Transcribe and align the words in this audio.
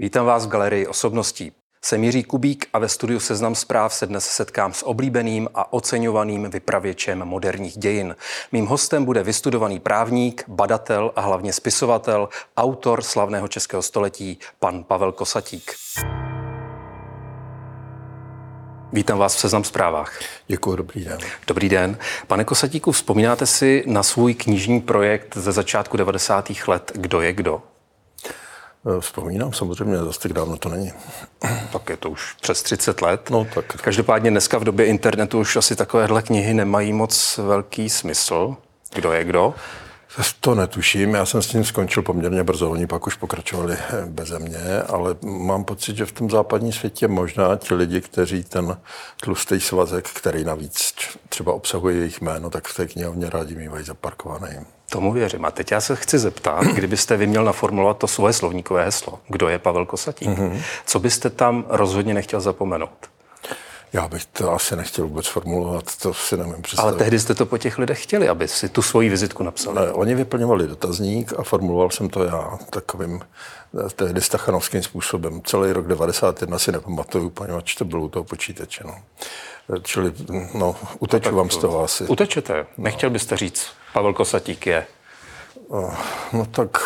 Vítám 0.00 0.26
vás 0.26 0.46
v 0.46 0.48
galerii 0.48 0.86
osobností. 0.86 1.52
Jsem 1.84 2.04
Jiří 2.04 2.22
Kubík 2.22 2.66
a 2.72 2.78
ve 2.78 2.88
studiu 2.88 3.20
Seznam 3.20 3.54
zpráv 3.54 3.94
se 3.94 4.06
dnes 4.06 4.24
setkám 4.24 4.72
s 4.72 4.86
oblíbeným 4.86 5.48
a 5.54 5.72
oceňovaným 5.72 6.50
vypravěčem 6.50 7.18
moderních 7.24 7.78
dějin. 7.78 8.16
Mým 8.52 8.66
hostem 8.66 9.04
bude 9.04 9.22
vystudovaný 9.22 9.80
právník, 9.80 10.44
badatel 10.48 11.12
a 11.16 11.20
hlavně 11.20 11.52
spisovatel, 11.52 12.28
autor 12.56 13.02
slavného 13.02 13.48
českého 13.48 13.82
století, 13.82 14.38
pan 14.58 14.84
Pavel 14.84 15.12
Kosatík. 15.12 15.74
Vítám 18.92 19.18
vás 19.18 19.36
v 19.36 19.38
Seznam 19.38 19.64
zprávách. 19.64 20.18
Děkuji, 20.46 20.76
dobrý 20.76 21.04
den. 21.04 21.18
Dobrý 21.46 21.68
den. 21.68 21.98
Pane 22.26 22.44
Kosatíku, 22.44 22.92
vzpomínáte 22.92 23.46
si 23.46 23.84
na 23.86 24.02
svůj 24.02 24.34
knižní 24.34 24.80
projekt 24.80 25.36
ze 25.36 25.52
začátku 25.52 25.96
90. 25.96 26.52
let 26.66 26.92
Kdo 26.94 27.20
je 27.20 27.32
kdo? 27.32 27.62
Eh, 28.86 29.00
vzpomínám, 29.00 29.52
samozřejmě, 29.52 29.98
zase 29.98 30.20
tak 30.20 30.32
dávno 30.32 30.56
to 30.56 30.68
není. 30.68 30.92
Tak 31.72 31.90
je 31.90 31.96
to 31.96 32.10
už 32.10 32.34
přes 32.40 32.62
30 32.62 33.02
let. 33.02 33.30
No, 33.30 33.46
tak. 33.54 33.64
Každopádně 33.64 34.30
dneska 34.30 34.58
v 34.58 34.64
době 34.64 34.86
internetu 34.86 35.38
už 35.38 35.56
asi 35.56 35.76
takovéhle 35.76 36.22
knihy 36.22 36.54
nemají 36.54 36.92
moc 36.92 37.38
velký 37.38 37.90
smysl. 37.90 38.56
Kdo 38.94 39.12
je 39.12 39.24
kdo? 39.24 39.54
To 40.40 40.54
netuším, 40.54 41.14
já 41.14 41.26
jsem 41.26 41.42
s 41.42 41.46
tím 41.46 41.64
skončil 41.64 42.02
poměrně 42.02 42.44
brzo, 42.44 42.70
oni 42.70 42.86
pak 42.86 43.06
už 43.06 43.14
pokračovali 43.14 43.74
eh, 43.74 44.06
beze 44.06 44.38
mě, 44.38 44.82
ale 44.88 45.16
mám 45.22 45.64
pocit, 45.64 45.96
že 45.96 46.06
v 46.06 46.12
tom 46.12 46.30
západním 46.30 46.72
světě 46.72 47.08
možná 47.08 47.56
ti 47.56 47.74
lidi, 47.74 48.00
kteří 48.00 48.44
ten 48.44 48.76
tlustý 49.20 49.60
svazek, 49.60 50.08
který 50.08 50.44
navíc 50.44 50.94
třeba 51.28 51.52
obsahuje 51.52 51.96
jejich 51.96 52.20
jméno, 52.20 52.50
tak 52.50 52.68
v 52.68 52.74
té 52.74 52.88
knihovně 52.88 53.30
rádi 53.30 53.54
mývají 53.54 53.84
zaparkovaný. 53.84 54.56
Tomu 54.90 55.12
věřím. 55.12 55.44
A 55.44 55.50
teď 55.50 55.72
já 55.72 55.80
se 55.80 55.96
chci 55.96 56.18
zeptat, 56.18 56.64
kdybyste 56.74 57.16
vy 57.16 57.26
měl 57.26 57.44
naformulovat 57.44 57.98
to 57.98 58.06
svoje 58.06 58.32
slovníkové 58.32 58.84
heslo. 58.84 59.20
Kdo 59.28 59.48
je 59.48 59.58
Pavel 59.58 59.86
Kosatík? 59.86 60.28
Mm-hmm. 60.28 60.62
Co 60.86 60.98
byste 61.00 61.30
tam 61.30 61.64
rozhodně 61.68 62.14
nechtěl 62.14 62.40
zapomenout? 62.40 63.10
Já 63.92 64.08
bych 64.08 64.24
to 64.24 64.52
asi 64.52 64.76
nechtěl 64.76 65.06
vůbec 65.06 65.26
formulovat, 65.26 65.96
to 65.96 66.14
si 66.14 66.36
nevím 66.36 66.62
představit. 66.62 66.88
Ale 66.88 66.98
tehdy 66.98 67.18
jste 67.20 67.34
to 67.34 67.46
po 67.46 67.58
těch 67.58 67.78
lidech 67.78 68.02
chtěli, 68.02 68.28
aby 68.28 68.48
si 68.48 68.68
tu 68.68 68.82
svoji 68.82 69.08
vizitku 69.08 69.42
napsali. 69.42 69.80
Ne, 69.80 69.92
oni 69.92 70.14
vyplňovali 70.14 70.66
dotazník 70.66 71.32
a 71.38 71.42
formuloval 71.42 71.90
jsem 71.90 72.08
to 72.08 72.24
já 72.24 72.58
takovým 72.70 73.20
eh, 73.20 73.90
tehdy 73.96 74.20
stachanovským 74.20 74.82
způsobem. 74.82 75.40
Celý 75.44 75.72
rok 75.72 75.86
91 75.86 76.58
si 76.58 76.72
nepamatuju, 76.72 77.30
poněvadž 77.30 77.74
to 77.74 77.84
bylo 77.84 78.02
u 78.02 78.08
toho 78.08 78.24
počítače. 78.24 78.84
No. 78.86 78.94
Čili 79.82 80.12
no, 80.54 80.76
uteču 80.98 81.30
no, 81.30 81.36
vám 81.36 81.50
z 81.50 81.56
toho 81.56 81.84
asi. 81.84 82.04
Utečete. 82.04 82.66
Nechtěl 82.78 83.10
byste 83.10 83.36
říct, 83.36 83.66
Pavel 83.92 84.14
Kosatík 84.14 84.66
je? 84.66 84.86
No, 85.70 85.94
no 86.32 86.46
tak 86.46 86.78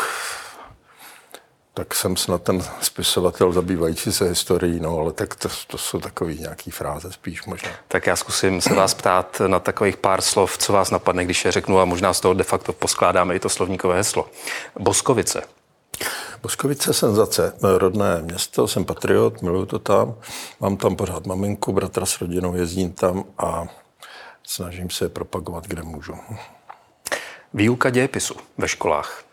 tak 1.75 1.95
jsem 1.95 2.17
snad 2.17 2.43
ten 2.43 2.63
spisovatel 2.81 3.53
zabývající 3.53 4.13
se 4.13 4.25
historií, 4.25 4.81
no 4.81 4.99
ale 4.99 5.13
tak 5.13 5.35
to, 5.35 5.49
to 5.67 5.79
jsou 5.79 6.01
takové 6.01 6.35
nějaký 6.35 6.71
fráze 6.71 7.13
spíš 7.13 7.45
možná. 7.45 7.71
Tak 7.89 8.07
já 8.07 8.17
zkusím 8.17 8.61
se 8.61 8.75
vás 8.75 8.95
ptát 8.95 9.43
na 9.47 9.61
takových 9.61 9.97
pár 9.97 10.21
slov, 10.21 10.59
co 10.59 10.73
vás 10.73 10.91
napadne, 10.91 11.25
když 11.25 11.45
je 11.45 11.53
řeknu 11.53 11.81
a 11.81 11.85
možná 11.85 12.15
z 12.15 12.21
toho 12.21 12.35
de 12.35 12.45
facto 12.45 12.73
poskládáme 12.73 13.35
i 13.35 13.41
to 13.41 13.49
slovníkové 13.49 13.95
heslo. 13.97 14.29
Boskovice. 14.79 15.43
Boskovice 16.43 16.95
senzace, 16.95 17.53
rodné 17.63 18.23
město, 18.23 18.69
jsem 18.69 18.85
patriot, 18.85 19.43
miluju 19.43 19.67
to 19.67 19.79
tam, 19.79 20.15
mám 20.61 20.77
tam 20.77 20.97
pořád 20.97 21.27
maminku, 21.27 21.73
bratra 21.73 22.07
s 22.07 22.21
rodinou, 22.21 22.55
jezdím 22.55 22.93
tam 22.93 23.25
a 23.39 23.67
snažím 24.43 24.91
se 24.91 25.09
propagovat, 25.09 25.67
kde 25.67 25.83
můžu. 25.83 26.15
Výuka 27.55 27.91
dějepisu 27.91 28.35
ve 28.59 28.69
školách. 28.69 29.25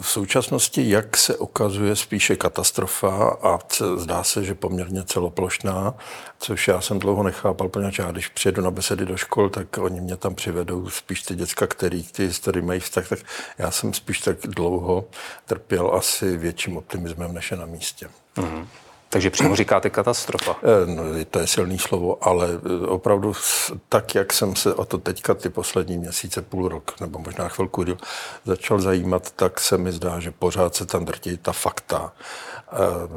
V 0.00 0.08
současnosti, 0.08 0.90
jak 0.90 1.16
se 1.16 1.36
ukazuje, 1.36 1.96
spíše 1.96 2.36
katastrofa 2.36 3.36
a 3.42 3.58
zdá 3.96 4.24
se, 4.24 4.44
že 4.44 4.54
poměrně 4.54 5.04
celoplošná, 5.04 5.94
což 6.38 6.68
já 6.68 6.80
jsem 6.80 6.98
dlouho 6.98 7.22
nechápal, 7.22 7.68
poněvadž 7.68 7.98
já 7.98 8.10
když 8.10 8.28
přijedu 8.28 8.62
na 8.62 8.70
besedy 8.70 9.06
do 9.06 9.16
škol, 9.16 9.50
tak 9.50 9.78
oni 9.78 10.00
mě 10.00 10.16
tam 10.16 10.34
přivedou 10.34 10.90
spíš 10.90 11.22
ty 11.22 11.34
děcka, 11.34 11.66
který 11.66 12.02
ty 12.02 12.26
historii 12.26 12.62
mají 12.62 12.80
vztah, 12.80 13.08
tak 13.08 13.18
já 13.58 13.70
jsem 13.70 13.94
spíš 13.94 14.20
tak 14.20 14.36
dlouho 14.40 15.04
trpěl 15.46 15.94
asi 15.94 16.36
větším 16.36 16.76
optimismem, 16.76 17.34
než 17.34 17.50
je 17.50 17.56
na 17.56 17.66
místě. 17.66 18.08
Mm-hmm. 18.36 18.66
Takže 19.14 19.30
přímo 19.30 19.56
říkáte 19.56 19.90
katastrofa. 19.90 20.56
Eh, 20.62 20.86
no, 20.86 21.02
to 21.30 21.38
je 21.38 21.46
silný 21.46 21.78
slovo, 21.78 22.18
ale 22.20 22.48
eh, 22.52 22.86
opravdu 22.86 23.32
tak, 23.88 24.14
jak 24.14 24.32
jsem 24.32 24.56
se 24.56 24.74
o 24.74 24.84
to 24.84 24.98
teďka 24.98 25.34
ty 25.34 25.48
poslední 25.48 25.98
měsíce, 25.98 26.42
půl 26.42 26.68
rok, 26.68 27.00
nebo 27.00 27.18
možná 27.18 27.48
chvilku 27.48 27.84
začal 28.44 28.80
zajímat, 28.80 29.30
tak 29.30 29.60
se 29.60 29.78
mi 29.78 29.92
zdá, 29.92 30.20
že 30.20 30.30
pořád 30.30 30.74
se 30.74 30.86
tam 30.86 31.04
drtí 31.04 31.36
ta 31.36 31.52
fakta 31.52 32.12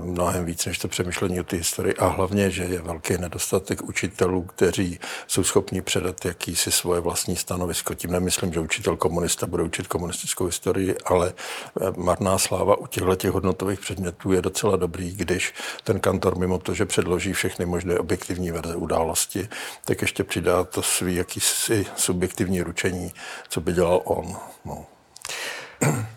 mnohem 0.01 0.45
víc 0.45 0.66
než 0.66 0.78
to 0.78 0.88
přemýšlení 0.88 1.40
o 1.40 1.44
té 1.44 1.56
historii 1.56 1.95
a 1.95 2.07
hlavně, 2.07 2.51
že 2.51 2.63
je 2.63 2.81
velký 2.81 3.18
nedostatek 3.18 3.81
učitelů, 3.81 4.41
kteří 4.41 5.00
jsou 5.28 5.44
schopni 5.44 5.81
předat 5.81 6.25
jakýsi 6.25 6.72
svoje 6.72 7.01
vlastní 7.01 7.35
stanovisko. 7.35 7.94
Tím 7.94 8.12
nemyslím, 8.12 8.53
že 8.53 8.59
učitel 8.59 8.97
komunista 8.97 9.47
bude 9.47 9.63
učit 9.63 9.88
komunistickou 9.88 10.46
historii, 10.46 10.96
ale 11.06 11.34
eh, 11.81 11.91
marná 11.97 12.38
sláva 12.38 12.78
u 12.78 12.88
těchto 12.88 13.16
těch 13.16 13.31
hodnotových 13.31 13.79
předmětů 13.79 14.31
je 14.31 14.41
docela 14.41 14.75
dobrý, 14.75 15.16
když 15.16 15.53
ten 15.84 16.00
kantor 16.00 16.38
mimo 16.38 16.57
to, 16.59 16.73
že 16.73 16.85
předloží 16.85 17.34
všechny 17.34 17.66
možné 17.66 18.00
objektivní 18.00 18.51
verze 18.51 18.75
události, 18.75 19.50
tak 19.85 20.01
ještě 20.01 20.23
přidá 20.23 20.63
to 20.63 20.81
svý 20.81 21.16
jakýsi 21.16 21.85
subjektivní 21.96 22.62
ručení, 22.62 23.13
co 23.50 23.62
by 23.62 23.73
dělal 23.73 24.01
on. 24.03 24.35
No. 24.66 24.85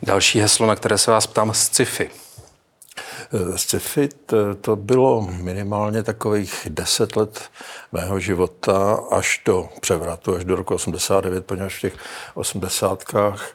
Další 0.03 0.41
heslo, 0.41 0.67
na 0.67 0.77
které 0.77 0.99
se 0.99 1.11
vás 1.11 1.27
ptám, 1.27 1.55
sci-fi. 1.55 2.11
Sci-fi 3.57 4.09
to 4.61 4.77
bylo 4.77 5.29
minimálně 5.31 6.03
takových 6.03 6.67
deset 6.71 7.17
let 7.17 7.51
mého 7.93 8.21
života 8.21 9.01
až 9.11 9.43
do 9.45 9.69
převratu, 9.81 10.37
až 10.37 10.45
do 10.45 10.57
roku 10.57 10.75
89, 10.75 11.47
poněvadž 11.47 11.79
v 11.79 11.81
těch 11.81 11.95
osmdesátkách 12.35 13.51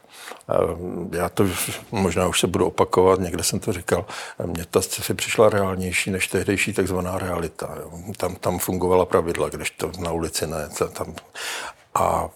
eh, 0.49 1.17
já 1.17 1.29
to 1.29 1.47
možná 1.91 2.27
už 2.27 2.39
se 2.39 2.47
budu 2.47 2.65
opakovat, 2.65 3.19
někde 3.19 3.43
jsem 3.43 3.59
to 3.59 3.73
říkal, 3.73 4.05
mně 4.45 4.65
ta 4.71 4.81
sci-fi 4.81 5.13
přišla 5.13 5.49
reálnější 5.49 6.11
než 6.11 6.27
tehdejší 6.27 6.73
takzvaná 6.73 7.17
realita. 7.17 7.77
Tam, 8.17 8.35
tam 8.35 8.59
fungovala 8.59 9.05
pravidla, 9.05 9.49
když 9.49 9.71
to 9.71 9.91
na 9.99 10.11
ulici 10.11 10.47
ne. 10.47 10.69
Tam, 10.93 11.15
a 11.95 12.29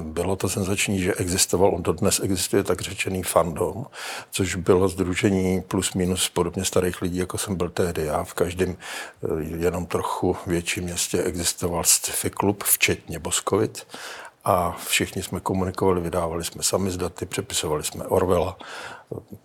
bylo 0.00 0.36
to 0.36 0.48
senzační, 0.48 1.00
že 1.00 1.14
existoval, 1.14 1.74
on 1.74 1.82
to 1.82 1.92
dnes 1.92 2.20
existuje 2.20 2.64
tak 2.64 2.80
řečený 2.80 3.22
fandom, 3.22 3.86
což 4.30 4.54
bylo 4.54 4.88
združení 4.88 5.62
plus 5.62 5.94
minus 5.94 6.28
podobně 6.28 6.64
starých 6.64 7.02
lidí, 7.02 7.16
jako 7.16 7.38
jsem 7.38 7.56
byl 7.56 7.70
tehdy 7.70 8.04
já. 8.04 8.24
V 8.24 8.34
každém 8.34 8.76
eh, 8.76 9.42
jenom 9.42 9.86
trochu 9.86 10.36
větším 10.46 10.84
městě 10.84 11.22
existoval 11.22 11.84
sci 11.84 12.30
klub, 12.30 12.64
včetně 12.64 13.18
Boskovic. 13.18 13.86
A 14.44 14.76
všichni 14.86 15.22
jsme 15.22 15.40
komunikovali, 15.40 16.00
vydávali 16.00 16.44
jsme 16.44 16.62
sami 16.62 16.90
z 16.90 16.96
daty, 16.96 17.26
přepisovali 17.26 17.84
jsme 17.84 18.04
Orwella. 18.04 18.58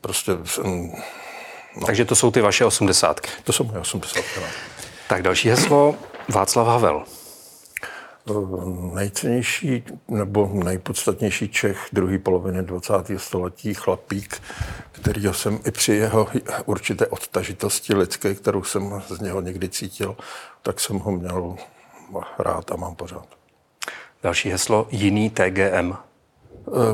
Prostě... 0.02 0.32
Mm, 0.64 0.92
no. 1.78 1.86
Takže 1.86 2.06
to 2.06 2.16
jsou 2.16 2.32
ty 2.32 2.42
vaše 2.42 2.66
osmdesátky. 2.66 3.30
To 3.44 3.54
jsou 3.54 3.64
moje 3.64 3.80
osmdesátky. 3.80 4.40
No. 4.40 4.48
Tak 5.08 5.22
další 5.22 5.50
heslo 5.50 5.96
Václav 6.30 6.68
Havel 6.68 7.06
nejcennější 8.94 9.84
nebo 10.08 10.52
nejpodstatnější 10.54 11.50
Čech 11.50 11.90
druhé 11.94 12.18
poloviny 12.18 12.64
20. 12.64 12.94
století, 13.18 13.74
chlapík, 13.74 14.42
kterýho 14.92 15.34
jsem 15.34 15.60
i 15.66 15.72
při 15.72 15.94
jeho 15.94 16.28
určité 16.66 17.08
odtažitosti 17.08 17.96
lidské, 17.96 18.36
kterou 18.36 18.64
jsem 18.64 19.02
z 19.08 19.20
něho 19.20 19.42
někdy 19.42 19.70
cítil, 19.70 20.16
tak 20.62 20.80
jsem 20.80 21.00
ho 21.00 21.12
měl 21.12 21.56
rád 22.40 22.72
a 22.72 22.76
mám 22.76 22.96
pořád. 22.96 23.26
Další 24.24 24.50
heslo 24.50 24.88
Jiný 24.92 25.30
TGM. 25.30 25.94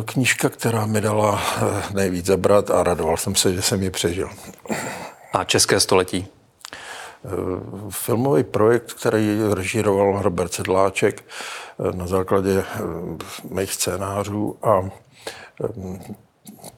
Knížka, 0.06 0.50
která 0.50 0.86
mi 0.86 1.02
dala 1.02 1.42
eh, 1.42 1.84
nejvíc 1.94 2.26
zabrat 2.26 2.72
a 2.72 2.84
radoval 2.84 3.18
jsem 3.18 3.36
se, 3.36 3.54
že 3.54 3.62
jsem 3.62 3.84
ji 3.84 3.90
přežil. 3.90 4.30
A 5.34 5.44
České 5.44 5.80
století? 5.80 6.28
Eh, 7.26 7.62
filmový 7.90 8.44
projekt, 8.44 8.94
který 8.94 9.40
režíroval 9.54 10.22
Robert 10.22 10.54
Sedláček 10.54 11.24
eh, 11.24 11.98
na 11.98 12.08
základě 12.08 12.60
eh, 12.60 12.80
mých 13.50 13.74
scénářů 13.74 14.58
a 14.64 14.90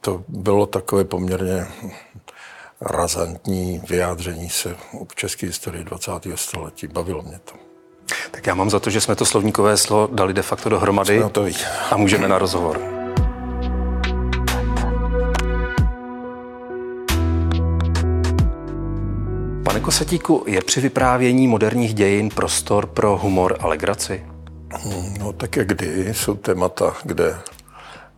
to 0.00 0.24
bylo 0.28 0.66
takové 0.66 1.04
poměrně 1.04 1.66
razantní 2.80 3.82
vyjádření 3.88 4.50
se 4.50 4.76
k 5.06 5.14
české 5.14 5.46
historii 5.46 5.84
20. 5.84 6.12
století. 6.34 6.86
Bavilo 6.86 7.22
mě 7.22 7.40
to. 7.44 7.52
Tak 8.30 8.46
já 8.46 8.54
mám 8.54 8.70
za 8.70 8.80
to, 8.80 8.90
že 8.90 9.00
jsme 9.00 9.16
to 9.16 9.26
slovníkové 9.26 9.76
slovo 9.76 10.08
dali 10.12 10.34
de 10.34 10.42
facto 10.42 10.68
dohromady 10.68 11.22
to 11.32 11.46
a 11.90 11.96
můžeme 11.96 12.28
na 12.28 12.38
rozhovor. 12.38 12.97
Pane 19.78 19.84
Kosatíku, 19.84 20.44
je 20.46 20.60
při 20.60 20.80
vyprávění 20.80 21.48
moderních 21.48 21.94
dějin 21.94 22.28
prostor 22.28 22.86
pro 22.86 23.16
humor 23.16 23.56
a 23.60 23.66
legraci? 23.66 24.26
No 25.18 25.32
tak 25.32 25.56
jak 25.56 25.68
kdy 25.68 26.14
jsou 26.14 26.34
témata, 26.34 26.96
kde 27.04 27.38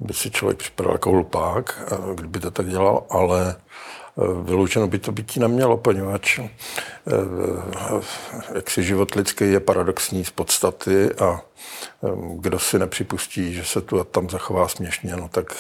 by 0.01 0.15
si 0.15 0.31
člověk 0.31 0.59
připadal 0.59 0.93
jako 0.93 1.11
hlupák, 1.11 1.93
kdyby 2.15 2.41
to 2.41 2.51
tak 2.51 2.69
dělal, 2.69 3.05
ale 3.11 3.57
vyloučeno 4.43 4.87
by 4.87 4.99
to 4.99 5.13
být 5.13 5.37
nemělo, 5.37 5.77
poněvadž 5.77 6.41
jak 8.55 8.71
si 8.71 8.83
život 8.83 9.15
lidský 9.15 9.53
je 9.53 9.61
paradoxní 9.61 10.25
z 10.25 10.31
podstaty 10.31 11.15
a 11.15 11.41
kdo 12.35 12.59
si 12.59 12.79
nepřipustí, 12.79 13.55
že 13.55 13.65
se 13.65 13.81
tu 13.81 14.01
a 14.01 14.05
tam 14.05 14.31
zachová 14.31 14.69
směšně, 14.69 15.17
no 15.17 15.29
tak 15.29 15.55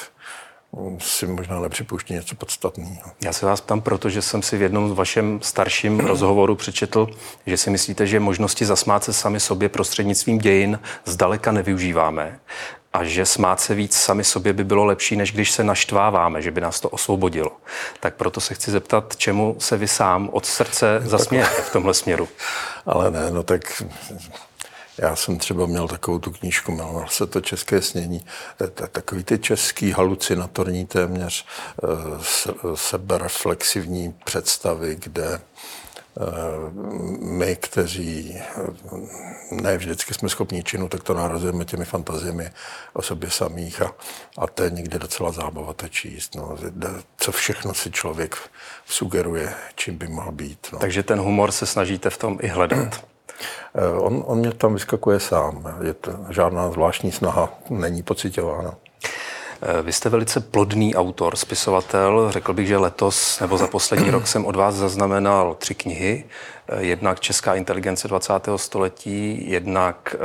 si 0.98 1.26
možná 1.26 1.60
nepřipouští 1.60 2.14
něco 2.14 2.34
podstatného. 2.34 3.10
Já 3.24 3.32
se 3.32 3.46
vás 3.46 3.60
ptám, 3.60 3.80
protože 3.80 4.22
jsem 4.22 4.42
si 4.42 4.58
v 4.58 4.62
jednom 4.62 4.88
z 4.88 4.92
vašem 4.92 5.40
starším 5.42 6.00
rozhovoru 6.06 6.56
přečetl, 6.56 7.08
že 7.46 7.56
si 7.56 7.70
myslíte, 7.70 8.06
že 8.06 8.20
možnosti 8.20 8.64
zasmát 8.66 9.04
se 9.04 9.12
sami 9.12 9.40
sobě 9.40 9.68
prostřednictvím 9.68 10.38
dějin 10.38 10.78
zdaleka 11.04 11.52
nevyužíváme 11.52 12.40
a 12.92 13.04
že 13.04 13.26
smát 13.26 13.60
se 13.60 13.74
víc 13.74 13.96
sami 13.96 14.24
sobě 14.24 14.52
by 14.52 14.64
bylo 14.64 14.84
lepší, 14.84 15.16
než 15.16 15.32
když 15.32 15.50
se 15.50 15.64
naštváváme, 15.64 16.42
že 16.42 16.50
by 16.50 16.60
nás 16.60 16.80
to 16.80 16.88
osvobodilo. 16.88 17.50
Tak 18.00 18.14
proto 18.14 18.40
se 18.40 18.54
chci 18.54 18.70
zeptat, 18.70 19.16
čemu 19.16 19.56
se 19.58 19.76
vy 19.76 19.88
sám 19.88 20.28
od 20.32 20.46
srdce 20.46 21.00
zasmějete 21.04 21.62
v 21.62 21.72
tomhle 21.72 21.94
směru? 21.94 22.28
Ale 22.86 23.10
ne, 23.10 23.30
no 23.30 23.42
tak 23.42 23.82
já 24.98 25.16
jsem 25.16 25.38
třeba 25.38 25.66
měl 25.66 25.88
takovou 25.88 26.18
tu 26.18 26.30
knížku, 26.30 26.72
jmenoval 26.72 27.08
se 27.08 27.26
to 27.26 27.40
České 27.40 27.82
snění, 27.82 28.24
takový 28.92 29.24
ty 29.24 29.38
český 29.38 29.92
halucinatorní 29.92 30.86
téměř 30.86 31.46
eh, 31.82 31.86
sebereflexivní 32.74 34.14
představy, 34.24 34.96
kde 35.00 35.28
eh, 35.34 35.40
my, 37.20 37.56
kteří 37.56 38.34
eh, 38.36 38.44
ne 39.50 39.76
vždycky 39.76 40.14
jsme 40.14 40.28
schopni 40.28 40.62
činu, 40.62 40.88
tak 40.88 41.02
to 41.02 41.14
nárazujeme 41.14 41.64
těmi 41.64 41.84
fantaziemi 41.84 42.50
o 42.92 43.02
sobě 43.02 43.30
samých 43.30 43.82
a, 43.82 43.94
a 44.38 44.46
to 44.46 44.62
je 44.62 44.70
někdy 44.70 44.98
docela 44.98 45.32
zábava 45.32 45.72
to 45.72 45.88
číst. 45.88 46.34
No. 46.34 46.56
Co 47.16 47.32
všechno 47.32 47.74
si 47.74 47.90
člověk 47.90 48.36
sugeruje, 48.86 49.54
čím 49.74 49.98
by 49.98 50.08
mohl 50.08 50.32
být. 50.32 50.66
No. 50.72 50.78
Takže 50.78 51.02
ten 51.02 51.20
humor 51.20 51.52
se 51.52 51.66
snažíte 51.66 52.10
v 52.10 52.18
tom 52.18 52.38
i 52.40 52.48
hledat. 52.48 53.09
Eh, 53.74 53.98
on, 53.98 54.24
on 54.26 54.38
mě 54.38 54.52
tam 54.52 54.74
vyskakuje 54.74 55.20
sám. 55.20 55.76
Je 55.82 55.94
to 55.94 56.12
žádná 56.28 56.70
zvláštní 56.70 57.12
snaha, 57.12 57.52
není 57.70 58.02
pocitována. 58.02 58.74
Eh, 59.62 59.82
vy 59.82 59.92
jste 59.92 60.08
velice 60.08 60.40
plodný 60.40 60.96
autor, 60.96 61.36
spisovatel. 61.36 62.32
Řekl 62.32 62.52
bych, 62.52 62.66
že 62.68 62.76
letos 62.76 63.40
nebo 63.40 63.58
za 63.58 63.66
poslední 63.66 64.10
rok 64.10 64.26
jsem 64.26 64.46
od 64.46 64.56
vás 64.56 64.74
zaznamenal 64.74 65.54
tři 65.54 65.74
knihy. 65.74 66.24
Eh, 66.68 66.82
jednak 66.82 67.20
Česká 67.20 67.54
inteligence 67.54 68.08
20. 68.08 68.58
století, 68.58 69.50
jednak 69.50 70.16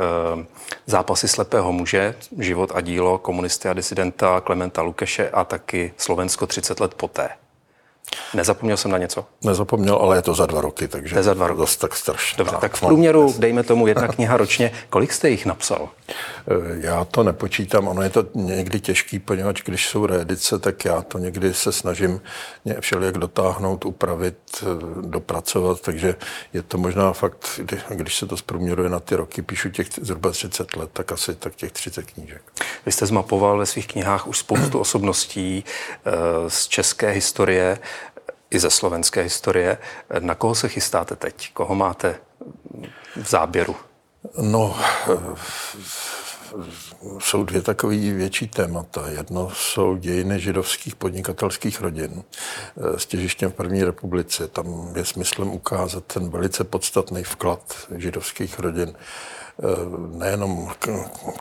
Zápasy 0.86 1.28
slepého 1.28 1.72
muže, 1.72 2.14
život 2.38 2.72
a 2.74 2.80
dílo 2.80 3.18
komunisty 3.18 3.68
a 3.68 3.72
disidenta 3.72 4.40
Klementa 4.40 4.82
Lukeše 4.82 5.30
a 5.30 5.44
taky 5.44 5.92
Slovensko 5.96 6.46
30 6.46 6.80
let 6.80 6.94
poté. 6.94 7.28
Nezapomněl 8.34 8.76
jsem 8.76 8.90
na 8.90 8.98
něco? 8.98 9.24
Nezapomněl, 9.44 9.94
ale 9.96 10.16
je 10.16 10.22
to 10.22 10.34
za 10.34 10.46
dva 10.46 10.60
roky, 10.60 10.88
takže 10.88 11.14
to 11.14 11.18
je 11.18 11.22
za 11.22 11.34
dva 11.34 11.46
roky. 11.46 11.58
dost 11.58 11.76
tak 11.76 11.96
strašně. 11.96 12.38
Dobře, 12.38 12.56
tak 12.60 12.76
v 12.76 12.80
průměru, 12.80 13.34
dejme 13.38 13.62
tomu, 13.62 13.86
jedna 13.86 14.08
kniha 14.08 14.36
ročně. 14.36 14.72
Kolik 14.90 15.12
jste 15.12 15.30
jich 15.30 15.46
napsal? 15.46 15.88
Eh, 16.08 16.54
já 16.80 17.04
to 17.04 17.22
nepočítám, 17.22 17.88
ono 17.88 18.02
je 18.02 18.10
to 18.10 18.24
někdy 18.34 18.80
těžký, 18.80 19.18
poněvadž 19.18 19.62
když 19.64 19.88
jsou 19.88 20.06
reedice, 20.06 20.58
tak 20.58 20.84
já 20.84 21.02
to 21.02 21.18
někdy 21.18 21.54
se 21.54 21.72
snažím 21.72 22.20
všelijak 22.80 23.18
dotáhnout, 23.18 23.84
upravit, 23.84 24.38
eh, 24.62 24.66
dopracovat, 25.00 25.80
takže 25.80 26.14
je 26.52 26.62
to 26.62 26.78
možná 26.78 27.12
fakt, 27.12 27.60
když 27.88 28.16
se 28.16 28.26
to 28.26 28.36
zprůměruje 28.36 28.88
na 28.88 29.00
ty 29.00 29.16
roky, 29.16 29.42
píšu 29.42 29.70
těch 29.70 29.86
zhruba 30.00 30.30
30 30.30 30.76
let, 30.76 30.90
tak 30.92 31.12
asi 31.12 31.34
tak 31.34 31.54
těch 31.54 31.72
30 31.72 32.06
knížek. 32.06 32.42
Vy 32.86 32.92
jste 32.92 33.06
zmapoval 33.06 33.58
ve 33.58 33.66
svých 33.66 33.86
knihách 33.86 34.26
už 34.26 34.38
spoustu 34.38 34.78
osobností 34.78 35.64
eh, 35.64 36.10
z 36.48 36.68
české 36.68 37.10
historie 37.10 37.78
i 38.50 38.58
ze 38.58 38.70
slovenské 38.70 39.22
historie. 39.22 39.78
Na 40.18 40.34
koho 40.34 40.54
se 40.54 40.68
chystáte 40.68 41.16
teď? 41.16 41.52
Koho 41.52 41.74
máte 41.74 42.16
v 43.16 43.28
záběru? 43.28 43.76
No, 44.40 44.76
jsou 47.18 47.44
dvě 47.44 47.62
takové 47.62 47.96
větší 47.96 48.48
témata. 48.48 49.08
Jedno 49.08 49.50
jsou 49.54 49.96
dějiny 49.96 50.40
židovských 50.40 50.96
podnikatelských 50.96 51.80
rodin 51.80 52.22
s 52.96 53.06
těžištěm 53.06 53.50
v 53.50 53.54
první 53.54 53.84
republice. 53.84 54.48
Tam 54.48 54.92
je 54.96 55.04
smyslem 55.04 55.48
ukázat 55.48 56.04
ten 56.04 56.30
velice 56.30 56.64
podstatný 56.64 57.22
vklad 57.22 57.86
židovských 57.96 58.58
rodin 58.58 58.94
Eh, 59.62 60.16
nejenom 60.16 60.70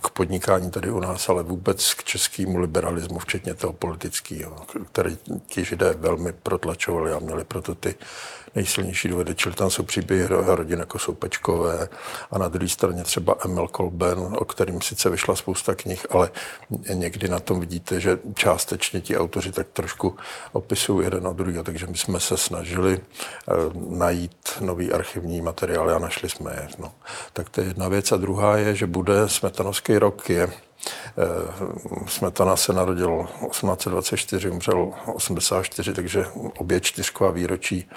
k 0.02 0.10
podnikání 0.10 0.72
tady 0.72 0.92
u 0.92 1.00
nás, 1.00 1.30
ale 1.30 1.44
vůbec 1.44 1.94
k 1.94 2.04
českému 2.04 2.58
liberalismu, 2.58 3.20
včetně 3.20 3.54
toho 3.54 3.74
politického, 3.74 4.66
který 4.92 5.18
ti 5.48 5.66
židé 5.66 5.94
velmi 5.94 6.34
protlačovali 6.34 7.12
a 7.12 7.20
měli 7.20 7.44
proto 7.44 7.76
ty 7.76 7.96
nejsilnější 8.56 9.08
důvody. 9.08 9.36
Čili 9.36 9.56
tam 9.56 9.70
jsou 9.70 9.84
příběhy 9.84 10.28
rodin, 10.28 10.80
jako 10.80 11.00
jsou 11.00 11.14
Pečkové 11.14 11.90
a 12.32 12.38
na 12.38 12.48
druhé 12.48 12.70
straně 12.70 13.04
třeba 13.04 13.36
Emil 13.46 13.68
Kolben, 13.68 14.20
o 14.20 14.46
kterým 14.46 14.82
sice 14.82 15.10
vyšla 15.10 15.36
spousta 15.36 15.76
knih, 15.76 16.06
ale 16.10 16.32
někdy 16.94 17.28
na 17.28 17.40
tom 17.40 17.60
vidíte, 17.60 18.00
že 18.00 18.20
částečně 18.36 19.02
ti 19.02 19.18
autoři 19.18 19.52
tak 19.52 19.68
trošku 19.74 20.18
opisují 20.52 21.06
jeden 21.06 21.28
od 21.28 21.34
druhého, 21.34 21.64
takže 21.64 21.88
my 21.88 21.98
jsme 21.98 22.20
se 22.20 22.38
snažili 22.38 23.00
eh, 23.00 23.54
najít 23.90 24.38
nový 24.60 24.92
archivní 24.92 25.42
materiál 25.42 25.96
a 25.96 26.00
našli 26.00 26.30
jsme 26.30 26.52
je. 26.52 26.68
No. 26.80 26.92
Tak 27.34 27.50
to 27.50 27.62
je 27.62 27.68
jedna 27.68 27.88
věc. 27.88 28.12
A 28.12 28.18
druhá 28.18 28.58
je, 28.58 28.76
že 28.76 28.88
bude 28.88 29.30
Smetanovský 29.30 29.98
rok 29.98 30.30
je 30.30 30.50
Smetana 32.08 32.56
se 32.56 32.74
narodil 32.74 33.28
1824, 33.50 34.50
umřel 34.50 34.94
84, 35.06 35.94
takže 35.94 36.26
obě 36.58 36.80
čtyřková 36.82 37.32
výročí 37.32 37.90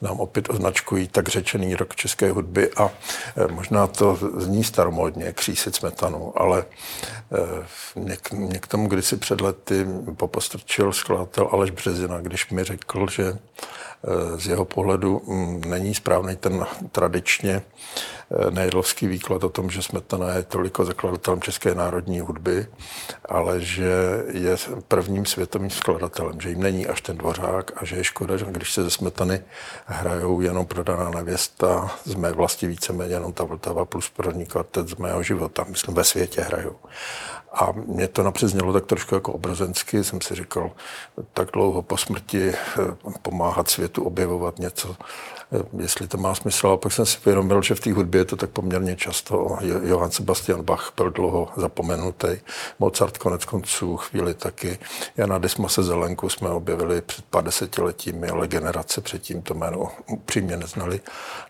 nám 0.00 0.20
opět 0.20 0.50
označkují 0.50 1.08
tak 1.08 1.28
řečený 1.28 1.74
rok 1.74 1.94
české 1.94 2.30
hudby 2.30 2.70
a 2.76 2.90
eh, 3.36 3.52
možná 3.52 3.86
to 3.86 4.18
zní 4.36 4.64
staromódně, 4.64 5.32
křísit 5.32 5.76
Smetanu, 5.76 6.32
ale 6.36 6.64
mě, 7.94 8.16
eh, 8.32 8.36
mě 8.36 8.58
k 8.58 8.66
tomu 8.66 8.88
kdysi 8.88 9.16
před 9.16 9.40
lety 9.40 9.86
popostrčil 10.16 10.92
skladatel 10.92 11.48
Aleš 11.52 11.70
Březina, 11.70 12.20
když 12.20 12.50
mi 12.50 12.64
řekl, 12.64 13.06
že 13.10 13.38
z 14.36 14.46
jeho 14.46 14.64
pohledu 14.64 15.22
mm, 15.26 15.60
není 15.60 15.94
správný 15.94 16.36
ten 16.36 16.66
tradičně 16.92 17.62
nejedlovský 18.50 19.06
výklad 19.06 19.44
o 19.44 19.48
tom, 19.48 19.70
že 19.70 19.82
Smetana 19.82 20.34
je 20.34 20.42
toliko 20.42 20.84
zakladatelem 20.84 21.40
české 21.40 21.74
národní 21.74 22.20
hudby, 22.20 22.66
ale 23.28 23.60
že 23.60 24.24
je 24.32 24.56
prvním 24.88 25.26
světovým 25.26 25.70
skladatelem, 25.70 26.40
že 26.40 26.48
jim 26.48 26.62
není 26.62 26.86
až 26.86 27.00
ten 27.00 27.16
dvořák 27.18 27.82
a 27.82 27.84
že 27.84 27.96
je 27.96 28.04
škoda, 28.04 28.36
že 28.36 28.46
když 28.48 28.72
se 28.72 28.82
ze 28.82 28.90
Smetany 28.90 29.42
hrajou 29.86 30.40
jenom 30.40 30.66
prodaná 30.66 31.10
nevěsta, 31.10 31.90
z 32.04 32.14
mé 32.14 32.32
vlasti 32.32 32.66
víceméně 32.66 33.14
jenom 33.14 33.32
ta 33.32 33.44
Vltava 33.44 33.84
plus 33.84 34.08
první 34.08 34.46
kvartet 34.46 34.88
z 34.88 34.94
mého 34.94 35.22
života, 35.22 35.64
myslím 35.68 35.94
ve 35.94 36.04
světě 36.04 36.40
hrajou. 36.40 36.76
A 37.54 37.72
mě 37.72 38.08
to 38.08 38.22
napřed 38.22 38.48
znělo 38.48 38.72
tak 38.72 38.86
trošku 38.86 39.14
jako 39.14 39.32
obrazensky, 39.32 40.04
jsem 40.04 40.20
si 40.20 40.34
říkal, 40.34 40.70
tak 41.32 41.50
dlouho 41.52 41.82
po 41.82 41.96
smrti 41.96 42.48
eh, 42.48 42.56
pomáhat 43.22 43.70
světu 43.70 44.04
objevovat 44.04 44.58
něco, 44.58 44.96
jestli 45.78 46.08
to 46.08 46.18
má 46.18 46.34
smysl. 46.34 46.68
A 46.68 46.76
pak 46.76 46.92
jsem 46.92 47.06
si 47.06 47.18
uvědomil, 47.18 47.62
že 47.62 47.74
v 47.74 47.80
té 47.80 47.92
hudbě 47.92 48.20
je 48.20 48.24
to 48.24 48.36
tak 48.36 48.50
poměrně 48.50 48.96
často. 48.96 49.58
Johann 49.82 50.10
Sebastian 50.10 50.62
Bach 50.62 50.92
byl 50.96 51.10
dlouho 51.10 51.48
zapomenutý, 51.56 52.28
Mozart 52.78 53.18
konec 53.18 53.44
konců 53.44 53.96
chvíli 53.96 54.34
taky. 54.34 54.78
Jana 55.16 55.38
Dismase 55.38 55.82
Zelenku 55.82 56.28
jsme 56.28 56.48
objevili 56.50 57.00
před 57.00 57.24
pár 57.24 57.44
desetiletími, 57.44 58.28
ale 58.28 58.48
generace 58.48 59.00
předtím 59.00 59.42
to 59.42 59.54
jméno 59.54 59.88
upřímně 60.06 60.56
neznali. 60.56 61.00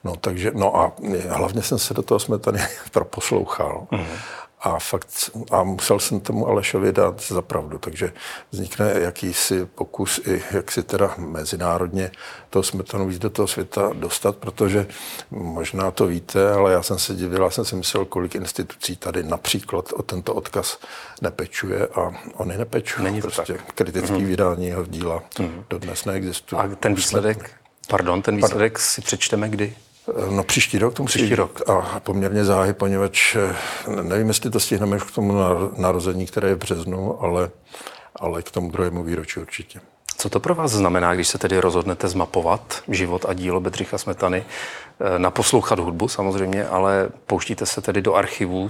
No, 0.05 0.17
takže, 0.17 0.51
no 0.55 0.77
a 0.77 0.93
hlavně 1.29 1.63
jsem 1.63 1.79
se 1.79 1.95
do 1.95 2.03
toho 2.03 2.19
jsme 2.19 2.39
tady 2.39 2.59
proposlouchal. 2.93 3.87
Mm-hmm. 3.93 4.19
A, 4.65 4.79
fakt, 4.79 5.31
a 5.51 5.63
musel 5.63 5.99
jsem 5.99 6.21
tomu 6.21 6.49
Alešovi 6.49 6.93
dát 6.93 7.23
za 7.23 7.43
pravdu, 7.43 7.79
takže 7.79 8.13
vznikne 8.51 8.93
jakýsi 8.99 9.67
pokus 9.67 10.21
i 10.27 10.43
jak 10.51 10.73
si 10.73 10.83
teda 10.83 11.15
mezinárodně 11.17 12.11
toho 12.51 12.63
smetanu 12.63 13.07
víc 13.09 13.19
do 13.19 13.31
toho 13.31 13.47
světa 13.47 13.91
dostat, 13.93 14.37
protože 14.37 14.87
možná 15.31 15.91
to 15.91 16.07
víte, 16.07 16.53
ale 16.53 16.73
já 16.73 16.83
jsem 16.83 16.99
se 16.99 17.15
divil, 17.15 17.43
já 17.43 17.51
jsem 17.51 17.65
si 17.65 17.77
myslel, 17.77 18.05
kolik 18.05 18.35
institucí 18.35 18.97
tady 18.97 19.23
například 19.23 19.93
o 19.93 20.03
tento 20.03 20.35
odkaz 20.35 20.79
nepečuje 21.21 21.87
a 21.87 22.11
oni 22.35 22.57
nepečují. 22.57 23.05
Není 23.05 23.21
to 23.21 23.27
prostě 23.27 23.53
tak. 23.53 23.73
kritický 23.73 24.15
mm-hmm. 24.15 24.27
vydání 24.27 24.67
jeho 24.67 24.85
díla 24.85 25.23
mm-hmm. 25.35 25.65
dodnes 25.71 26.05
neexistuje. 26.05 26.63
A 26.63 26.69
ten 26.69 26.95
výsledek, 26.95 27.51
pardon, 27.89 28.23
ten 28.23 28.37
výsledek 28.37 28.73
pardon. 28.73 28.85
si 28.85 29.01
přečteme 29.01 29.49
kdy? 29.49 29.77
No 30.31 30.45
příští 30.45 30.79
rok 30.79 30.95
to 30.95 31.03
musí 31.03 31.19
příští 31.19 31.35
rok. 31.35 31.71
A 31.71 32.01
poměrně 32.01 32.45
záhy, 32.45 32.73
poněvadž 32.73 33.37
eh, 33.37 34.03
nevím, 34.03 34.29
jestli 34.29 34.51
to 34.51 34.61
stihneme 34.61 34.99
k 34.99 35.11
tomu 35.11 35.35
narození, 35.77 36.27
které 36.27 36.49
je 36.49 36.55
v 36.55 36.59
březnu, 36.59 37.23
ale, 37.23 37.51
ale 38.17 38.43
k 38.43 38.51
tomu 38.51 38.71
druhému 38.71 39.03
výročí 39.03 39.41
určitě. 39.41 39.81
Co 40.17 40.29
to 40.29 40.41
pro 40.41 40.55
vás 40.55 40.71
znamená, 40.71 41.15
když 41.15 41.29
se 41.29 41.39
tedy 41.39 41.61
rozhodnete 41.61 42.09
zmapovat 42.09 42.83
život 42.89 43.25
a 43.29 43.33
dílo 43.33 43.61
Bedřicha 43.61 43.99
Smetany, 43.99 44.45
eh, 45.01 45.19
naposlouchat 45.19 45.79
hudbu 45.79 46.09
samozřejmě, 46.09 46.67
ale 46.67 47.09
pouštíte 47.27 47.67
se 47.67 47.81
tedy 47.81 48.03
do 48.03 48.15
archivu 48.15 48.69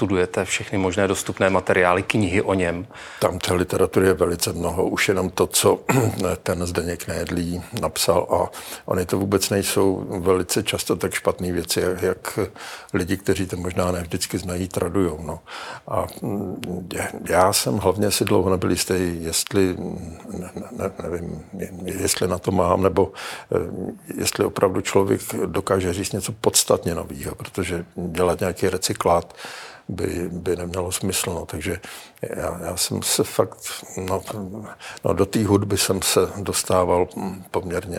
studujete 0.00 0.44
všechny 0.44 0.78
možné 0.78 1.08
dostupné 1.08 1.50
materiály, 1.50 2.02
knihy 2.02 2.42
o 2.42 2.54
něm? 2.54 2.86
Tam 3.20 3.38
té 3.38 3.54
literatury 3.54 4.06
je 4.06 4.14
velice 4.14 4.52
mnoho, 4.52 4.88
už 4.88 5.08
jenom 5.08 5.30
to, 5.30 5.46
co 5.46 5.80
ten 6.42 6.66
Zdeněk 6.66 7.08
Nejedlý 7.08 7.62
napsal 7.80 8.26
a 8.30 8.56
oni 8.86 9.06
to 9.06 9.18
vůbec 9.18 9.50
nejsou 9.50 10.06
velice 10.08 10.62
často 10.62 10.96
tak 10.96 11.14
špatné 11.14 11.52
věci, 11.52 11.80
jak, 11.80 12.02
jak 12.02 12.38
lidi, 12.94 13.16
kteří 13.16 13.46
to 13.46 13.56
možná 13.56 13.92
ne 13.92 14.00
vždycky 14.00 14.38
znají, 14.38 14.68
tradujou. 14.68 15.18
No. 15.22 15.40
A 15.88 16.06
mm, 16.22 16.88
já 17.28 17.52
jsem 17.52 17.76
hlavně 17.76 18.10
si 18.10 18.24
dlouho 18.24 18.50
nebyl 18.50 18.70
jistý, 18.70 18.94
jestli, 19.20 19.76
ne, 20.38 20.50
ne, 20.70 20.90
nevím, 21.02 21.44
jestli 21.84 22.28
na 22.28 22.38
to 22.38 22.50
mám, 22.50 22.82
nebo 22.82 23.12
eh, 23.52 23.58
jestli 24.16 24.44
opravdu 24.44 24.80
člověk 24.80 25.20
dokáže 25.46 25.92
říct 25.92 26.12
něco 26.12 26.32
podstatně 26.32 26.94
nového, 26.94 27.34
protože 27.34 27.84
dělat 27.96 28.40
nějaký 28.40 28.68
recyklát 28.68 29.34
by, 29.90 30.28
by 30.32 30.56
nemělo 30.56 30.92
smysl. 30.92 31.30
No. 31.30 31.46
Takže 31.46 31.80
já, 32.22 32.60
já 32.64 32.76
jsem 32.76 33.02
se 33.02 33.24
fakt, 33.24 33.84
no, 33.96 34.22
no 35.04 35.12
do 35.14 35.26
té 35.26 35.44
hudby 35.44 35.78
jsem 35.78 36.02
se 36.02 36.20
dostával 36.36 37.08
poměrně 37.50 37.98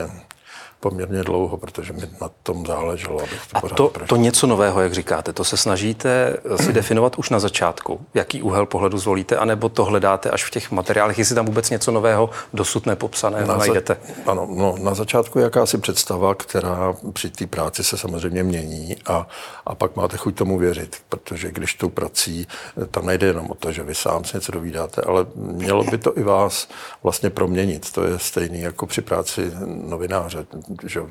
poměrně 0.81 1.23
dlouho, 1.23 1.57
protože 1.57 1.93
mi 1.93 2.01
na 2.21 2.29
tom 2.43 2.65
záleželo, 2.65 3.19
abych 3.19 3.41
to 3.47 3.57
A 3.57 3.75
to, 3.75 3.91
to 4.07 4.15
něco 4.15 4.47
nového, 4.47 4.81
jak 4.81 4.93
říkáte, 4.93 5.33
to 5.33 5.43
se 5.43 5.57
snažíte 5.57 6.38
si 6.55 6.73
definovat 6.81 7.15
už 7.17 7.29
na 7.29 7.39
začátku, 7.39 8.01
jaký 8.13 8.41
úhel 8.41 8.65
pohledu 8.65 8.97
zvolíte, 8.97 9.38
anebo 9.38 9.69
to 9.69 9.85
hledáte 9.85 10.29
až 10.29 10.43
v 10.43 10.50
těch 10.50 10.71
materiálech, 10.71 11.19
jestli 11.19 11.35
tam 11.35 11.45
vůbec 11.45 11.69
něco 11.69 11.91
nového 11.91 12.29
dosud 12.53 12.85
nepopsaného 12.85 13.47
na 13.47 13.57
najdete? 13.57 13.97
Za, 14.25 14.31
ano, 14.31 14.47
no, 14.50 14.75
na 14.83 14.93
začátku 14.93 15.39
jakási 15.39 15.77
představa, 15.77 16.35
která 16.35 16.95
při 17.13 17.29
té 17.29 17.47
práci 17.47 17.83
se 17.83 17.97
samozřejmě 17.97 18.43
mění 18.43 18.95
a, 19.05 19.27
a 19.65 19.75
pak 19.75 19.95
máte 19.95 20.17
chuť 20.17 20.35
tomu 20.35 20.57
věřit, 20.57 20.97
protože 21.09 21.51
když 21.51 21.73
tou 21.73 21.89
prací, 21.89 22.47
tam 22.91 23.05
nejde 23.05 23.27
jenom 23.27 23.51
o 23.51 23.55
to, 23.55 23.71
že 23.71 23.83
vy 23.83 23.95
sám 23.95 24.23
si 24.23 24.38
něco 24.38 24.51
dovídáte, 24.51 25.01
ale 25.01 25.25
mělo 25.35 25.83
by 25.83 25.97
to 25.97 26.17
i 26.17 26.23
vás 26.23 26.67
vlastně 27.03 27.29
proměnit. 27.29 27.91
To 27.91 28.03
je 28.03 28.19
stejný 28.19 28.61
jako 28.61 28.85
při 28.85 29.01
práci 29.01 29.51
novináře 29.65 30.45
že 30.88 31.01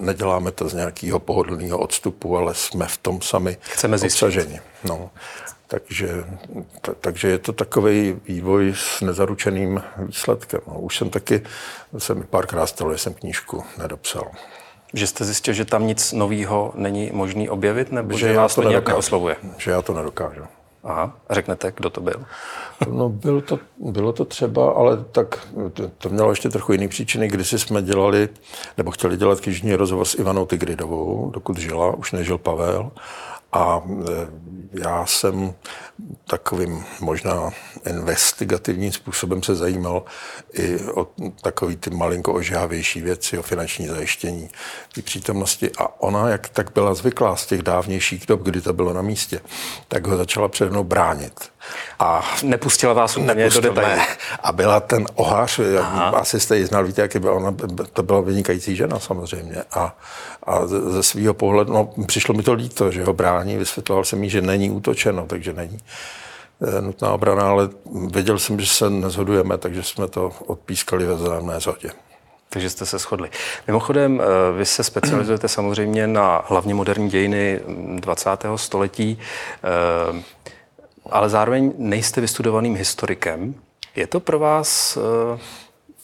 neděláme 0.00 0.52
to 0.52 0.68
z 0.68 0.74
nějakého 0.74 1.18
pohodlného 1.18 1.78
odstupu, 1.78 2.36
ale 2.36 2.54
jsme 2.54 2.86
v 2.86 2.96
tom 2.96 3.20
sami 3.22 3.56
Chceme 3.60 3.96
obsaženi. 3.96 4.60
No. 4.84 5.10
Takže, 5.66 6.24
t- 6.80 6.94
takže 7.00 7.28
je 7.28 7.38
to 7.38 7.52
takový 7.52 8.20
vývoj 8.28 8.74
s 8.76 9.00
nezaručeným 9.00 9.82
výsledkem. 9.98 10.60
No, 10.66 10.80
už 10.80 10.98
jsem 10.98 11.10
taky, 11.10 11.42
se 11.98 12.14
mi 12.14 12.24
párkrát 12.24 12.66
stalo, 12.66 12.92
že 12.92 12.98
jsem 12.98 13.14
knížku 13.14 13.64
nedopsal. 13.78 14.30
Že 14.94 15.06
jste 15.06 15.24
zjistil, 15.24 15.54
že 15.54 15.64
tam 15.64 15.86
nic 15.86 16.12
nového 16.12 16.72
není 16.74 17.10
možný 17.12 17.48
objevit, 17.48 17.92
nebo 17.92 18.18
že, 18.18 18.28
že 18.28 18.36
vás 18.36 18.54
to, 18.54 18.62
to 18.62 18.68
nějak 18.68 18.88
neoslovuje? 18.88 19.36
Že 19.58 19.70
já 19.70 19.82
to 19.82 19.94
nedokážu. 19.94 20.42
Aha, 20.84 21.16
řeknete, 21.30 21.72
kdo 21.76 21.90
to 21.90 22.00
byl? 22.00 22.24
No 22.90 23.08
byl 23.08 23.40
to, 23.40 23.58
bylo 23.78 24.12
to 24.12 24.24
třeba, 24.24 24.70
ale 24.70 25.04
tak 25.12 25.48
to, 25.72 25.88
to 25.88 26.08
mělo 26.08 26.30
ještě 26.30 26.48
trochu 26.48 26.72
jiný 26.72 26.88
příčiny. 26.88 27.28
Když 27.28 27.52
jsme 27.52 27.82
dělali, 27.82 28.28
nebo 28.76 28.90
chtěli 28.90 29.16
dělat 29.16 29.40
knižní 29.40 29.74
rozhovor 29.74 30.04
s 30.06 30.14
Ivanou 30.14 30.46
Tigridovou, 30.46 31.30
dokud 31.30 31.58
žila, 31.58 31.96
už 31.96 32.12
nežil 32.12 32.38
Pavel. 32.38 32.90
A 33.54 33.82
e, 33.86 34.26
já 34.84 35.06
jsem 35.06 35.54
takovým 36.26 36.84
možná 37.00 37.50
investigativním 37.90 38.92
způsobem 38.92 39.42
se 39.42 39.54
zajímal 39.54 40.04
i 40.52 40.78
o 40.94 41.08
takový 41.42 41.76
ty 41.76 41.90
malinko 41.90 42.32
ožávější 42.32 43.00
věci, 43.00 43.38
o 43.38 43.42
finanční 43.42 43.86
zajištění 43.86 44.48
ty 44.94 45.02
přítomnosti. 45.02 45.70
A 45.78 46.02
ona, 46.02 46.28
jak 46.28 46.48
tak 46.48 46.72
byla 46.74 46.94
zvyklá 46.94 47.36
z 47.36 47.46
těch 47.46 47.62
dávnějších 47.62 48.26
dob, 48.26 48.42
kdy 48.42 48.60
to 48.60 48.72
bylo 48.72 48.92
na 48.92 49.02
místě, 49.02 49.40
tak 49.88 50.06
ho 50.06 50.16
začala 50.16 50.48
přede 50.48 50.70
mnou 50.70 50.84
bránit. 50.84 51.53
A 51.98 52.22
nepustila 52.42 52.92
vás 52.92 53.16
úplně 53.16 53.50
do 53.50 53.60
detailů. 53.60 54.02
A 54.42 54.52
byla 54.52 54.80
ten 54.80 55.06
ohář, 55.14 55.60
asi 56.14 56.40
jste 56.40 56.56
ji 56.56 56.66
znal, 56.66 56.84
víte, 56.84 57.02
jak 57.02 57.16
byla 57.16 57.32
ona, 57.32 57.54
to 57.92 58.02
byla 58.02 58.20
vynikající 58.20 58.76
žena 58.76 58.98
samozřejmě. 58.98 59.56
A, 59.72 59.96
a 60.42 60.66
ze 60.66 61.02
svého 61.02 61.34
pohledu, 61.34 61.72
no, 61.72 61.90
přišlo 62.06 62.34
mi 62.34 62.42
to 62.42 62.52
líto, 62.52 62.90
že 62.90 63.04
ho 63.04 63.12
brání, 63.12 63.56
vysvětloval 63.56 64.04
jsem 64.04 64.24
jí, 64.24 64.30
že 64.30 64.42
není 64.42 64.70
útočeno, 64.70 65.26
takže 65.26 65.52
není 65.52 65.78
eh, 66.68 66.80
nutná 66.80 67.10
obrana, 67.10 67.48
ale 67.48 67.68
věděl 68.10 68.38
jsem, 68.38 68.60
že 68.60 68.66
se 68.66 68.90
nezhodujeme, 68.90 69.58
takže 69.58 69.82
jsme 69.82 70.08
to 70.08 70.32
odpískali 70.46 71.06
ve 71.06 71.14
vzájemné 71.14 71.60
zhodě. 71.60 71.90
Takže 72.48 72.70
jste 72.70 72.86
se 72.86 72.98
shodli. 72.98 73.30
Mimochodem, 73.66 74.20
eh, 74.20 74.58
vy 74.58 74.66
se 74.66 74.84
specializujete 74.84 75.48
samozřejmě 75.48 76.06
na 76.06 76.44
hlavně 76.48 76.74
moderní 76.74 77.10
dějiny 77.10 77.60
20. 77.96 78.58
století. 78.58 79.18
Ale 81.10 81.28
zároveň 81.28 81.72
nejste 81.78 82.20
vystudovaným 82.20 82.76
historikem. 82.76 83.54
Je 83.96 84.06
to 84.06 84.20
pro 84.20 84.38
vás, 84.38 84.98
eh, 85.34 85.38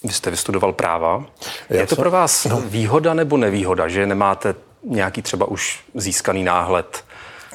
vy 0.04 0.12
jste 0.12 0.30
vystudoval 0.30 0.72
práva, 0.72 1.24
Já 1.70 1.80
je 1.80 1.86
to 1.86 1.96
pro 1.96 2.10
vás 2.10 2.44
no. 2.44 2.60
výhoda 2.60 3.14
nebo 3.14 3.36
nevýhoda, 3.36 3.88
že 3.88 4.06
nemáte 4.06 4.54
nějaký 4.84 5.22
třeba 5.22 5.46
už 5.46 5.84
získaný 5.94 6.44
náhled 6.44 7.04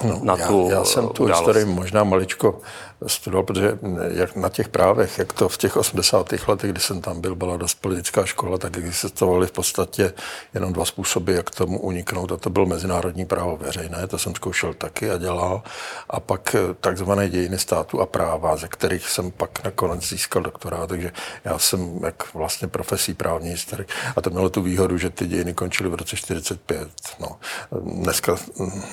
no, 0.04 0.20
na 0.24 0.38
tu 0.38 0.68
Já, 0.72 0.78
já 0.78 0.84
jsem 0.84 1.08
tu 1.10 1.24
událost. 1.24 1.48
historii 1.48 1.66
možná 1.66 2.04
maličko 2.04 2.62
studoval, 3.08 3.44
protože 3.44 3.80
jak 4.08 4.36
na 4.36 4.50
těch 4.50 4.70
právech, 4.70 5.20
jak 5.20 5.34
to 5.34 5.50
v 5.50 5.58
těch 5.58 5.78
80. 5.78 6.32
letech, 6.48 6.72
kdy 6.72 6.80
jsem 6.80 7.02
tam 7.02 7.22
byl, 7.22 7.36
byla 7.36 7.58
dost 7.58 7.82
politická 7.82 8.26
škola, 8.26 8.58
tak 8.58 8.78
existovaly 8.78 9.48
v 9.48 9.52
podstatě 9.52 10.14
jenom 10.54 10.74
dva 10.74 10.86
způsoby, 10.86 11.36
jak 11.36 11.50
tomu 11.50 11.80
uniknout. 11.80 12.32
A 12.32 12.38
to 12.38 12.50
byl 12.50 12.66
mezinárodní 12.66 13.26
právo 13.26 13.58
veřejné, 13.58 14.08
to 14.08 14.18
jsem 14.18 14.36
zkoušel 14.36 14.74
taky 14.74 15.12
a 15.12 15.18
dělal. 15.18 15.64
A 16.10 16.20
pak 16.20 16.56
eh, 16.56 16.74
takzvané 16.80 17.30
dějiny 17.30 17.60
státu 17.60 18.02
a 18.02 18.06
práva, 18.06 18.56
ze 18.56 18.68
kterých 18.68 19.10
jsem 19.10 19.32
pak 19.32 19.64
nakonec 19.64 20.10
získal 20.10 20.42
doktorát. 20.42 20.90
Takže 20.90 21.12
já 21.46 21.60
jsem 21.60 22.00
jak 22.04 22.34
vlastně 22.34 22.68
profesí 22.68 23.14
právní 23.14 23.50
historik. 23.50 23.88
A 24.16 24.22
to 24.22 24.30
mělo 24.30 24.50
tu 24.50 24.62
výhodu, 24.62 24.98
že 24.98 25.10
ty 25.10 25.28
dějiny 25.28 25.54
končily 25.54 25.90
v 25.90 25.96
roce 25.96 26.16
45. 26.16 26.90
No. 27.20 27.28
Dneska 27.82 28.36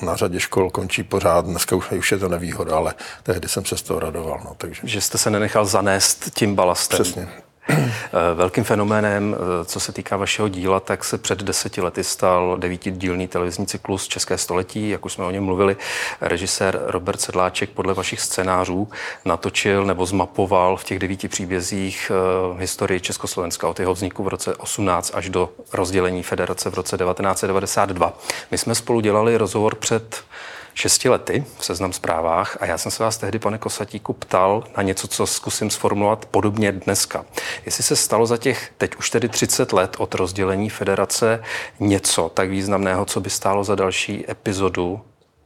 na 0.01 0.15
řadě 0.15 0.39
škol 0.39 0.69
končí 0.69 1.03
pořád, 1.03 1.45
dneska 1.45 1.75
už, 1.75 1.91
už 1.91 2.11
je 2.11 2.17
to 2.17 2.29
nevýhoda, 2.29 2.75
ale 2.75 2.93
tehdy 3.23 3.47
jsem 3.47 3.65
se 3.65 3.77
z 3.77 3.81
toho 3.81 3.92
radoval. 3.99 4.41
No, 4.45 4.55
takže. 4.57 4.81
Že 4.83 5.01
jste 5.01 5.17
se 5.17 5.29
nenechal 5.29 5.65
zanést 5.65 6.29
tím 6.35 6.55
balastem. 6.55 6.95
Přesně. 7.03 7.27
Eh, 7.69 8.33
velkým 8.33 8.63
fenoménem, 8.63 9.35
eh, 9.35 9.65
co 9.65 9.79
se 9.79 9.91
týká 9.91 10.17
vašeho 10.17 10.47
díla, 10.47 10.79
tak 10.79 11.03
se 11.03 11.17
před 11.17 11.43
deseti 11.43 11.81
lety 11.81 12.03
stal 12.03 12.57
devítidílný 12.59 13.27
televizní 13.27 13.67
cyklus 13.67 14.07
České 14.07 14.37
století, 14.37 14.89
jak 14.89 15.05
už 15.05 15.13
jsme 15.13 15.25
o 15.25 15.31
něm 15.31 15.43
mluvili. 15.43 15.77
Režisér 16.21 16.81
Robert 16.85 17.21
Sedláček 17.21 17.69
podle 17.69 17.93
vašich 17.93 18.21
scénářů 18.21 18.87
natočil 19.25 19.85
nebo 19.85 20.05
zmapoval 20.05 20.77
v 20.77 20.83
těch 20.83 20.99
devíti 20.99 21.27
příbězích 21.27 22.11
uh, 22.51 22.59
historii 22.59 22.99
Československa 22.99 23.67
od 23.67 23.79
jeho 23.79 23.93
vzniku 23.93 24.23
v 24.23 24.27
roce 24.27 24.55
18 24.55 25.11
až 25.13 25.29
do 25.29 25.49
rozdělení 25.73 26.23
federace 26.23 26.69
v 26.69 26.73
roce 26.73 26.97
1992. 26.97 28.13
My 28.51 28.57
jsme 28.57 28.75
spolu 28.75 29.01
dělali 29.01 29.37
rozhovor 29.37 29.75
před 29.75 30.23
šesti 30.73 31.09
lety 31.09 31.43
v 31.57 31.65
Seznam 31.65 31.93
zprávách 31.93 32.57
a 32.59 32.65
já 32.65 32.77
jsem 32.77 32.91
se 32.91 33.03
vás 33.03 33.17
tehdy, 33.17 33.39
pane 33.39 33.57
Kosatíku, 33.57 34.13
ptal 34.13 34.63
na 34.77 34.83
něco, 34.83 35.07
co 35.07 35.27
zkusím 35.27 35.69
sformulovat 35.69 36.25
podobně 36.25 36.71
dneska. 36.71 37.25
Jestli 37.65 37.83
se 37.83 37.95
stalo 37.95 38.25
za 38.25 38.37
těch 38.37 38.71
teď 38.77 38.95
už 38.95 39.09
tedy 39.09 39.29
30 39.29 39.73
let 39.73 39.95
od 39.99 40.15
rozdělení 40.15 40.69
federace 40.69 41.43
něco 41.79 42.31
tak 42.33 42.49
významného, 42.49 43.05
co 43.05 43.21
by 43.21 43.29
stálo 43.29 43.63
za 43.63 43.75
další 43.75 44.31
epizodu 44.31 45.01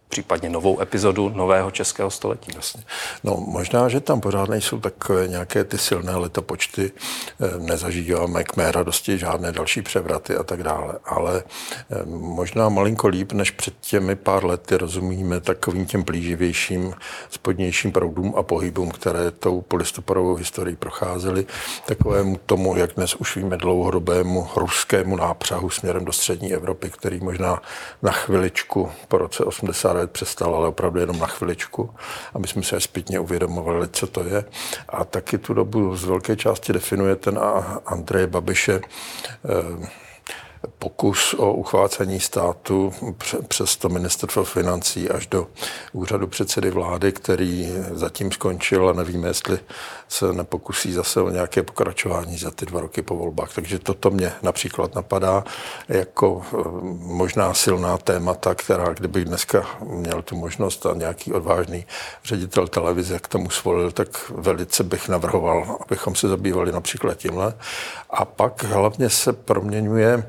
případně 0.09 0.49
novou 0.49 0.81
epizodu 0.81 1.29
nového 1.29 1.71
českého 1.71 2.11
století. 2.11 2.51
Jasně. 2.55 2.83
No 3.23 3.37
možná, 3.47 3.89
že 3.89 3.99
tam 3.99 4.21
pořád 4.21 4.49
nejsou 4.49 4.79
takové 4.79 5.27
nějaké 5.27 5.63
ty 5.63 5.77
silné 5.77 6.15
letopočty, 6.15 6.91
eh, 6.91 7.59
nezažíváme 7.59 8.43
k 8.43 8.55
mé 8.55 8.71
radosti 8.71 9.17
žádné 9.17 9.51
další 9.51 9.81
převraty 9.81 10.35
a 10.35 10.43
tak 10.43 10.63
dále, 10.63 10.99
ale 11.05 11.43
eh, 11.91 12.05
možná 12.05 12.69
malinko 12.69 13.07
líp, 13.07 13.31
než 13.31 13.51
před 13.51 13.73
těmi 13.81 14.15
pár 14.15 14.45
lety 14.45 14.77
rozumíme 14.77 15.41
takovým 15.41 15.85
těm 15.85 16.03
plíživějším 16.03 16.93
spodnějším 17.29 17.91
proudům 17.91 18.33
a 18.37 18.43
pohybům, 18.43 18.91
které 18.91 19.31
tou 19.31 19.61
polistopadovou 19.61 20.35
historií 20.35 20.75
procházely, 20.75 21.45
takovému 21.85 22.39
tomu, 22.45 22.77
jak 22.77 22.93
dnes 22.93 23.15
už 23.15 23.35
víme, 23.35 23.57
dlouhodobému 23.57 24.47
ruskému 24.55 25.15
nápřahu 25.15 25.69
směrem 25.69 26.05
do 26.05 26.11
střední 26.13 26.53
Evropy, 26.53 26.89
který 26.89 27.19
možná 27.19 27.61
na 28.01 28.11
chviličku 28.11 28.91
po 29.07 29.17
roce 29.17 29.43
80 29.43 29.96
let 29.97 30.11
přestal, 30.11 30.55
ale 30.55 30.67
opravdu 30.67 30.99
jenom 30.99 31.19
na 31.19 31.27
chviličku, 31.27 31.89
aby 32.33 32.47
jsme 32.47 32.63
se 32.63 32.79
zpětně 32.79 33.19
uvědomovali, 33.19 33.87
co 33.91 34.07
to 34.07 34.23
je. 34.23 34.45
A 34.89 35.03
taky 35.03 35.37
tu 35.37 35.53
dobu 35.53 35.95
z 35.95 36.03
velké 36.03 36.35
části 36.35 36.73
definuje 36.73 37.15
ten 37.15 37.39
Andrej 37.85 38.27
Babiše 38.27 38.81
eh, 38.81 39.87
pokus 40.79 41.33
o 41.33 41.53
uchvácení 41.53 42.19
státu 42.19 42.93
přes 43.47 43.77
to 43.77 43.89
ministerstvo 43.89 44.43
financí 44.43 45.09
až 45.09 45.27
do 45.27 45.47
úřadu 45.93 46.27
předsedy 46.27 46.71
vlády, 46.71 47.11
který 47.11 47.69
zatím 47.91 48.31
skončil 48.31 48.89
a 48.89 48.93
nevíme, 48.93 49.27
jestli 49.27 49.59
se 50.07 50.33
nepokusí 50.33 50.93
zase 50.93 51.21
o 51.21 51.29
nějaké 51.29 51.63
pokračování 51.63 52.37
za 52.37 52.51
ty 52.51 52.65
dva 52.65 52.81
roky 52.81 53.01
po 53.01 53.15
volbách. 53.15 53.53
Takže 53.55 53.79
toto 53.79 54.11
mě 54.11 54.33
například 54.41 54.95
napadá 54.95 55.43
jako 55.87 56.41
eh, 56.45 56.57
možná 56.99 57.53
silná 57.53 57.97
témata, 57.97 58.55
která 58.55 58.93
kdybych 58.93 59.25
dneska 59.25 59.65
měl 59.83 60.21
tu 60.21 60.35
možnost 60.35 60.85
a 60.85 60.93
nějaký 60.93 61.33
odvážný 61.33 61.85
ředitel 62.23 62.67
televize 62.67 63.19
k 63.19 63.27
tomu 63.27 63.49
svolil, 63.49 63.91
tak 63.91 64.29
velice 64.29 64.83
bych 64.83 65.09
navrhoval, 65.09 65.77
abychom 65.85 66.15
se 66.15 66.27
zabývali 66.27 66.71
například 66.71 67.17
tímhle. 67.17 67.53
A 68.09 68.25
pak 68.25 68.63
hlavně 68.63 69.09
se 69.09 69.33
proměňuje 69.33 70.23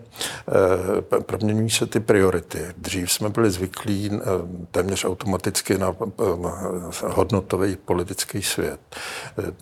Eh, 0.48 1.20
proměňují 1.22 1.70
se 1.70 1.86
ty 1.86 2.00
priority. 2.00 2.66
Dřív 2.76 3.12
jsme 3.12 3.28
byli 3.28 3.50
zvyklí 3.50 4.10
eh, 4.12 4.18
téměř 4.70 5.04
automaticky 5.04 5.78
na 5.78 5.96
hodnotový 7.04 7.76
politický 7.76 8.42
svět. 8.42 8.80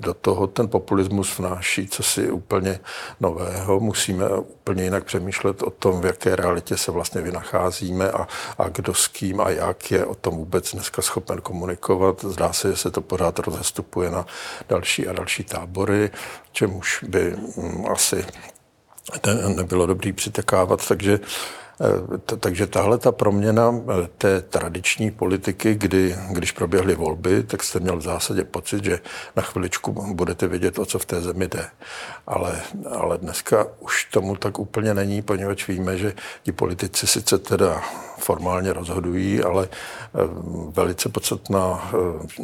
Do 0.07 0.15
toho 0.15 0.47
ten 0.47 0.69
populismus 0.69 1.39
vnáší 1.39 1.89
co 1.89 2.03
si 2.03 2.31
úplně 2.31 2.81
nového. 3.21 3.81
Musíme 3.81 4.29
úplně 4.39 4.85
jinak 4.85 5.05
přemýšlet 5.05 5.63
o 5.63 5.71
tom, 5.71 6.01
v 6.01 6.05
jaké 6.05 6.37
realitě 6.37 6.77
se 6.77 6.93
vlastně 6.93 7.21
vynacházíme 7.21 8.11
a, 8.11 8.27
a 8.59 8.69
kdo 8.69 8.95
s 8.95 9.09
kým 9.09 9.41
a 9.41 9.51
jak 9.51 9.91
je 9.91 10.07
o 10.07 10.15
tom 10.15 10.37
vůbec 10.37 10.73
dneska 10.73 11.03
schopen 11.03 11.41
komunikovat. 11.41 12.25
Zdá 12.25 12.53
se, 12.53 12.71
že 12.71 12.77
se 12.77 12.91
to 12.91 13.01
pořád 13.01 13.39
rozestupuje 13.39 14.11
na 14.11 14.27
další 14.69 15.09
a 15.09 15.13
další 15.13 15.45
tábory, 15.45 16.11
čemuž 16.53 17.05
by 17.09 17.37
mm, 17.57 17.87
asi 17.91 18.27
nebylo 19.57 19.87
dobrý 19.87 20.13
přitekávat, 20.13 20.89
takže 20.89 21.21
takže 22.41 22.67
tahle 22.67 22.99
ta 22.99 23.13
proměna 23.13 23.75
eh, 23.75 24.09
té 24.19 24.43
tradiční 24.43 25.11
politiky, 25.11 25.75
kdy, 25.75 26.17
když 26.31 26.53
proběhly 26.53 26.95
volby, 26.95 27.43
tak 27.43 27.63
jste 27.63 27.81
měl 27.81 27.97
v 27.97 28.03
zásadě 28.03 28.45
pocit, 28.45 28.85
že 28.85 29.01
na 29.37 29.43
chviličku 29.43 30.15
budete 30.15 30.49
vědět, 30.49 30.79
o 30.79 30.87
co 30.87 30.99
v 30.99 31.05
té 31.05 31.21
zemi 31.21 31.49
jde. 31.49 31.67
Ale, 32.27 32.63
ale 32.91 33.19
dneska 33.19 33.67
už 33.81 34.05
tomu 34.05 34.37
tak 34.37 34.59
úplně 34.59 34.95
není, 34.95 35.23
poněvadž 35.23 35.69
víme, 35.69 35.99
že 35.99 36.15
ti 36.43 36.53
politici 36.53 37.07
sice 37.07 37.39
teda 37.39 37.83
formálně 38.19 38.73
rozhodují, 38.73 39.43
ale 39.43 39.69
eh, 39.69 40.19
velice 40.71 41.09
podstatná 41.09 41.91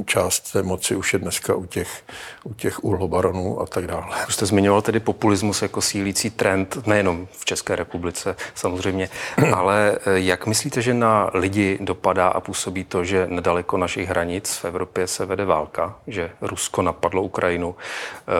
část 0.04 0.52
té 0.52 0.62
moci 0.62 0.96
už 0.96 1.12
je 1.12 1.18
dneska 1.18 1.54
u 1.54 1.66
těch, 1.66 2.04
u 2.44 2.54
těch 2.54 2.84
uhlobaronů 2.84 3.60
a 3.60 3.66
tak 3.66 3.86
dále. 3.86 4.16
Už 4.28 4.34
jste 4.34 4.46
zmiňoval 4.46 4.82
tedy 4.82 5.00
populismus 5.00 5.62
jako 5.62 5.80
sílící 5.80 6.30
trend, 6.30 6.86
nejenom 6.86 7.28
v 7.32 7.44
České 7.44 7.76
republice 7.76 8.36
samozřejmě, 8.54 9.08
Ale 9.54 9.98
eh, 10.06 10.20
jak 10.20 10.46
myslíte, 10.46 10.82
že 10.82 10.94
na 10.94 11.30
lidi 11.34 11.78
dopadá 11.80 12.28
a 12.28 12.40
působí 12.40 12.84
to, 12.84 13.04
že 13.04 13.26
nedaleko 13.30 13.76
našich 13.76 14.08
hranic 14.08 14.56
v 14.56 14.64
Evropě 14.64 15.06
se 15.06 15.26
vede 15.26 15.44
válka, 15.44 15.96
že 16.06 16.30
Rusko 16.40 16.82
napadlo 16.82 17.22
Ukrajinu? 17.22 17.74
Eh, 17.76 18.32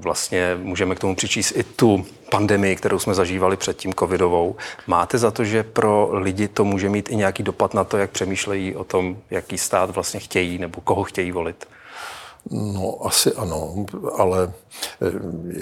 vlastně 0.00 0.58
můžeme 0.62 0.94
k 0.94 1.00
tomu 1.00 1.16
přičíst 1.16 1.56
i 1.56 1.62
tu 1.62 2.06
pandemii, 2.30 2.76
kterou 2.76 2.98
jsme 2.98 3.14
zažívali 3.14 3.56
předtím 3.56 3.94
covidovou. 3.94 4.56
Máte 4.86 5.18
za 5.18 5.30
to, 5.30 5.44
že 5.44 5.62
pro 5.62 6.08
lidi 6.12 6.48
to 6.48 6.64
může 6.64 6.88
mít 6.88 7.10
i 7.10 7.16
nějaký 7.16 7.42
dopad 7.42 7.74
na 7.74 7.84
to, 7.84 7.96
jak 7.96 8.10
přemýšlejí 8.10 8.76
o 8.76 8.84
tom, 8.84 9.16
jaký 9.30 9.58
stát 9.58 9.90
vlastně 9.90 10.20
chtějí 10.20 10.58
nebo 10.58 10.80
koho 10.80 11.04
chtějí 11.04 11.32
volit? 11.32 11.68
No, 12.50 12.98
asi 13.06 13.32
ano, 13.32 13.86
ale 14.16 14.52
eh, 15.02 15.06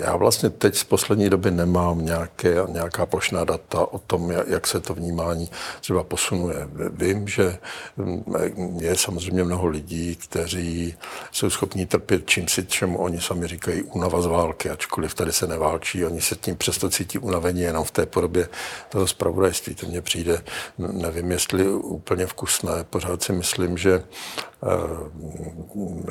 já 0.04 0.16
vlastně 0.16 0.50
teď 0.50 0.76
z 0.76 0.84
poslední 0.84 1.30
doby 1.30 1.50
nemám 1.50 2.04
nějaké, 2.04 2.56
nějaká 2.68 3.06
plošná 3.06 3.44
data 3.44 3.92
o 3.92 3.98
tom, 3.98 4.30
jak 4.30 4.66
se 4.66 4.80
to 4.80 4.94
vnímání 4.94 5.50
třeba 5.80 6.04
posunuje. 6.04 6.68
Vím, 6.90 7.28
že 7.28 7.58
mm, 7.96 8.78
je 8.80 8.96
samozřejmě 8.96 9.44
mnoho 9.44 9.66
lidí, 9.66 10.16
kteří 10.16 10.94
jsou 11.32 11.50
schopni 11.50 11.86
trpět 11.86 12.26
čím 12.26 12.48
si, 12.48 12.66
čemu 12.66 12.98
oni 12.98 13.20
sami 13.20 13.46
říkají 13.46 13.82
únava 13.82 14.22
z 14.22 14.26
války, 14.26 14.70
ačkoliv 14.70 15.14
tady 15.14 15.32
se 15.32 15.46
neválčí, 15.46 16.04
oni 16.04 16.20
se 16.20 16.36
tím 16.36 16.56
přesto 16.56 16.90
cítí 16.90 17.18
unavení 17.18 17.60
jenom 17.60 17.84
v 17.84 17.90
té 17.90 18.06
podobě 18.06 18.48
toho 18.88 19.06
zpravodajství. 19.06 19.74
To 19.74 19.86
mně 19.86 20.02
přijde, 20.02 20.42
nevím, 20.78 21.30
jestli 21.30 21.68
úplně 21.68 22.26
vkusné. 22.26 22.84
Pořád 22.90 23.22
si 23.22 23.32
myslím, 23.32 23.78
že 23.78 24.02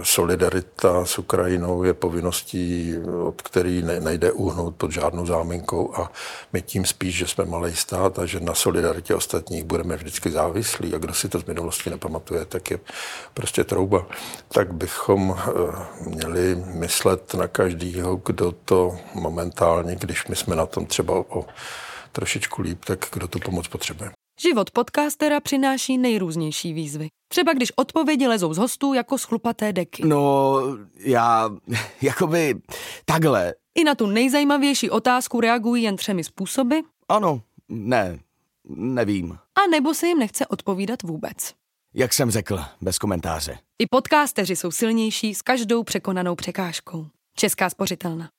solidarita 0.03 1.05
s 1.05 1.19
Ukrajinou 1.19 1.83
je 1.83 1.93
povinností, 1.93 2.93
od 3.27 3.41
který 3.41 3.81
nejde 3.81 4.31
uhnout 4.31 4.75
pod 4.75 4.91
žádnou 4.91 5.25
záminkou 5.25 5.95
a 5.95 6.11
my 6.53 6.61
tím 6.61 6.85
spíš, 6.85 7.15
že 7.15 7.27
jsme 7.27 7.45
malý 7.45 7.75
stát 7.75 8.19
a 8.19 8.25
že 8.25 8.39
na 8.39 8.53
solidaritě 8.53 9.15
ostatních 9.15 9.63
budeme 9.63 9.97
vždycky 9.97 10.31
závislí 10.31 10.95
a 10.95 10.97
kdo 10.97 11.13
si 11.13 11.29
to 11.29 11.39
z 11.39 11.45
minulosti 11.45 11.89
nepamatuje, 11.89 12.45
tak 12.45 12.71
je 12.71 12.79
prostě 13.33 13.63
trouba. 13.63 14.05
Tak 14.47 14.73
bychom 14.73 15.37
eh, 15.39 16.09
měli 16.09 16.55
myslet 16.55 17.33
na 17.33 17.47
každýho, 17.47 18.15
kdo 18.25 18.51
to 18.51 18.97
momentálně, 19.13 19.95
když 19.95 20.27
my 20.27 20.35
jsme 20.35 20.55
na 20.55 20.65
tom 20.65 20.85
třeba 20.85 21.13
o 21.13 21.45
trošičku 22.11 22.61
líp, 22.61 22.85
tak 22.85 22.99
kdo 23.13 23.27
tu 23.27 23.39
pomoc 23.39 23.67
potřebuje. 23.67 24.14
Život 24.47 24.71
podcastera 24.71 25.39
přináší 25.39 25.97
nejrůznější 25.97 26.73
výzvy. 26.73 27.07
Třeba 27.27 27.53
když 27.53 27.71
odpovědi 27.75 28.27
lezou 28.27 28.53
z 28.53 28.57
hostů 28.57 28.93
jako 28.93 29.17
schlupaté 29.17 29.73
deky. 29.73 30.05
No, 30.05 30.55
já, 30.97 31.49
jakoby, 32.01 32.55
takhle. 33.05 33.53
I 33.75 33.83
na 33.83 33.95
tu 33.95 34.07
nejzajímavější 34.07 34.89
otázku 34.89 35.41
reagují 35.41 35.83
jen 35.83 35.95
třemi 35.95 36.23
způsoby. 36.23 36.75
Ano, 37.09 37.41
ne, 37.69 38.19
nevím. 38.69 39.31
A 39.31 39.67
nebo 39.71 39.93
se 39.93 40.07
jim 40.07 40.19
nechce 40.19 40.47
odpovídat 40.47 41.03
vůbec. 41.03 41.53
Jak 41.93 42.13
jsem 42.13 42.31
řekl, 42.31 42.59
bez 42.81 42.97
komentáře. 42.97 43.57
I 43.79 43.87
podcasteři 43.87 44.55
jsou 44.55 44.71
silnější 44.71 45.35
s 45.35 45.41
každou 45.41 45.83
překonanou 45.83 46.35
překážkou. 46.35 47.07
Česká 47.35 47.69
spořitelna. 47.69 48.29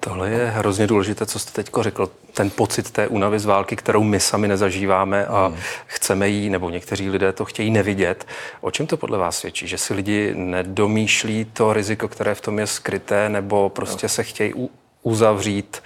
Tohle 0.00 0.30
je 0.30 0.50
hrozně 0.50 0.86
důležité, 0.86 1.26
co 1.26 1.38
jste 1.38 1.62
teď 1.62 1.70
řekl. 1.80 2.10
Ten 2.34 2.50
pocit 2.50 2.90
té 2.90 3.08
únavy 3.08 3.38
z 3.38 3.44
války, 3.44 3.76
kterou 3.76 4.02
my 4.02 4.20
sami 4.20 4.48
nezažíváme 4.48 5.26
a 5.26 5.46
hmm. 5.46 5.56
chceme 5.86 6.28
jí, 6.28 6.50
nebo 6.50 6.70
někteří 6.70 7.10
lidé 7.10 7.32
to 7.32 7.44
chtějí 7.44 7.70
nevidět. 7.70 8.26
O 8.60 8.70
čem 8.70 8.86
to 8.86 8.96
podle 8.96 9.18
vás 9.18 9.38
svědčí? 9.38 9.68
Že 9.68 9.78
si 9.78 9.94
lidi 9.94 10.34
nedomýšlí 10.34 11.44
to 11.44 11.72
riziko, 11.72 12.08
které 12.08 12.34
v 12.34 12.40
tom 12.40 12.58
je 12.58 12.66
skryté, 12.66 13.28
nebo 13.28 13.68
prostě 13.68 14.04
no. 14.04 14.08
se 14.08 14.22
chtějí 14.22 14.54
uzavřít, 15.02 15.82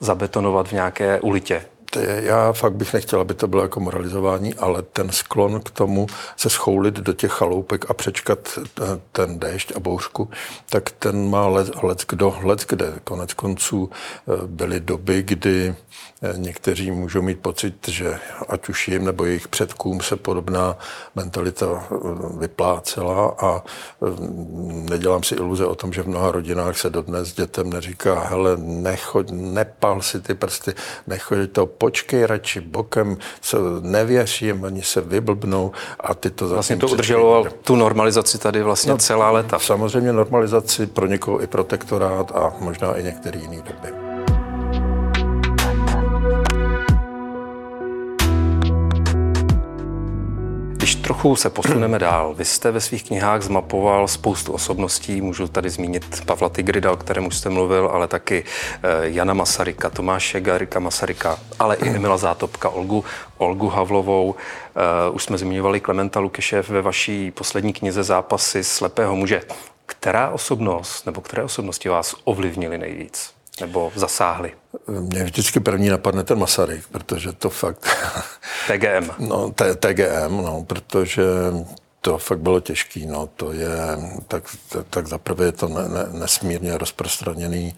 zabetonovat 0.00 0.68
v 0.68 0.72
nějaké 0.72 1.20
ulitě? 1.20 1.64
Já 2.02 2.52
fakt 2.52 2.72
bych 2.72 2.94
nechtěl, 2.94 3.20
aby 3.20 3.34
to 3.34 3.48
bylo 3.48 3.62
jako 3.62 3.80
moralizování, 3.80 4.54
ale 4.54 4.82
ten 4.82 5.10
sklon 5.12 5.60
k 5.60 5.70
tomu 5.70 6.06
se 6.36 6.50
schoulit 6.50 6.94
do 6.94 7.12
těch 7.12 7.32
chaloupek 7.32 7.90
a 7.90 7.94
přečkat 7.94 8.58
ten 9.12 9.38
déšť 9.38 9.72
a 9.76 9.80
bouřku, 9.80 10.30
tak 10.70 10.90
ten 10.90 11.30
má 11.30 11.46
let, 11.46 11.82
let 11.82 12.04
kdo, 12.08 12.36
let 12.42 12.64
kde. 12.68 12.92
Konec 13.04 13.32
konců 13.32 13.90
eh, 13.90 14.46
byly 14.46 14.80
doby, 14.80 15.22
kdy 15.22 15.74
někteří 16.36 16.90
můžou 16.90 17.22
mít 17.22 17.40
pocit, 17.40 17.88
že 17.88 18.18
ať 18.48 18.68
už 18.68 18.88
jim 18.88 19.04
nebo 19.04 19.24
jejich 19.24 19.48
předkům 19.48 20.00
se 20.00 20.16
podobná 20.16 20.76
mentalita 21.14 21.66
eh, 21.66 21.96
vyplácela 22.38 23.34
a 23.38 23.62
eh, 23.62 24.06
nedělám 24.90 25.22
si 25.22 25.34
iluze 25.34 25.66
o 25.66 25.74
tom, 25.74 25.92
že 25.92 26.02
v 26.02 26.08
mnoha 26.08 26.32
rodinách 26.32 26.78
se 26.78 26.90
dodnes 26.90 27.32
dětem 27.32 27.70
neříká, 27.70 28.20
hele, 28.20 28.56
nechoď, 28.56 29.30
nepal 29.30 30.02
si 30.02 30.20
ty 30.20 30.34
prsty, 30.34 30.74
nechoď 31.06 31.38
to, 31.52 31.66
počkej 31.66 32.26
radši 32.26 32.60
bokem, 32.60 33.16
co 33.40 33.80
nevěř 33.80 34.42
jim, 34.42 34.64
oni 34.64 34.82
se 34.82 35.00
vyblbnou 35.00 35.72
a 36.00 36.14
ty 36.14 36.30
to 36.30 36.44
zase 36.44 36.54
Vlastně 36.54 36.76
to 36.76 36.88
udrželo 36.88 37.46
tu 37.64 37.76
normalizaci 37.76 38.38
tady 38.38 38.62
vlastně 38.62 38.92
no, 38.92 38.98
celá 38.98 39.30
léta. 39.30 39.58
Samozřejmě 39.58 40.12
normalizaci 40.12 40.86
pro 40.86 41.06
někoho 41.06 41.42
i 41.42 41.46
protektorát 41.46 42.32
a 42.34 42.52
možná 42.60 42.94
i 42.94 43.02
některý 43.02 43.40
jiný 43.40 43.56
doby. 43.56 44.13
Trochu 50.92 51.36
se 51.36 51.50
posuneme 51.50 51.98
dál. 51.98 52.34
Vy 52.34 52.44
jste 52.44 52.70
ve 52.70 52.80
svých 52.80 53.04
knihách 53.04 53.42
zmapoval 53.42 54.08
spoustu 54.08 54.52
osobností, 54.52 55.20
můžu 55.20 55.48
tady 55.48 55.70
zmínit 55.70 56.24
Pavla 56.26 56.48
Tigrida, 56.48 56.92
o 56.92 56.96
kterém 56.96 57.26
už 57.26 57.36
jste 57.36 57.50
mluvil, 57.50 57.90
ale 57.92 58.08
taky 58.08 58.44
eh, 58.44 58.88
Jana 59.00 59.34
Masaryka, 59.34 59.90
Tomáše 59.90 60.40
Garika 60.40 60.80
Masaryka, 60.80 61.38
ale 61.58 61.76
i 61.76 61.88
Emila 61.88 62.16
Zátopka, 62.16 62.68
Olgu, 62.68 63.04
Olgu 63.36 63.68
Havlovou. 63.68 64.34
Eh, 64.34 65.10
už 65.10 65.24
jsme 65.24 65.38
zmiňovali 65.38 65.80
Klementa 65.80 66.20
Lukešev 66.20 66.68
ve 66.68 66.82
vaší 66.82 67.30
poslední 67.30 67.72
knize 67.72 68.02
Zápasy 68.02 68.64
slepého 68.64 69.16
muže. 69.16 69.42
Která 69.86 70.30
osobnost 70.30 71.06
nebo 71.06 71.20
které 71.20 71.42
osobnosti 71.42 71.88
vás 71.88 72.14
ovlivnily 72.24 72.78
nejvíc? 72.78 73.33
Nebo 73.60 73.92
zasáhli? 73.94 74.52
Mě 74.88 75.24
vždycky 75.24 75.60
první 75.60 75.88
napadne 75.88 76.24
ten 76.24 76.38
Masaryk, 76.38 76.86
protože 76.92 77.32
to 77.32 77.50
fakt... 77.50 77.86
TGM. 78.66 79.10
No, 79.18 79.50
t- 79.50 79.74
TGM, 79.74 80.36
no, 80.36 80.64
protože 80.64 81.22
to 82.00 82.18
fakt 82.18 82.40
bylo 82.40 82.60
těžký, 82.60 83.06
no, 83.06 83.26
to 83.26 83.52
je, 83.52 83.68
tak, 84.28 84.56
tak 84.90 85.06
zaprvé 85.06 85.44
je 85.44 85.52
to 85.52 85.68
ne, 85.68 85.88
ne, 85.88 86.06
nesmírně 86.12 86.78
rozprostraněný 86.78 87.74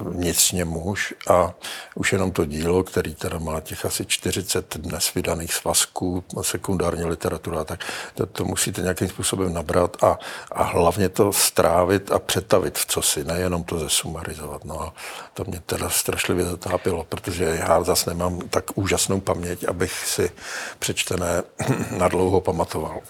vnitřně 0.00 0.64
muž 0.64 1.14
a 1.30 1.54
už 1.94 2.12
jenom 2.12 2.32
to 2.32 2.44
dílo, 2.44 2.84
který 2.84 3.14
teda 3.14 3.38
má 3.38 3.60
těch 3.60 3.84
asi 3.84 4.06
40 4.06 4.76
dnes 4.76 5.14
vydaných 5.14 5.54
svazků, 5.54 6.24
sekundární 6.42 7.04
literatura, 7.04 7.64
tak 7.64 7.84
to, 8.14 8.26
to 8.26 8.44
musíte 8.44 8.82
nějakým 8.82 9.08
způsobem 9.08 9.52
nabrat 9.52 10.04
a, 10.04 10.18
a 10.52 10.62
hlavně 10.62 11.08
to 11.08 11.32
strávit 11.32 12.12
a 12.12 12.18
přetavit 12.18 12.78
v 12.78 12.86
cosi, 12.86 13.24
nejenom 13.24 13.64
to 13.64 13.78
zesumarizovat. 13.78 14.64
No 14.64 14.80
a 14.82 14.94
to 15.34 15.44
mě 15.46 15.60
teda 15.66 15.90
strašlivě 15.90 16.44
zatápilo, 16.44 17.04
protože 17.04 17.44
já 17.44 17.82
zase 17.82 18.10
nemám 18.10 18.40
tak 18.40 18.64
úžasnou 18.74 19.20
paměť, 19.20 19.64
abych 19.68 19.92
si 19.92 20.30
přečtené 20.78 21.42
nadlouho 21.98 22.40
pamatoval. 22.40 23.00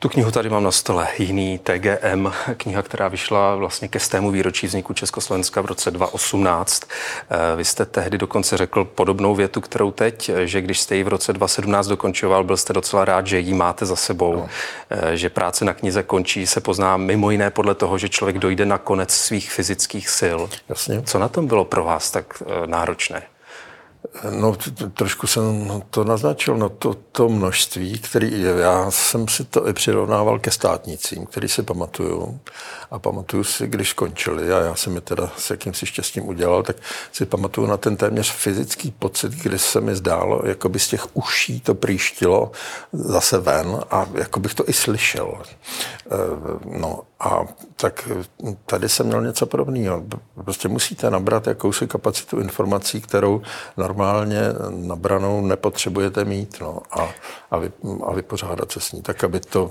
Tu 0.00 0.08
knihu 0.08 0.30
tady 0.30 0.50
mám 0.50 0.62
na 0.62 0.70
stole. 0.70 1.08
Jiný 1.18 1.58
TGM, 1.58 2.32
kniha, 2.56 2.82
která 2.82 3.08
vyšla 3.08 3.54
vlastně 3.54 3.88
ke 3.88 4.00
stému 4.00 4.30
výročí 4.30 4.66
vzniku 4.66 4.94
Československa 4.94 5.60
v 5.60 5.66
roce 5.66 5.90
2018. 5.90 6.82
Eh, 7.30 7.56
vy 7.56 7.64
jste 7.64 7.84
tehdy 7.84 8.18
dokonce 8.18 8.56
řekl 8.56 8.84
podobnou 8.84 9.34
větu, 9.34 9.60
kterou 9.60 9.90
teď, 9.90 10.30
že 10.44 10.60
když 10.60 10.80
jste 10.80 10.96
ji 10.96 11.04
v 11.04 11.08
roce 11.08 11.32
2017 11.32 11.86
dokončoval, 11.86 12.44
byl 12.44 12.56
jste 12.56 12.72
docela 12.72 13.04
rád, 13.04 13.26
že 13.26 13.38
ji 13.38 13.54
máte 13.54 13.86
za 13.86 13.96
sebou, 13.96 14.36
no. 14.36 14.48
Eh, 14.90 15.16
že 15.16 15.30
práce 15.30 15.64
na 15.64 15.74
knize 15.74 16.02
končí, 16.02 16.46
se 16.46 16.60
pozná 16.60 16.96
mimo 16.96 17.30
jiné 17.30 17.50
podle 17.50 17.74
toho, 17.74 17.98
že 17.98 18.08
člověk 18.08 18.38
dojde 18.38 18.66
na 18.66 18.78
konec 18.78 19.14
svých 19.14 19.52
fyzických 19.52 20.08
sil. 20.18 20.38
Jasně. 20.68 21.02
Co 21.02 21.18
na 21.18 21.28
tom 21.28 21.46
bylo 21.46 21.64
pro 21.64 21.84
vás 21.84 22.10
tak 22.10 22.42
eh, 22.46 22.66
náročné? 22.66 23.22
No, 24.30 24.56
trošku 24.94 25.26
jsem 25.26 25.68
to 25.90 26.04
naznačil, 26.04 26.56
no 26.56 26.68
to, 26.68 26.94
to 27.12 27.28
množství, 27.28 27.98
který, 27.98 28.42
já 28.42 28.90
jsem 28.90 29.28
si 29.28 29.44
to 29.44 29.68
i 29.68 29.72
přirovnával 29.72 30.38
ke 30.38 30.50
státnicím, 30.50 31.26
který 31.26 31.48
si 31.48 31.62
pamatuju 31.62 32.40
a 32.90 32.98
pamatuju 32.98 33.44
si, 33.44 33.66
když 33.66 33.88
skončili 33.88 34.52
a 34.52 34.60
já 34.60 34.74
jsem 34.74 34.92
mi 34.92 35.00
teda 35.00 35.30
s 35.36 35.50
jakýmsi 35.50 35.86
štěstím 35.86 36.28
udělal, 36.28 36.62
tak 36.62 36.76
si 37.12 37.26
pamatuju 37.26 37.66
na 37.66 37.76
ten 37.76 37.96
téměř 37.96 38.32
fyzický 38.32 38.90
pocit, 38.90 39.32
kdy 39.32 39.58
se 39.58 39.80
mi 39.80 39.96
zdálo, 39.96 40.42
jako 40.44 40.68
by 40.68 40.78
z 40.78 40.88
těch 40.88 41.16
uší 41.16 41.60
to 41.60 41.74
příštilo 41.74 42.52
zase 42.92 43.38
ven 43.38 43.80
a 43.90 44.06
jako 44.14 44.40
bych 44.40 44.54
to 44.54 44.68
i 44.68 44.72
slyšel. 44.72 45.42
Eh, 45.42 46.16
no 46.64 47.02
a 47.20 47.40
tak 47.76 48.08
tady 48.66 48.88
jsem 48.88 49.06
měl 49.06 49.22
něco 49.22 49.46
podobného. 49.46 50.02
Prostě 50.44 50.68
musíte 50.68 51.10
nabrat 51.10 51.46
jakousi 51.46 51.86
kapacitu 51.86 52.40
informací, 52.40 53.00
kterou 53.00 53.42
normálně 53.88 54.40
nabranou 54.70 55.46
nepotřebujete 55.46 56.24
mít 56.24 56.56
no, 56.60 56.78
a, 56.90 57.08
a, 57.50 57.58
vy, 57.58 57.70
a 58.06 58.12
vypořádat 58.12 58.72
se 58.72 58.80
s 58.80 58.92
ní, 58.92 59.02
tak 59.02 59.24
aby 59.24 59.40
to 59.40 59.70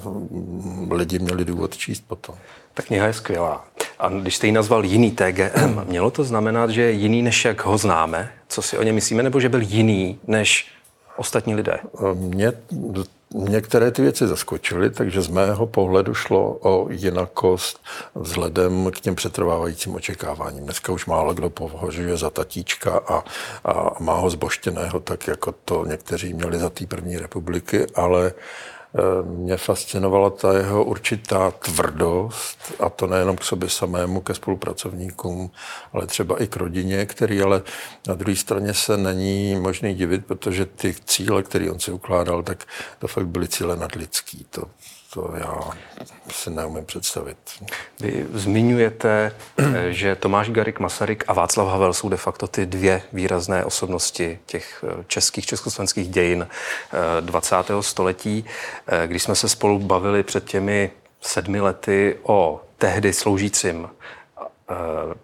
lidi 0.91 1.19
měli 1.19 1.45
důvod 1.45 1.77
číst 1.77 2.03
potom. 2.07 2.35
Ta 2.73 2.83
kniha 2.83 3.07
je 3.07 3.13
skvělá. 3.13 3.65
A 3.99 4.09
když 4.09 4.35
jste 4.35 4.47
ji 4.47 4.51
nazval 4.51 4.85
jiný 4.85 5.11
TGM, 5.11 5.85
mělo 5.87 6.11
to 6.11 6.23
znamenat, 6.23 6.69
že 6.69 6.81
je 6.81 6.91
jiný, 6.91 7.21
než 7.21 7.45
jak 7.45 7.65
ho 7.65 7.77
známe? 7.77 8.31
Co 8.47 8.61
si 8.61 8.77
o 8.77 8.83
něm 8.83 8.95
myslíme? 8.95 9.23
Nebo 9.23 9.39
že 9.39 9.49
byl 9.49 9.61
jiný, 9.61 10.19
než 10.27 10.67
ostatní 11.17 11.55
lidé? 11.55 11.79
Mě 12.13 12.53
některé 13.33 13.91
ty 13.91 14.01
věci 14.01 14.27
zaskočily, 14.27 14.89
takže 14.89 15.21
z 15.21 15.27
mého 15.27 15.67
pohledu 15.67 16.13
šlo 16.13 16.57
o 16.61 16.87
jinakost 16.89 17.83
vzhledem 18.15 18.91
k 18.91 18.99
těm 18.99 19.15
přetrvávajícím 19.15 19.95
očekáváním. 19.95 20.63
Dneska 20.63 20.93
už 20.93 21.05
málo 21.05 21.33
kdo 21.33 21.49
považuje 21.49 22.17
za 22.17 22.29
tatíčka 22.29 22.97
a, 22.97 23.23
a 23.65 24.03
má 24.03 24.15
ho 24.15 24.29
zboštěného, 24.29 24.99
tak 24.99 25.27
jako 25.27 25.51
to 25.65 25.85
někteří 25.85 26.33
měli 26.33 26.59
za 26.59 26.69
té 26.69 26.85
první 26.85 27.17
republiky, 27.17 27.85
ale 27.95 28.33
Eh, 28.33 28.76
mě 29.23 29.57
fascinovala 29.57 30.29
ta 30.29 30.57
jeho 30.57 30.83
určitá 30.83 31.51
tvrdost, 31.51 32.73
a 32.79 32.89
to 32.89 33.07
nejenom 33.07 33.37
k 33.37 33.43
sobě 33.43 33.69
samému, 33.69 34.21
ke 34.21 34.33
spolupracovníkům, 34.33 35.51
ale 35.93 36.07
třeba 36.07 36.43
i 36.43 36.47
k 36.47 36.55
rodině, 36.55 37.05
který 37.05 37.41
ale 37.41 37.61
na 38.07 38.13
druhé 38.13 38.35
straně 38.35 38.73
se 38.73 38.97
není 38.97 39.55
možný 39.55 39.93
divit, 39.93 40.25
protože 40.25 40.65
ty 40.65 40.95
cíle, 41.05 41.43
které 41.43 41.71
on 41.71 41.79
si 41.79 41.91
ukládal, 41.91 42.43
tak 42.43 42.65
to 42.99 43.07
fakt 43.07 43.27
byly 43.27 43.47
cíle 43.47 43.75
nadlidský. 43.75 44.45
To, 44.49 44.63
to 45.13 45.33
já 45.37 45.71
si 46.31 46.49
neumím 46.49 46.85
představit. 46.85 47.37
Vy 47.99 48.25
zmiňujete, 48.33 49.35
eh, 49.57 49.91
že 49.91 50.15
Tomáš 50.15 50.49
Garik 50.49 50.79
Masaryk 50.79 51.23
a 51.27 51.33
Václav 51.33 51.67
Havel 51.67 51.93
jsou 51.93 52.09
de 52.09 52.17
facto 52.17 52.47
ty 52.47 52.65
dvě 52.65 53.01
výrazné 53.13 53.65
osobnosti 53.65 54.39
těch 54.45 54.83
eh, 54.87 55.03
českých, 55.07 55.45
československých 55.45 56.09
dějin 56.09 56.47
20. 57.21 57.79
Eh, 57.79 57.83
století. 57.83 58.45
Když 59.05 59.23
jsme 59.23 59.35
se 59.35 59.49
spolu 59.49 59.79
bavili 59.79 60.23
před 60.23 60.45
těmi 60.45 60.91
sedmi 61.21 61.61
lety 61.61 62.17
o 62.23 62.61
tehdy 62.77 63.13
sloužícím 63.13 63.89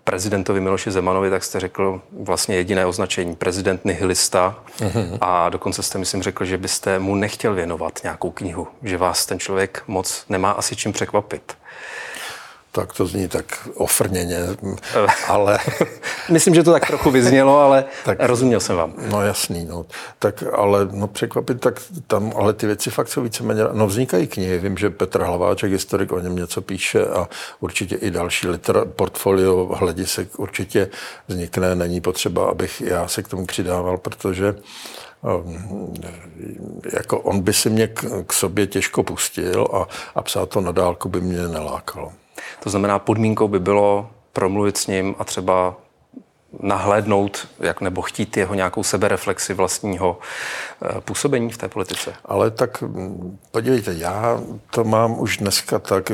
prezidentovi 0.03 0.59
Miloši 0.59 0.91
Zemanovi, 0.91 1.29
tak 1.29 1.43
jste 1.43 1.59
řekl 1.59 2.01
vlastně 2.19 2.55
jediné 2.55 2.85
označení, 2.85 3.35
prezident 3.35 3.85
nihilista 3.85 4.59
a 5.21 5.49
dokonce 5.49 5.83
jste, 5.83 5.97
myslím, 5.97 6.23
řekl, 6.23 6.45
že 6.45 6.57
byste 6.57 6.99
mu 6.99 7.15
nechtěl 7.15 7.53
věnovat 7.53 7.99
nějakou 8.03 8.31
knihu, 8.31 8.67
že 8.83 8.97
vás 8.97 9.25
ten 9.25 9.39
člověk 9.39 9.83
moc 9.87 10.25
nemá 10.29 10.51
asi 10.51 10.75
čím 10.75 10.93
překvapit. 10.93 11.57
Tak 12.75 12.93
to 12.93 13.05
zní 13.05 13.27
tak 13.27 13.67
ofrněně, 13.75 14.39
ale... 15.27 15.59
Myslím, 16.29 16.55
že 16.55 16.63
to 16.63 16.71
tak 16.71 16.87
trochu 16.87 17.11
vyznělo, 17.11 17.59
ale 17.59 17.85
tak, 18.05 18.17
rozuměl 18.21 18.59
jsem 18.59 18.75
vám. 18.75 18.93
No 19.09 19.21
jasný, 19.21 19.65
no. 19.65 19.85
Tak 20.19 20.43
ale 20.53 20.87
no, 20.91 21.07
překvapit, 21.07 21.59
tak 21.59 21.81
tam, 22.07 22.33
ale 22.35 22.53
ty 22.53 22.67
věci 22.67 22.89
fakt 22.89 23.07
jsou 23.07 23.21
víceméně... 23.21 23.61
No 23.71 23.87
vznikají 23.87 24.27
knihy, 24.27 24.59
vím, 24.59 24.77
že 24.77 24.89
Petr 24.89 25.21
Hlaváček, 25.21 25.71
historik, 25.71 26.11
o 26.11 26.19
něm 26.19 26.35
něco 26.35 26.61
píše 26.61 27.05
a 27.05 27.27
určitě 27.59 27.95
i 27.95 28.11
další 28.11 28.47
litera, 28.47 28.85
portfolio 28.85 29.65
hledisek 29.75 30.39
určitě 30.39 30.89
vznikne. 31.27 31.75
Není 31.75 32.01
potřeba, 32.01 32.45
abych 32.45 32.81
já 32.81 33.07
se 33.07 33.23
k 33.23 33.27
tomu 33.27 33.45
přidával, 33.45 33.97
protože 33.97 34.55
um, 35.21 35.93
jako 36.93 37.19
on 37.19 37.41
by 37.41 37.53
si 37.53 37.69
mě 37.69 37.87
k, 37.87 38.23
k 38.27 38.33
sobě 38.33 38.67
těžko 38.67 39.03
pustil 39.03 39.67
a, 39.73 39.87
a 40.15 40.21
psát 40.21 40.49
to 40.49 40.61
na 40.61 40.71
dálku 40.71 41.09
by 41.09 41.21
mě 41.21 41.47
nelákalo. 41.47 42.13
To 42.59 42.69
znamená, 42.69 42.99
podmínkou 42.99 43.47
by 43.47 43.59
bylo 43.59 44.09
promluvit 44.33 44.77
s 44.77 44.87
ním 44.87 45.15
a 45.19 45.23
třeba 45.23 45.75
nahlédnout 46.59 47.47
jak, 47.59 47.81
nebo 47.81 48.01
chtít 48.01 48.37
jeho 48.37 48.53
nějakou 48.53 48.83
sebereflexi 48.83 49.53
vlastního 49.53 50.19
eh, 50.81 51.01
působení 51.01 51.51
v 51.51 51.57
té 51.57 51.69
politice. 51.69 52.13
Ale 52.25 52.51
tak 52.51 52.81
mm, 52.81 53.39
podívejte, 53.51 53.93
já 53.93 54.41
to 54.69 54.83
mám 54.83 55.19
už 55.19 55.37
dneska 55.37 55.79
tak, 55.79 56.11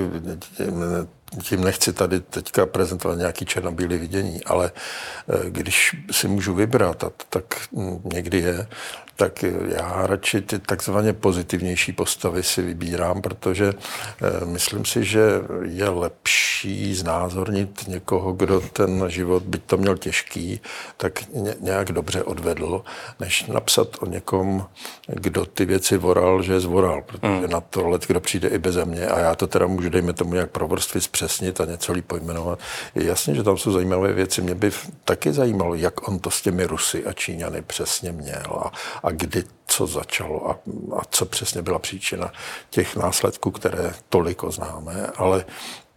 tím 1.44 1.64
nechci 1.64 1.94
tady 1.94 2.20
teďka 2.20 2.66
prezentovat 2.66 3.18
nějaký 3.18 3.46
černobílý 3.46 3.98
vidění, 3.98 4.44
ale 4.44 4.72
eh, 5.30 5.50
když 5.50 5.96
si 6.12 6.28
můžu 6.28 6.54
vybrat, 6.54 7.04
tak 7.30 7.44
mm, 7.72 8.02
někdy 8.14 8.38
je, 8.38 8.68
tak 9.20 9.44
já 9.68 10.08
radši 10.08 10.42
ty 10.42 10.60
takzvaně 10.60 11.14
pozitivnější 11.14 11.92
postavy 11.92 12.44
si 12.44 12.62
vybírám, 12.62 13.22
protože 13.22 13.74
eh, 13.74 14.46
myslím 14.46 14.86
si, 14.86 15.04
že 15.04 15.22
je 15.64 15.90
lepší 15.90 16.96
znázornit 16.96 17.88
někoho, 17.88 18.34
kdo 18.34 18.62
ten 18.62 19.04
život, 19.08 19.44
byť 19.44 19.64
to 19.64 19.78
měl 19.78 19.98
těžký, 19.98 20.62
tak 20.98 21.24
nějak 21.60 21.92
dobře 21.92 22.24
odvedl, 22.24 22.84
než 23.20 23.46
napsat 23.46 23.88
o 24.00 24.06
někom, 24.06 24.66
kdo 25.08 25.46
ty 25.46 25.66
věci 25.66 25.98
voral, 25.98 26.44
že 26.44 26.54
je 26.54 26.60
zvoral, 26.60 27.02
protože 27.02 27.48
mm. 27.48 27.50
na 27.50 27.62
to 27.62 27.88
let, 27.88 28.08
kdo 28.08 28.20
přijde 28.20 28.48
i 28.48 28.58
beze 28.58 28.86
mě 28.86 29.08
a 29.08 29.20
já 29.20 29.36
to 29.36 29.48
teda 29.48 29.68
můžu, 29.68 29.90
dejme 29.90 30.14
tomu, 30.14 30.34
nějak 30.34 30.52
pro 30.52 30.68
vrstvy 30.68 31.02
zpřesnit 31.02 31.62
a 31.62 31.66
něco 31.66 31.94
líp 31.94 32.06
pojmenovat. 32.08 32.60
Je 32.96 33.06
jasně, 33.06 33.36
že 33.36 33.44
tam 33.44 33.58
jsou 33.58 33.72
zajímavé 33.72 34.14
věci. 34.14 34.42
Mě 34.42 34.56
by 34.56 34.72
taky 35.06 35.34
zajímalo, 35.34 35.76
jak 35.76 36.08
on 36.08 36.20
to 36.20 36.32
s 36.32 36.42
těmi 36.42 36.64
Rusy 36.64 37.06
a 37.06 37.14
Číňany 37.14 37.62
přesně 37.62 38.12
měl 38.12 38.62
a, 38.66 38.72
a 39.04 39.09
kdy 39.12 39.44
co 39.68 39.88
začalo 39.88 40.50
a, 40.50 40.60
a 40.98 41.02
co 41.10 41.26
přesně 41.26 41.62
byla 41.62 41.80
příčina 41.80 42.32
těch 42.70 42.96
následků, 42.96 43.52
které 43.52 43.94
toliko 44.10 44.52
známe, 44.52 45.08
ale 45.16 45.46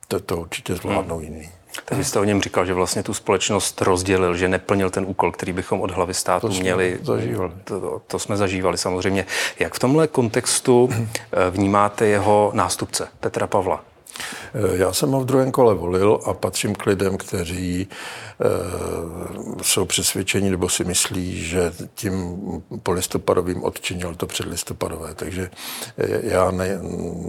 to, 0.09 0.21
to 0.21 0.37
určitě 0.37 0.75
zvládnou 0.75 1.17
hmm. 1.17 1.25
jiný. 1.25 1.51
Takže 1.85 2.05
jste 2.05 2.21
o 2.21 2.25
něm 2.25 2.43
říkal, 2.43 2.67
že 2.67 2.75
vlastně 2.75 3.03
tu 3.03 3.15
společnost 3.15 3.83
rozdělil, 3.83 4.37
že 4.37 4.49
neplnil 4.49 4.91
ten 4.91 5.05
úkol, 5.07 5.33
který 5.33 5.53
bychom 5.53 5.81
od 5.81 5.91
hlavy 5.91 6.15
státu 6.15 6.49
to 6.49 6.55
měli. 6.55 6.99
Zažívali. 7.03 7.53
To, 7.65 7.81
to, 7.81 8.03
to 8.07 8.19
jsme 8.19 8.37
zažívali 8.37 8.79
samozřejmě. 8.79 9.27
Jak 9.59 9.75
v 9.75 9.79
tomhle 9.79 10.09
kontextu 10.09 10.89
eh, 10.93 11.51
vnímáte 11.51 12.07
jeho 12.07 12.51
nástupce 12.55 13.09
Petra 13.21 13.47
Pavla? 13.47 13.85
Eh, 14.55 14.77
já 14.77 14.93
jsem 14.93 15.11
ho 15.11 15.21
v 15.21 15.25
druhém 15.25 15.53
kole 15.53 15.75
volil 15.75 16.21
a 16.25 16.35
patřím 16.35 16.75
k 16.75 16.87
lidem, 16.87 17.17
kteří 17.17 17.89
e, 18.41 19.63
jsou 19.63 19.85
přesvědčeni 19.85 20.51
nebo 20.51 20.69
si 20.69 20.85
myslí, 20.85 21.45
že 21.45 21.73
tím 21.95 22.39
polistopadovým 22.83 23.65
odčinil 23.65 24.15
to 24.15 24.27
předlistopadové. 24.27 25.15
Takže 25.15 25.51
eh, 25.99 26.21
já 26.23 26.51
ne, 26.51 26.79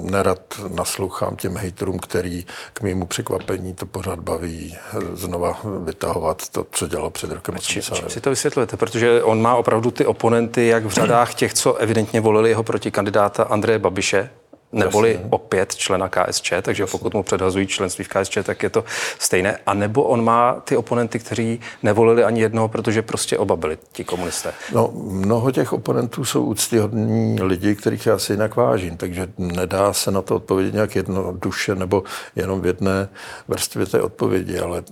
nerad 0.04 0.40
naslouchám 0.68 1.36
těm 1.36 1.58
hejterům, 1.58 2.00
který 2.00 2.46
k 2.74 2.82
mému 2.82 3.06
překvapení 3.06 3.74
to 3.74 3.86
pořád 3.86 4.20
baví 4.20 4.78
znova 5.14 5.62
vytahovat 5.84 6.50
to, 6.50 6.66
co 6.72 6.88
dělalo 6.88 7.10
před 7.10 7.32
rokem 7.32 7.56
80. 7.56 7.96
Čím 7.96 8.10
si 8.10 8.22
to 8.22 8.30
vysvětlujete? 8.30 8.78
Protože 8.78 9.24
on 9.24 9.42
má 9.42 9.56
opravdu 9.56 9.92
ty 9.92 10.06
oponenty 10.06 10.68
jak 10.68 10.86
v 10.86 10.90
řadách 10.90 11.34
těch, 11.34 11.54
co 11.54 11.76
evidentně 11.76 12.22
volili 12.22 12.50
jeho 12.50 12.64
protikandidáta 12.64 13.44
Andreje 13.44 13.80
Babiše, 13.80 14.30
neboli 14.74 15.12
Jasně. 15.12 15.28
opět 15.30 15.76
člena 15.76 16.10
KSČ, 16.10 16.54
takže 16.62 16.86
pokud 16.86 17.14
mu 17.14 17.24
předhazují 17.24 17.68
členství 17.68 18.04
v 18.04 18.08
KSČ, 18.08 18.38
tak 18.44 18.64
je 18.64 18.70
to 18.70 18.84
stejné. 19.20 19.58
A 19.66 19.74
nebo 19.74 20.04
on 20.04 20.24
má 20.24 20.54
ty 20.54 20.78
oponenty, 20.78 21.20
kteří 21.20 21.60
nevolili 21.84 22.24
ani 22.24 22.42
jednoho, 22.42 22.68
protože 22.68 23.02
prostě 23.02 23.38
oba 23.38 23.56
byli 23.56 23.78
ti 23.92 24.04
komunisté. 24.04 24.54
No, 24.74 24.92
mnoho 24.96 25.52
těch 25.52 25.74
oponentů 25.74 26.26
jsou 26.26 26.44
úctyhodní 26.44 27.42
lidi, 27.42 27.76
kterých 27.76 28.06
já 28.06 28.20
si 28.20 28.34
jinak 28.34 28.56
vážím, 28.56 28.98
takže 28.98 29.28
nedá 29.38 29.94
se 29.94 30.12
na 30.12 30.22
to 30.22 30.36
odpovědět 30.36 30.74
nějak 30.74 30.96
jednoduše 30.96 31.76
nebo 31.76 32.04
jenom 32.36 32.62
v 32.62 32.66
jedné 32.66 33.10
vrstvě 33.48 33.86
té 33.86 34.02
odpovědi, 34.02 34.60
ale 34.60 34.84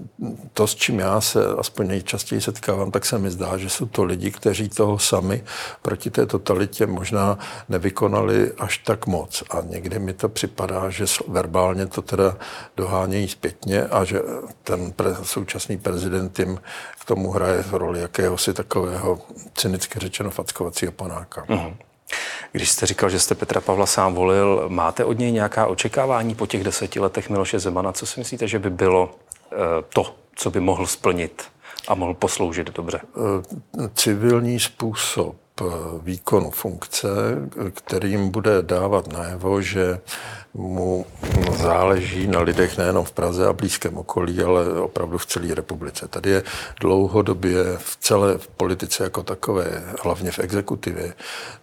to, 0.54 0.68
s 0.68 0.76
čím 0.76 1.00
já 1.00 1.22
se 1.22 1.46
aspoň 1.58 1.88
nejčastěji 1.88 2.42
setkávám, 2.42 2.92
tak 2.92 3.06
se 3.06 3.18
mi 3.18 3.32
zdá, 3.32 3.58
že 3.58 3.70
jsou 3.70 3.86
to 3.86 4.04
lidi, 4.04 4.32
kteří 4.32 4.70
toho 4.70 5.00
sami 5.00 5.44
proti 5.82 6.10
té 6.10 6.26
totalitě 6.26 6.86
možná 6.86 7.40
nevykonali 7.70 8.52
až 8.58 8.78
tak 8.78 9.08
moc. 9.08 9.44
A 9.50 9.62
někdy 9.72 10.00
mi 10.00 10.14
to 10.14 10.30
připadá, 10.30 10.90
že 10.90 11.06
verbálně 11.28 11.88
to 11.88 12.02
teda 12.02 12.38
dohánějí 12.78 13.28
zpětně 13.28 13.84
a 13.84 14.04
že 14.04 14.22
ten 14.64 14.92
pre, 14.92 15.16
současný 15.24 15.78
prezident 15.78 16.40
jim 16.40 16.62
k 17.00 17.06
tomu 17.06 17.32
hraje 17.32 17.64
roli 17.72 18.02
jakéhosi 18.02 18.54
takového 18.54 19.20
cynicky 19.56 20.00
řečeno 20.00 20.30
fackovacího 20.30 20.92
panáka. 20.92 21.46
Mm-hmm. 21.46 21.76
Když 22.52 22.70
jste 22.70 22.86
říkal, 22.86 23.10
že 23.10 23.20
jste 23.20 23.36
Petra 23.36 23.62
Pavla 23.62 23.86
sám 23.86 24.14
volil, 24.14 24.66
máte 24.68 25.06
od 25.06 25.20
něj 25.20 25.32
nějaká 25.32 25.66
očekávání 25.66 26.36
po 26.36 26.48
těch 26.48 26.64
deseti 26.64 27.00
letech 27.00 27.30
Miloše 27.30 27.60
Zemana? 27.60 27.92
Co 27.92 28.06
si 28.06 28.20
myslíte, 28.20 28.48
že 28.48 28.60
by 28.60 28.70
bylo 28.70 29.16
to, 29.94 30.16
co 30.36 30.52
by 30.52 30.60
mohl 30.60 30.88
splnit 30.88 31.44
a 31.88 31.96
mohl 31.96 32.14
posloužit 32.14 32.70
dobře? 32.70 33.02
Civilní 33.96 34.60
způsob 34.60 35.36
výkonu 36.04 36.52
funkce, 36.52 37.10
kterým 37.74 38.30
bude 38.30 38.62
dávat 38.62 39.14
najevo, 39.14 39.62
že 39.62 40.00
mu 40.54 41.06
záleží 41.58 42.28
na 42.28 42.42
lidech 42.42 42.78
nejenom 42.78 43.06
v 43.06 43.12
Praze 43.12 43.48
a 43.48 43.54
blízkém 43.54 43.98
okolí, 43.98 44.44
ale 44.44 44.82
opravdu 44.82 45.18
v 45.18 45.26
celé 45.26 45.56
republice. 45.56 46.08
Tady 46.08 46.30
je 46.30 46.44
dlouhodobě 46.80 47.64
v 47.78 47.98
celé 48.00 48.40
politice 48.58 49.04
jako 49.04 49.24
takové, 49.24 49.84
hlavně 50.04 50.32
v 50.32 50.40
exekutivě, 50.40 51.14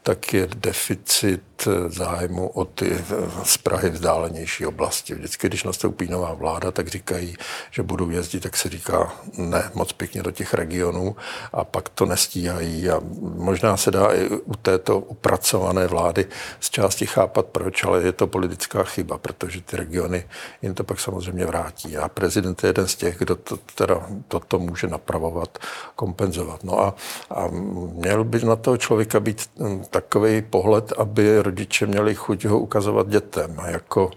tak 0.03 0.35
je 0.35 0.49
deficit 0.57 1.69
zájmu 1.89 2.49
o 2.49 2.65
ty 2.65 3.05
z 3.45 3.57
Prahy 3.57 3.91
vzdálenější 3.91 4.67
oblasti. 4.67 5.15
Vždycky, 5.15 5.47
když 5.47 5.65
nastoupí 5.65 6.09
nová 6.09 6.35
vláda, 6.35 6.71
tak 6.71 6.89
říkají, 6.89 7.37
že 7.71 7.83
budou 7.83 8.11
jezdit, 8.11 8.41
tak 8.41 8.57
se 8.57 8.69
říká 8.69 9.13
ne 9.39 9.71
moc 9.75 9.93
pěkně 9.93 10.23
do 10.23 10.31
těch 10.31 10.55
regionů 10.55 11.17
a 11.53 11.65
pak 11.65 11.89
to 11.89 12.07
nestíhají 12.07 12.91
a 12.91 13.01
možná 13.21 13.77
se 13.77 13.91
dá 13.91 14.15
i 14.15 14.29
u 14.29 14.55
této 14.55 14.99
upracované 14.99 15.87
vlády 15.87 16.27
z 16.61 16.71
části 16.71 17.07
chápat 17.07 17.47
proč, 17.47 17.85
ale 17.85 18.03
je 18.03 18.13
to 18.13 18.27
politická 18.27 18.78
chyba, 18.85 19.19
protože 19.19 19.61
ty 19.61 19.77
regiony 19.77 20.25
jim 20.63 20.75
to 20.75 20.85
pak 20.85 21.01
samozřejmě 21.01 21.47
vrátí. 21.47 21.97
A 21.97 22.09
prezident 22.09 22.63
je 22.63 22.69
jeden 22.69 22.87
z 22.87 22.97
těch, 22.97 23.19
kdo 23.19 23.37
to, 23.37 23.57
teda 23.75 24.07
toto 24.29 24.59
může 24.59 24.87
napravovat, 24.87 25.59
kompenzovat. 25.97 26.65
No 26.65 26.81
a, 26.81 26.95
a 27.31 27.49
měl 27.93 28.25
by 28.25 28.45
na 28.45 28.57
toho 28.57 28.77
člověka 28.77 29.21
být 29.21 29.51
takový 29.91 30.43
pohled, 30.43 30.93
aby 30.99 31.43
rodiče 31.43 31.87
měli 31.87 32.15
chuť 32.15 32.45
ho 32.45 32.59
ukazovat 32.59 33.09
dětem. 33.09 33.61
Jako, 33.67 34.11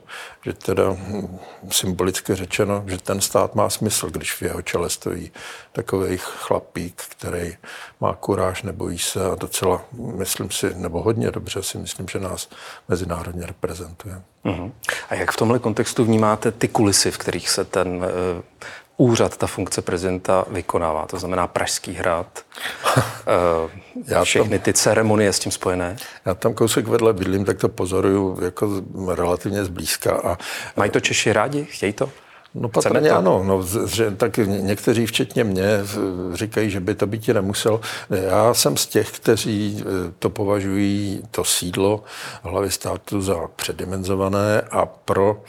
že 0.45 0.53
teda 0.53 0.89
hm, 0.89 1.39
symbolicky 1.69 2.35
řečeno, 2.35 2.83
že 2.87 2.97
ten 2.97 3.21
stát 3.21 3.55
má 3.55 3.69
smysl, 3.69 4.09
když 4.09 4.33
v 4.33 4.41
jeho 4.41 4.61
čele 4.61 4.89
stojí 4.89 5.31
takový 5.71 6.17
chlapík, 6.17 7.01
který 7.09 7.57
má 8.01 8.13
kuráž, 8.13 8.63
nebojí 8.63 8.99
se 8.99 9.25
a 9.25 9.35
docela, 9.35 9.81
myslím 9.91 10.51
si, 10.51 10.73
nebo 10.75 11.01
hodně 11.01 11.31
dobře 11.31 11.63
si 11.63 11.77
myslím, 11.77 12.07
že 12.07 12.19
nás 12.19 12.49
mezinárodně 12.87 13.45
reprezentuje. 13.45 14.21
Uh-huh. 14.45 14.71
A 15.09 15.15
jak 15.15 15.31
v 15.31 15.37
tomhle 15.37 15.59
kontextu 15.59 16.05
vnímáte 16.05 16.51
ty 16.51 16.67
kulisy, 16.67 17.11
v 17.11 17.17
kterých 17.17 17.49
se 17.49 17.65
ten 17.65 17.87
uh, 17.87 18.03
úřad, 19.01 19.37
ta 19.37 19.47
funkce 19.47 19.81
prezidenta 19.81 20.45
vykonává? 20.47 21.05
To 21.05 21.19
znamená 21.19 21.47
Pražský 21.47 21.93
hrad, 21.93 22.45
uh, 22.95 24.03
já 24.07 24.23
všechny 24.23 24.59
tam, 24.59 24.63
ty 24.63 24.73
ceremonie 24.73 25.33
s 25.33 25.39
tím 25.39 25.51
spojené? 25.51 25.95
Já 26.25 26.33
tam 26.33 26.53
kousek 26.53 26.87
vedle 26.87 27.13
bydlím, 27.13 27.45
tak 27.45 27.57
to 27.57 27.69
pozoruju 27.69 28.37
jako 28.41 28.81
relativně 29.15 29.65
zblízka. 29.65 30.21
A, 30.23 30.37
Mají 30.75 30.91
to 30.91 30.99
Češi 30.99 31.33
rádi? 31.33 31.65
Chtějí 31.65 31.93
to? 31.93 32.09
No 32.53 32.69
patrně 32.69 33.09
ano, 33.09 33.43
no, 33.43 33.63
že, 33.87 34.11
tak 34.11 34.37
někteří 34.37 35.05
včetně 35.05 35.43
mě 35.43 35.67
říkají, 36.33 36.69
že 36.69 36.79
by 36.79 36.95
to 36.95 37.07
být 37.07 37.27
nemusel. 37.27 37.81
Já 38.09 38.53
jsem 38.53 38.77
z 38.77 38.87
těch, 38.87 39.11
kteří 39.11 39.83
to 40.19 40.29
považují 40.29 41.23
to 41.31 41.43
sídlo 41.43 42.03
hlavy 42.43 42.71
státu 42.71 43.21
za 43.21 43.35
předimenzované 43.55 44.61
a 44.61 44.85
pro 44.85 45.43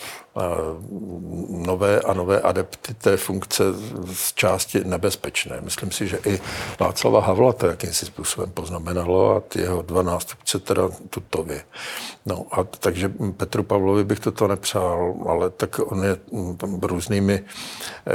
nové 1.48 2.00
a 2.00 2.12
nové 2.12 2.40
adepty 2.40 2.94
té 2.94 3.16
funkce 3.16 3.64
z 4.12 4.32
části 4.34 4.84
nebezpečné. 4.84 5.60
Myslím 5.60 5.90
si, 5.90 6.08
že 6.08 6.18
i 6.26 6.40
Václava 6.80 7.20
Havla 7.20 7.52
to 7.52 7.66
jakýmsi 7.66 8.06
způsobem 8.06 8.50
poznamenalo 8.50 9.36
a 9.36 9.40
ty 9.40 9.60
jeho 9.60 9.82
dva 9.82 10.02
nástupce 10.02 10.58
teda 10.58 10.82
tutově. 11.10 11.64
No 12.26 12.46
a 12.52 12.64
takže 12.64 13.12
Petru 13.36 13.62
Pavlovi 13.62 14.04
bych 14.04 14.20
toto 14.20 14.48
nepřál, 14.48 15.14
ale 15.28 15.50
tak 15.50 15.80
on 15.84 16.04
je 16.04 16.16
různými 16.82 17.44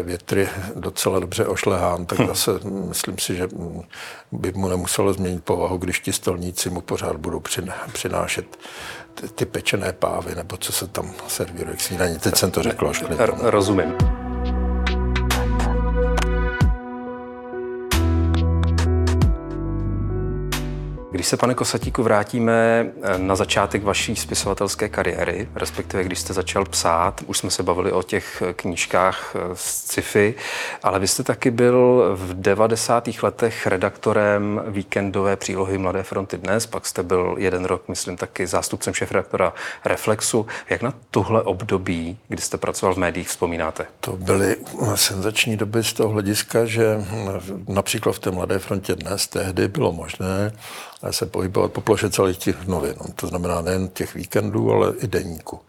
větry 0.02 0.50
docela 0.76 1.20
dobře 1.20 1.46
ošlehán, 1.46 2.06
tak 2.06 2.20
hm. 2.20 2.28
zase 2.28 2.52
myslím 2.64 3.18
si, 3.18 3.36
že 3.36 3.50
by 4.32 4.52
mu 4.52 4.68
nemuselo 4.68 5.14
změnit 5.14 5.44
povahu, 5.44 5.78
když 5.78 6.00
ti 6.00 6.14
stolníci 6.14 6.70
mu 6.70 6.82
pořád 6.82 7.16
budou 7.16 7.42
přinášet 7.94 8.58
ty 9.36 9.46
pečené 9.46 9.94
pávy, 9.94 10.36
nebo 10.36 10.58
co 10.58 10.72
se 10.72 10.88
tam 10.88 11.14
servíruje 11.28 11.76
k 11.76 11.82
snídaní. 11.82 12.20
Teď 12.20 12.36
jsem 12.36 12.52
to 12.52 12.64
řekl 12.64 12.90
až 12.90 13.04
Rozumím. 13.42 13.96
Když 21.18 21.28
se, 21.28 21.38
pane 21.38 21.54
Kosatíku, 21.54 22.04
vrátíme 22.04 22.86
eh, 23.02 23.18
na 23.18 23.36
začátek 23.36 23.84
vaší 23.84 24.16
spisovatelské 24.16 24.90
kariéry, 24.90 25.50
respektive 25.56 26.04
když 26.04 26.20
jste 26.20 26.34
začal 26.34 26.66
psát, 26.66 27.22
už 27.26 27.38
jsme 27.38 27.52
se 27.52 27.64
bavili 27.64 27.92
o 27.92 28.04
těch 28.04 28.44
eh, 28.46 28.54
knížkách 28.54 29.36
eh, 29.36 29.40
z 29.54 29.62
sci-fi, 29.62 30.36
ale 30.84 31.00
vy 31.00 31.08
jste 31.08 31.24
taky 31.24 31.52
byl 31.52 32.12
v 32.16 32.42
90. 32.42 33.10
letech 33.24 33.68
redaktorem 33.68 34.64
víkendové 34.68 35.36
přílohy 35.36 35.78
Mladé 35.78 36.04
fronty 36.04 36.38
dnes, 36.38 36.66
pak 36.66 36.86
jste 36.86 37.04
byl 37.04 37.36
jeden 37.38 37.66
rok, 37.66 37.88
myslím, 37.88 38.18
taky 38.18 38.48
zástupcem 38.48 38.94
šéfredaktora 38.94 39.54
Reflexu. 39.86 40.48
Jak 40.70 40.82
na 40.82 40.94
tohle 41.12 41.42
období, 41.42 42.18
kdy 42.28 42.42
jste 42.42 42.58
pracoval 42.58 42.96
v 42.96 42.98
médiích, 42.98 43.28
vzpomínáte? 43.28 43.86
To 44.00 44.12
byly 44.12 44.56
senzační 44.96 45.58
doby 45.58 45.84
z 45.84 45.94
toho 45.94 46.10
hlediska, 46.10 46.66
že 46.66 47.06
například 47.68 48.14
v 48.14 48.20
té 48.20 48.32
Mladé 48.32 48.60
frontě 48.60 48.96
dnes 48.96 49.28
tehdy 49.28 49.68
bylo 49.68 49.92
možné 49.92 50.52
se 51.12 51.26
pohybovat 51.26 51.72
po 51.72 51.82
ploše 51.82 52.10
celých 52.10 52.38
těch 52.38 52.68
novin. 52.68 52.96
To 53.16 53.28
znamená 53.28 53.62
nejen 53.62 53.88
těch 53.88 54.16
víkendů, 54.16 54.72
ale 54.72 54.94
i 54.98 55.08
denníku. 55.08 55.60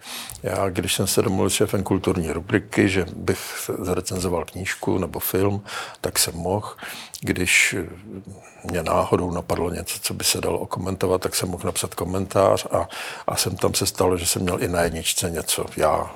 Já, 0.42 0.68
když 0.68 0.94
jsem 0.94 1.06
se 1.06 1.22
domluvil 1.22 1.50
s 1.50 1.52
šéfem 1.52 1.82
kulturní 1.82 2.32
rubriky, 2.32 2.88
že 2.88 3.06
bych 3.16 3.70
zarecenzoval 3.78 4.44
knížku 4.44 4.98
nebo 4.98 5.18
film, 5.18 5.62
tak 6.00 6.18
jsem 6.18 6.34
mohl. 6.34 6.68
Když 7.20 7.76
mě 8.64 8.82
náhodou 8.82 9.30
napadlo 9.30 9.70
něco, 9.70 9.98
co 10.02 10.14
by 10.14 10.24
se 10.24 10.40
dalo 10.40 10.58
okomentovat, 10.58 11.20
tak 11.20 11.34
jsem 11.34 11.48
mohl 11.48 11.62
napsat 11.66 11.94
komentář 11.94 12.66
a, 12.70 12.88
a 13.26 13.36
jsem 13.36 13.56
tam 13.56 13.74
se 13.74 13.86
stalo, 13.86 14.16
že 14.16 14.26
jsem 14.26 14.42
měl 14.42 14.62
i 14.62 14.68
na 14.68 14.82
jedničce 14.82 15.30
něco. 15.30 15.64
Já 15.76 16.10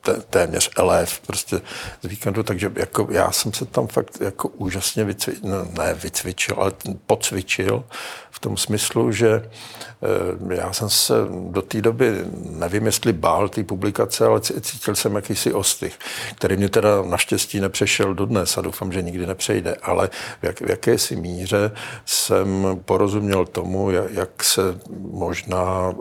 té, 0.00 0.14
téměř 0.14 0.70
elef 0.76 1.20
prostě 1.20 1.60
z 2.02 2.08
víkendu, 2.08 2.42
takže 2.42 2.72
jako 2.74 3.08
já 3.10 3.32
jsem 3.32 3.52
se 3.52 3.66
tam 3.66 3.86
fakt 3.86 4.20
jako 4.20 4.48
úžasně 4.48 5.04
vycvičil, 5.04 5.50
no, 5.50 5.64
ne 5.78 5.94
vycvičil, 5.94 6.56
ale 6.58 6.72
pocvičil 7.06 7.84
v 8.30 8.38
tom 8.38 8.56
smyslu, 8.56 9.12
že 9.12 9.30
e, 9.30 10.54
já 10.54 10.72
jsem 10.72 10.90
se 10.90 11.14
do 11.50 11.62
té 11.62 11.82
doby, 11.82 12.24
nevím 12.50 12.86
jestli 12.86 13.12
bál 13.12 13.48
té 13.48 13.64
publikace, 13.64 14.26
ale 14.26 14.40
cítil 14.40 14.94
jsem 14.94 15.16
jakýsi 15.16 15.52
ostych, 15.52 15.98
který 16.34 16.56
mě 16.56 16.68
teda 16.68 17.02
naštěstí 17.02 17.60
nepřešel 17.60 18.14
dodnes 18.14 18.58
a 18.58 18.60
doufám, 18.60 18.92
že 18.92 19.02
nikdy 19.02 19.26
nepřejde, 19.26 19.76
ale 19.82 20.08
v, 20.40 20.44
jak, 20.44 20.60
v 20.60 20.70
jakési 20.70 21.16
míře 21.16 21.72
jsem 22.04 22.80
porozuměl 22.84 23.46
tomu, 23.46 23.90
jak 23.90 24.44
se 24.44 24.62
možná 25.10 25.94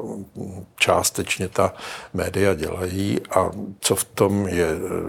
částečně 0.75 1.47
ta 1.47 1.73
média 2.13 2.53
dělají 2.53 3.19
a 3.35 3.49
co 3.79 3.95
v 3.95 4.03
tom 4.03 4.47
je 4.47 4.67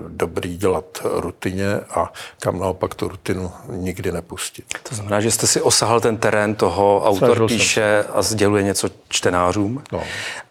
dobrý 0.08 0.56
dělat 0.56 0.84
rutině 1.04 1.80
a 1.90 2.12
kam 2.40 2.58
naopak 2.58 2.94
tu 2.94 3.08
rutinu 3.08 3.52
nikdy 3.70 4.12
nepustit. 4.12 4.64
To 4.88 4.94
znamená, 4.94 5.20
že 5.20 5.30
jste 5.30 5.46
si 5.46 5.60
osahal 5.62 6.00
ten 6.00 6.16
terén 6.16 6.54
toho, 6.54 7.02
autor 7.04 7.46
píše 7.46 8.04
a 8.12 8.22
sděluje 8.22 8.62
něco 8.62 8.88
čtenářům. 9.08 9.82
No. 9.92 10.02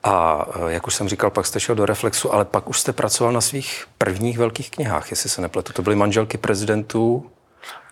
A 0.04 0.46
eh, 0.56 0.74
jak 0.74 0.88
už 0.88 0.96
jsem 0.96 1.10
říkal, 1.10 1.30
pak 1.30 1.46
jste 1.46 1.60
šel 1.60 1.76
do 1.76 1.86
Reflexu, 1.86 2.34
ale 2.34 2.46
pak 2.46 2.70
už 2.70 2.80
jste 2.80 2.94
pracoval 2.94 3.34
na 3.34 3.42
svých 3.42 3.86
prvních 3.98 4.38
velkých 4.38 4.72
knihách, 4.72 5.12
jestli 5.12 5.30
se 5.30 5.42
nepletu. 5.42 5.74
To 5.74 5.82
byly 5.82 5.96
manželky 5.96 6.38
prezidentů 6.38 7.26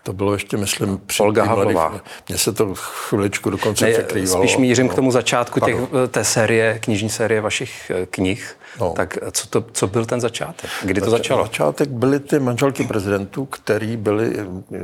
To 0.02 0.12
bylo 0.12 0.32
ještě, 0.32 0.56
myslím, 0.56 1.00
před 1.06 1.22
Olga 1.22 1.44
Havlová. 1.44 2.00
Mně 2.28 2.38
se 2.38 2.52
to 2.52 2.74
chviličku 2.74 3.50
dokonce 3.50 3.84
ne, 3.84 3.92
překrývalo. 3.92 4.44
Spíš 4.44 4.56
mířím 4.56 4.86
no. 4.86 4.92
k 4.92 4.94
tomu 4.94 5.10
začátku 5.10 5.60
těch, 5.60 5.76
té 6.08 6.24
série, 6.24 6.78
knižní 6.78 7.10
série 7.10 7.40
vašich 7.40 7.92
eh, 7.94 8.06
knih. 8.06 8.57
No. 8.80 8.92
Tak 8.96 9.18
co, 9.32 9.48
to, 9.48 9.64
co 9.72 9.86
byl 9.86 10.04
ten 10.06 10.20
začátek? 10.20 10.70
Kdy 10.82 11.00
to 11.00 11.10
začalo? 11.10 11.44
Začátek 11.44 11.88
byly 11.88 12.20
ty 12.20 12.38
manželky 12.38 12.84
prezidentů, 12.84 13.46
který 13.46 13.96
byli 13.96 14.36
eh, 14.38 14.78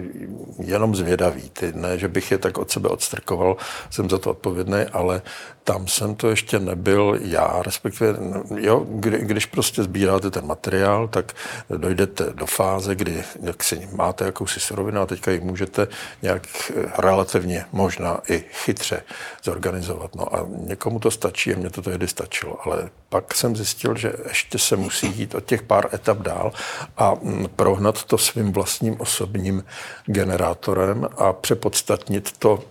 jenom 0.59 0.97
zvědaví. 0.97 1.51
Ty, 1.53 1.73
ne, 1.73 1.99
že 1.99 2.09
bych 2.09 2.31
je 2.31 2.39
tak 2.39 2.59
od 2.59 2.71
sebe 2.71 2.89
odstrkoval, 2.89 3.57
jsem 3.91 4.11
za 4.11 4.19
to 4.19 4.31
odpovědný, 4.31 4.79
ale 4.93 5.23
tam 5.65 5.89
jsem 5.89 6.15
to 6.15 6.31
ještě 6.31 6.59
nebyl 6.59 7.19
já, 7.21 7.63
respektive, 7.63 8.15
jo, 8.57 8.87
kdy, 8.89 9.19
když 9.19 9.47
prostě 9.47 9.83
sbíráte 9.83 10.31
ten 10.31 10.47
materiál, 10.47 11.09
tak 11.09 11.33
dojdete 11.77 12.25
do 12.35 12.47
fáze, 12.47 12.95
kdy 12.95 13.25
jak 13.43 13.65
si 13.65 13.89
máte 13.93 14.25
jakousi 14.25 14.61
surovinu 14.61 15.01
a 15.01 15.07
teďka 15.07 15.31
ji 15.31 15.41
můžete 15.41 15.89
nějak 16.23 16.47
eh, 16.71 16.93
relativně 16.99 17.65
možná 17.73 18.21
i 18.29 18.45
chytře 18.53 19.03
zorganizovat. 19.43 20.15
No 20.15 20.35
a 20.37 20.47
někomu 20.49 20.99
to 20.99 21.11
stačí 21.11 21.55
a 21.55 21.59
mně 21.59 21.71
to 21.71 21.83
tehdy 21.83 22.09
stačilo, 22.09 22.67
ale 22.67 22.91
pak 23.09 23.35
jsem 23.35 23.57
zjistil, 23.57 23.84
že 23.95 24.13
ještě 24.29 24.59
se 24.59 24.77
musí 24.77 25.07
jít 25.07 25.35
od 25.35 25.45
těch 25.45 25.63
pár 25.63 25.89
etap 25.95 26.19
dál 26.19 26.53
a 26.97 27.15
mm, 27.23 27.47
prohnat 27.57 28.05
to 28.05 28.19
svým 28.19 28.53
vlastním 28.53 29.01
osobním 29.01 29.65
generátorem 30.07 31.09
a 31.17 31.33
přepodstatnit 31.33 32.39
to, 32.39 32.63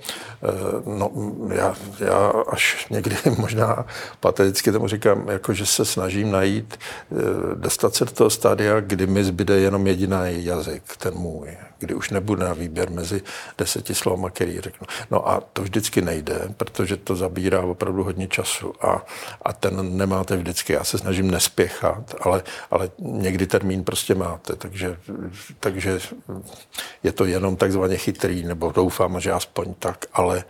eh, 0.43 0.47
no 0.85 1.11
já, 1.55 1.75
já 1.99 2.33
až 2.49 2.87
někdy 2.89 3.15
možná 3.37 3.85
pateticky 4.19 4.71
tomu 4.71 4.87
říkám, 4.87 5.29
jako 5.29 5.53
že 5.53 5.65
se 5.65 5.85
snažím 5.85 6.31
najít, 6.31 6.79
eh, 7.11 7.15
dostat 7.55 7.95
se 7.95 8.05
do 8.05 8.11
toho 8.11 8.29
stádia, 8.29 8.79
kdy 8.79 9.07
mi 9.07 9.23
zbyde 9.23 9.59
jenom 9.59 9.87
jediný 9.87 10.45
jazyk, 10.45 10.83
ten 10.97 11.13
můj, 11.13 11.57
kdy 11.83 11.93
už 11.93 12.09
nebude 12.09 12.45
na 12.45 12.53
výběr 12.53 12.89
mezi 12.89 13.21
deseti 13.57 13.95
slovama, 13.95 14.29
který 14.29 14.61
řeknu. 14.61 14.87
No 15.11 15.29
a 15.29 15.43
to 15.53 15.61
vždycky 15.61 16.01
nejde, 16.01 16.39
protože 16.57 16.97
to 16.97 17.15
zabírá 17.15 17.61
opravdu 17.61 18.03
hodně 18.03 18.27
času 18.27 18.73
a, 18.85 19.05
a 19.41 19.53
ten 19.53 19.97
nemáte 19.97 20.37
vždycky. 20.37 20.73
Já 20.73 20.83
se 20.83 20.97
snažím 20.97 21.31
nespěchat, 21.31 22.15
ale, 22.21 22.43
ale 22.71 22.89
někdy 22.99 23.47
termín 23.47 23.83
prostě 23.83 24.15
máte, 24.15 24.55
takže, 24.55 24.97
takže 25.59 25.99
je 27.03 27.11
to 27.11 27.25
jenom 27.25 27.55
takzvaně 27.55 27.97
chytrý, 27.97 28.43
nebo 28.43 28.71
doufám, 28.71 29.19
že 29.19 29.31
aspoň 29.31 29.73
tak, 29.79 30.05
ale, 30.13 30.43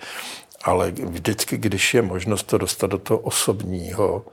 ale 0.63 0.91
vždycky, 0.91 1.57
když 1.57 1.93
je 1.93 2.01
možnost 2.01 2.43
to 2.43 2.57
dostat 2.57 2.87
do 2.87 2.97
toho 2.97 3.19
osobního, 3.19 4.25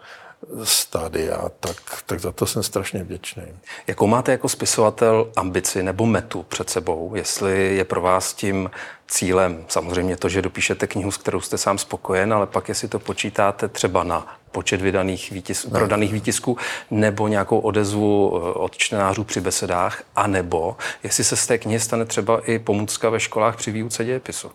stádia, 0.64 1.50
tak, 1.60 1.76
tak 2.06 2.20
za 2.20 2.32
to 2.32 2.46
jsem 2.46 2.62
strašně 2.62 3.02
vděčný. 3.02 3.42
Jakou 3.86 4.06
máte 4.06 4.32
jako 4.32 4.48
spisovatel 4.48 5.32
ambici 5.36 5.82
nebo 5.82 6.06
metu 6.06 6.42
před 6.42 6.70
sebou? 6.70 7.14
Jestli 7.14 7.76
je 7.76 7.84
pro 7.84 8.00
vás 8.00 8.34
tím 8.34 8.70
cílem 9.08 9.64
samozřejmě 9.68 10.16
to, 10.16 10.28
že 10.28 10.42
dopíšete 10.42 10.86
knihu, 10.86 11.10
s 11.10 11.16
kterou 11.16 11.40
jste 11.40 11.58
sám 11.58 11.78
spokojen, 11.78 12.32
ale 12.32 12.46
pak 12.46 12.68
jestli 12.68 12.88
to 12.88 12.98
počítáte 12.98 13.68
třeba 13.68 14.04
na 14.04 14.36
počet 14.52 14.80
vydaných 14.80 15.30
výtisk, 15.30 15.64
ne. 15.64 15.78
prodaných 15.78 16.12
výtisků 16.12 16.56
nebo 16.90 17.28
nějakou 17.28 17.58
odezvu 17.58 18.32
eh, 18.34 18.52
od 18.52 18.76
čtenářů 18.76 19.24
při 19.24 19.40
besedách, 19.40 20.02
anebo 20.16 20.76
jestli 21.02 21.24
se 21.24 21.36
z 21.36 21.46
té 21.46 21.58
knihy 21.58 21.80
stane 21.80 22.04
třeba 22.04 22.40
i 22.40 22.58
pomůcka 22.58 23.10
ve 23.10 23.20
školách 23.20 23.56
při 23.56 23.70
výuce 23.70 24.04
dějepisu. 24.04 24.50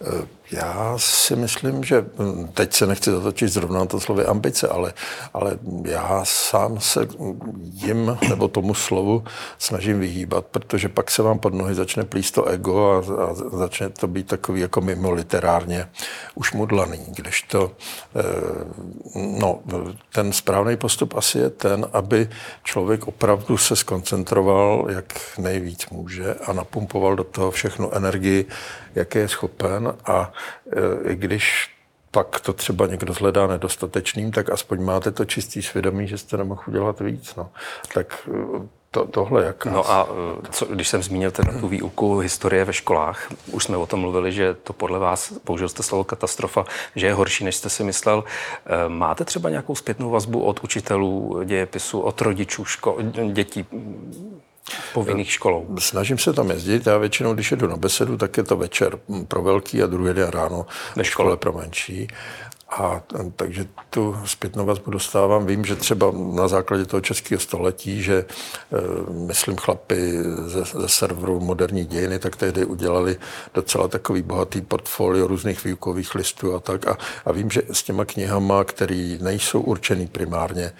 Eh, 0.00 0.37
já 0.50 0.94
si 0.96 1.36
myslím, 1.36 1.84
že 1.84 2.06
hm, 2.18 2.48
teď 2.54 2.72
se 2.72 2.86
nechci 2.86 3.10
zatočit 3.10 3.48
zrovna 3.48 3.78
na 3.78 3.86
to 3.86 4.00
slovy 4.00 4.24
ambice, 4.24 4.68
ale, 4.68 4.92
ale 5.34 5.58
já 5.84 6.20
sám 6.24 6.80
se 6.80 7.08
jim 7.60 8.18
nebo 8.28 8.48
tomu 8.48 8.74
slovu 8.74 9.24
snažím 9.58 10.00
vyhýbat, 10.00 10.46
protože 10.46 10.88
pak 10.88 11.10
se 11.10 11.22
vám 11.22 11.38
pod 11.38 11.54
nohy 11.54 11.74
začne 11.74 12.04
plíst 12.04 12.34
to 12.34 12.44
ego 12.44 12.90
a, 12.90 13.24
a 13.24 13.34
začne 13.58 13.88
to 13.88 14.06
být 14.06 14.26
takový 14.26 14.60
jako 14.60 14.80
mimo 14.80 15.10
literárně 15.10 15.88
ušmudlaný, 16.34 16.98
když 17.08 17.42
to, 17.42 17.72
eh, 18.16 18.22
no, 19.14 19.60
ten 20.12 20.32
správný 20.32 20.76
postup 20.76 21.14
asi 21.16 21.38
je 21.38 21.50
ten, 21.50 21.86
aby 21.92 22.28
člověk 22.64 23.08
opravdu 23.08 23.56
se 23.56 23.76
skoncentroval, 23.76 24.86
jak 24.88 25.38
nejvíc 25.38 25.88
může 25.90 26.34
a 26.34 26.52
napumpoval 26.52 27.16
do 27.16 27.24
toho 27.24 27.50
všechnu 27.50 27.94
energii, 27.94 28.46
jaké 28.94 29.18
je 29.18 29.28
schopen 29.28 29.94
a 30.04 30.32
i 31.04 31.16
když 31.16 31.70
pak 32.10 32.40
to 32.40 32.52
třeba 32.52 32.86
někdo 32.86 33.12
zhledá 33.12 33.46
nedostatečným, 33.46 34.30
tak 34.32 34.50
aspoň 34.50 34.82
máte 34.82 35.10
to 35.10 35.24
čistý 35.24 35.62
svědomí, 35.62 36.08
že 36.08 36.18
jste 36.18 36.36
nemohl 36.36 36.62
udělat 36.66 37.00
víc. 37.00 37.34
No. 37.34 37.50
Tak 37.94 38.28
to, 38.90 39.04
tohle 39.04 39.44
jak. 39.44 39.66
No 39.66 39.90
a 39.90 40.08
co, 40.50 40.66
když 40.66 40.88
jsem 40.88 41.02
zmínil 41.02 41.30
ten, 41.30 41.60
tu 41.60 41.68
výuku 41.68 42.18
historie 42.18 42.64
ve 42.64 42.72
školách, 42.72 43.28
už 43.52 43.64
jsme 43.64 43.76
o 43.76 43.86
tom 43.86 44.00
mluvili, 44.00 44.32
že 44.32 44.54
to 44.54 44.72
podle 44.72 44.98
vás, 44.98 45.32
použil 45.44 45.68
jste 45.68 45.82
slovo 45.82 46.04
katastrofa, 46.04 46.64
že 46.96 47.06
je 47.06 47.14
horší, 47.14 47.44
než 47.44 47.56
jste 47.56 47.68
si 47.68 47.84
myslel. 47.84 48.24
Máte 48.88 49.24
třeba 49.24 49.50
nějakou 49.50 49.74
zpětnou 49.74 50.10
vazbu 50.10 50.40
od 50.40 50.60
učitelů 50.64 51.40
dějepisu, 51.44 52.00
od 52.00 52.20
rodičů 52.20 52.64
ško- 52.64 53.32
dětí 53.32 53.66
povinných 54.92 55.32
školou. 55.32 55.66
Snažím 55.78 56.18
se 56.18 56.32
tam 56.32 56.50
jezdit. 56.50 56.86
Já 56.86 56.98
většinou, 56.98 57.34
když 57.34 57.50
jedu 57.50 57.66
na 57.66 57.76
besedu, 57.76 58.16
tak 58.16 58.36
je 58.36 58.42
to 58.42 58.56
večer 58.56 58.98
pro 59.28 59.42
velký 59.42 59.82
a 59.82 59.86
druhý 59.86 60.14
den 60.14 60.28
ráno 60.28 60.66
ve 60.96 61.04
škole 61.04 61.36
pro 61.36 61.52
menší. 61.52 62.08
A 62.70 63.02
takže 63.36 63.66
tu 63.90 64.16
zpětnou 64.24 64.66
vazbu 64.66 64.90
dostávám. 64.90 65.46
Vím, 65.46 65.64
že 65.64 65.76
třeba 65.76 66.12
na 66.34 66.48
základě 66.48 66.84
toho 66.84 67.00
českého 67.00 67.40
století, 67.40 68.02
že 68.02 68.16
e, 68.18 68.24
myslím 69.10 69.56
chlapy 69.56 70.12
ze, 70.46 70.64
ze 70.64 70.88
serveru 70.88 71.40
Moderní 71.40 71.84
dějiny, 71.84 72.18
tak 72.18 72.36
tehdy 72.36 72.64
udělali 72.64 73.16
docela 73.54 73.88
takový 73.88 74.22
bohatý 74.22 74.60
portfolio 74.60 75.26
různých 75.26 75.64
výukových 75.64 76.14
listů 76.14 76.54
a 76.54 76.60
tak. 76.60 76.88
A, 76.88 76.98
a 77.24 77.32
vím, 77.32 77.50
že 77.50 77.62
s 77.72 77.82
těma 77.82 78.04
knihama, 78.04 78.64
které 78.64 79.18
nejsou 79.20 79.60
určený 79.60 80.06
primárně 80.06 80.64
e, 80.64 80.72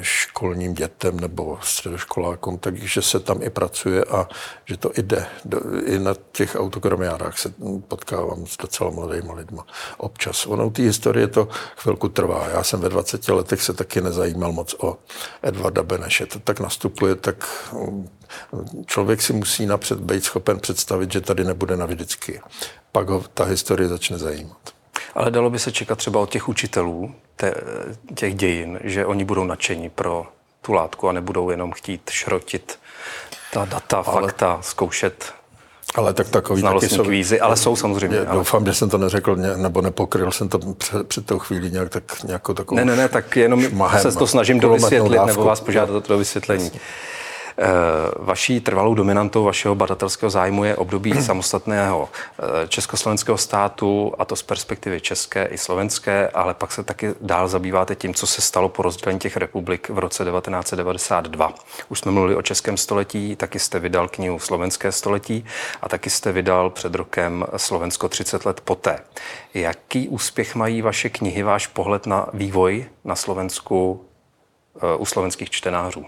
školním 0.00 0.74
dětem 0.74 1.20
nebo 1.20 1.58
středoškolákům, 1.62 2.58
takže 2.58 3.02
se 3.02 3.20
tam 3.20 3.42
i 3.42 3.50
pracuje 3.50 4.04
a 4.04 4.28
že 4.64 4.76
to 4.76 4.90
jde. 4.96 5.26
Do, 5.44 5.60
I 5.86 5.98
na 5.98 6.14
těch 6.32 6.56
autokramiárách 6.58 7.38
se 7.38 7.54
potkávám 7.88 8.46
s 8.46 8.56
docela 8.56 8.90
mladými 8.90 9.32
lidmi 9.32 9.60
občas. 9.98 10.46
Ono 10.46 10.70
ty 10.70 10.82
historie 11.06 11.26
to 11.26 11.48
chvilku 11.76 12.08
trvá. 12.08 12.48
Já 12.48 12.62
jsem 12.62 12.80
ve 12.80 12.88
20 12.88 13.28
letech 13.28 13.62
se 13.62 13.72
taky 13.72 14.00
nezajímal 14.00 14.52
moc 14.52 14.74
o 14.78 14.98
Edvarda 15.42 15.82
Beneše. 15.82 16.26
To 16.26 16.38
tak 16.38 16.60
nastupuje, 16.60 17.14
tak 17.14 17.48
um, 17.72 18.10
člověk 18.86 19.22
si 19.22 19.32
musí 19.32 19.66
napřed 19.66 20.00
být 20.00 20.24
schopen 20.24 20.60
představit, 20.60 21.12
že 21.12 21.20
tady 21.20 21.44
nebude 21.44 21.76
navždycky. 21.76 22.40
Pak 22.92 23.08
ho 23.08 23.24
ta 23.34 23.44
historie 23.44 23.88
začne 23.88 24.18
zajímat. 24.18 24.58
Ale 25.14 25.30
dalo 25.30 25.50
by 25.50 25.58
se 25.58 25.72
čekat 25.72 25.98
třeba 25.98 26.20
od 26.20 26.30
těch 26.30 26.48
učitelů 26.48 27.14
te, 27.36 27.54
těch 28.14 28.34
dějin, 28.34 28.78
že 28.84 29.06
oni 29.06 29.24
budou 29.24 29.44
nadšení 29.44 29.90
pro 29.90 30.26
tu 30.62 30.72
látku 30.72 31.08
a 31.08 31.12
nebudou 31.12 31.50
jenom 31.50 31.72
chtít 31.72 32.10
šrotit 32.10 32.78
ta 33.52 33.64
data, 33.64 34.02
Ale... 34.06 34.22
fakta, 34.22 34.58
zkoušet 34.62 35.32
ale 35.94 36.12
tak 36.12 36.28
takový 36.28 36.62
taky 36.62 36.88
jsou. 36.88 37.04
Kvízy, 37.04 37.40
ale 37.40 37.56
jsou 37.56 37.76
samozřejmě. 37.76 38.16
Já 38.16 38.34
doufám, 38.34 38.66
že 38.66 38.74
jsem 38.74 38.90
to 38.90 38.98
neřekl, 38.98 39.36
nebo 39.36 39.82
nepokryl 39.82 40.32
jsem 40.32 40.48
to 40.48 40.58
před, 40.58 41.08
před 41.08 41.26
tou 41.26 41.38
chvílí 41.38 41.70
nějak 41.70 41.88
tak 41.88 42.22
nějakou 42.24 42.54
takovou 42.54 42.76
Ne, 42.76 42.84
ne, 42.84 42.96
ne, 42.96 43.08
tak 43.08 43.36
jenom 43.36 43.62
šmahem, 43.62 44.02
se 44.02 44.18
to 44.18 44.26
snažím 44.26 44.60
dovysvětlit, 44.60 45.20
nebo 45.26 45.44
vás 45.44 45.60
požádat 45.60 46.10
o 46.10 46.18
vysvětlení. 46.18 46.64
Jasně. 46.64 46.80
Eh, 47.58 47.68
vaší 48.16 48.60
trvalou 48.60 48.94
dominantou 48.94 49.44
vašeho 49.44 49.74
badatelského 49.74 50.30
zájmu 50.30 50.64
je 50.64 50.76
období 50.76 51.12
samostatného 51.22 52.08
eh, 52.08 52.68
československého 52.68 53.38
státu, 53.38 54.12
a 54.18 54.24
to 54.24 54.36
z 54.36 54.42
perspektivy 54.42 55.00
české 55.00 55.44
i 55.44 55.58
slovenské, 55.58 56.28
ale 56.28 56.54
pak 56.54 56.72
se 56.72 56.82
taky 56.82 57.14
dál 57.20 57.48
zabýváte 57.48 57.94
tím, 57.94 58.14
co 58.14 58.26
se 58.26 58.42
stalo 58.42 58.68
po 58.68 58.82
rozdělení 58.82 59.18
těch 59.18 59.36
republik 59.36 59.88
v 59.88 59.98
roce 59.98 60.24
1992. 60.24 61.54
Už 61.88 61.98
jsme 61.98 62.12
mluvili 62.12 62.36
o 62.36 62.42
českém 62.42 62.76
století, 62.76 63.36
taky 63.36 63.58
jste 63.58 63.78
vydal 63.78 64.08
knihu 64.08 64.38
Slovenské 64.38 64.92
století 64.92 65.44
a 65.82 65.88
taky 65.88 66.10
jste 66.10 66.32
vydal 66.32 66.70
před 66.70 66.94
rokem 66.94 67.44
Slovensko 67.56 68.08
30 68.08 68.46
let 68.46 68.60
poté. 68.60 68.98
Jaký 69.54 70.08
úspěch 70.08 70.54
mají 70.54 70.82
vaše 70.82 71.08
knihy, 71.08 71.42
váš 71.42 71.66
pohled 71.66 72.06
na 72.06 72.26
vývoj 72.32 72.86
na 73.04 73.14
Slovensku 73.14 74.04
eh, 74.76 74.96
u 74.96 75.06
slovenských 75.06 75.50
čtenářů? 75.50 76.06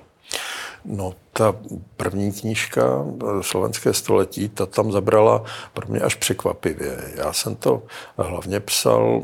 No, 0.84 1.14
ta 1.38 1.54
první 1.96 2.32
knížka 2.32 2.82
eh, 2.82 3.42
Slovenské 3.42 3.94
století, 3.94 4.48
ta 4.48 4.66
tam 4.66 4.92
zabrala 4.92 5.44
pro 5.72 5.88
mě 5.88 6.00
až 6.00 6.14
překvapivě. 6.14 6.98
Já 7.14 7.32
jsem 7.32 7.56
to 7.56 7.82
hlavně 8.18 8.60
psal, 8.60 9.22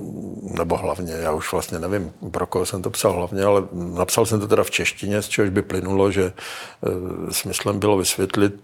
nebo 0.58 0.76
hlavně, 0.76 1.12
já 1.12 1.32
už 1.32 1.52
vlastně 1.52 1.78
nevím, 1.78 2.12
pro 2.30 2.46
koho 2.46 2.66
jsem 2.66 2.82
to 2.82 2.90
psal 2.90 3.12
hlavně, 3.12 3.44
ale 3.44 3.62
napsal 3.72 4.26
jsem 4.26 4.40
to 4.40 4.48
teda 4.48 4.62
v 4.64 4.70
češtině, 4.70 5.22
z 5.22 5.28
čehož 5.28 5.50
by 5.50 5.62
plynulo, 5.62 6.10
že 6.10 6.24
e, 6.24 6.32
smyslem 7.32 7.78
bylo 7.78 7.96
vysvětlit 7.96 8.54
e, 8.54 8.60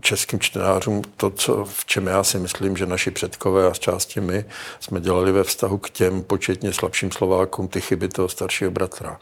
českým 0.00 0.40
čtenářům 0.40 1.02
to, 1.16 1.30
co, 1.30 1.64
v 1.64 1.84
čem 1.84 2.06
já 2.06 2.24
si 2.24 2.38
myslím, 2.38 2.76
že 2.76 2.86
naši 2.86 3.10
předkové 3.10 3.66
a 3.66 3.74
z 3.74 3.78
části 3.78 4.20
my 4.20 4.44
jsme 4.80 5.00
dělali 5.00 5.32
ve 5.32 5.44
vztahu 5.44 5.78
k 5.78 5.90
těm 5.90 6.22
početně 6.22 6.72
slabším 6.72 7.10
Slovákům 7.10 7.68
ty 7.68 7.80
chyby 7.80 8.08
toho 8.08 8.28
staršího 8.28 8.70
bratra. 8.70 9.18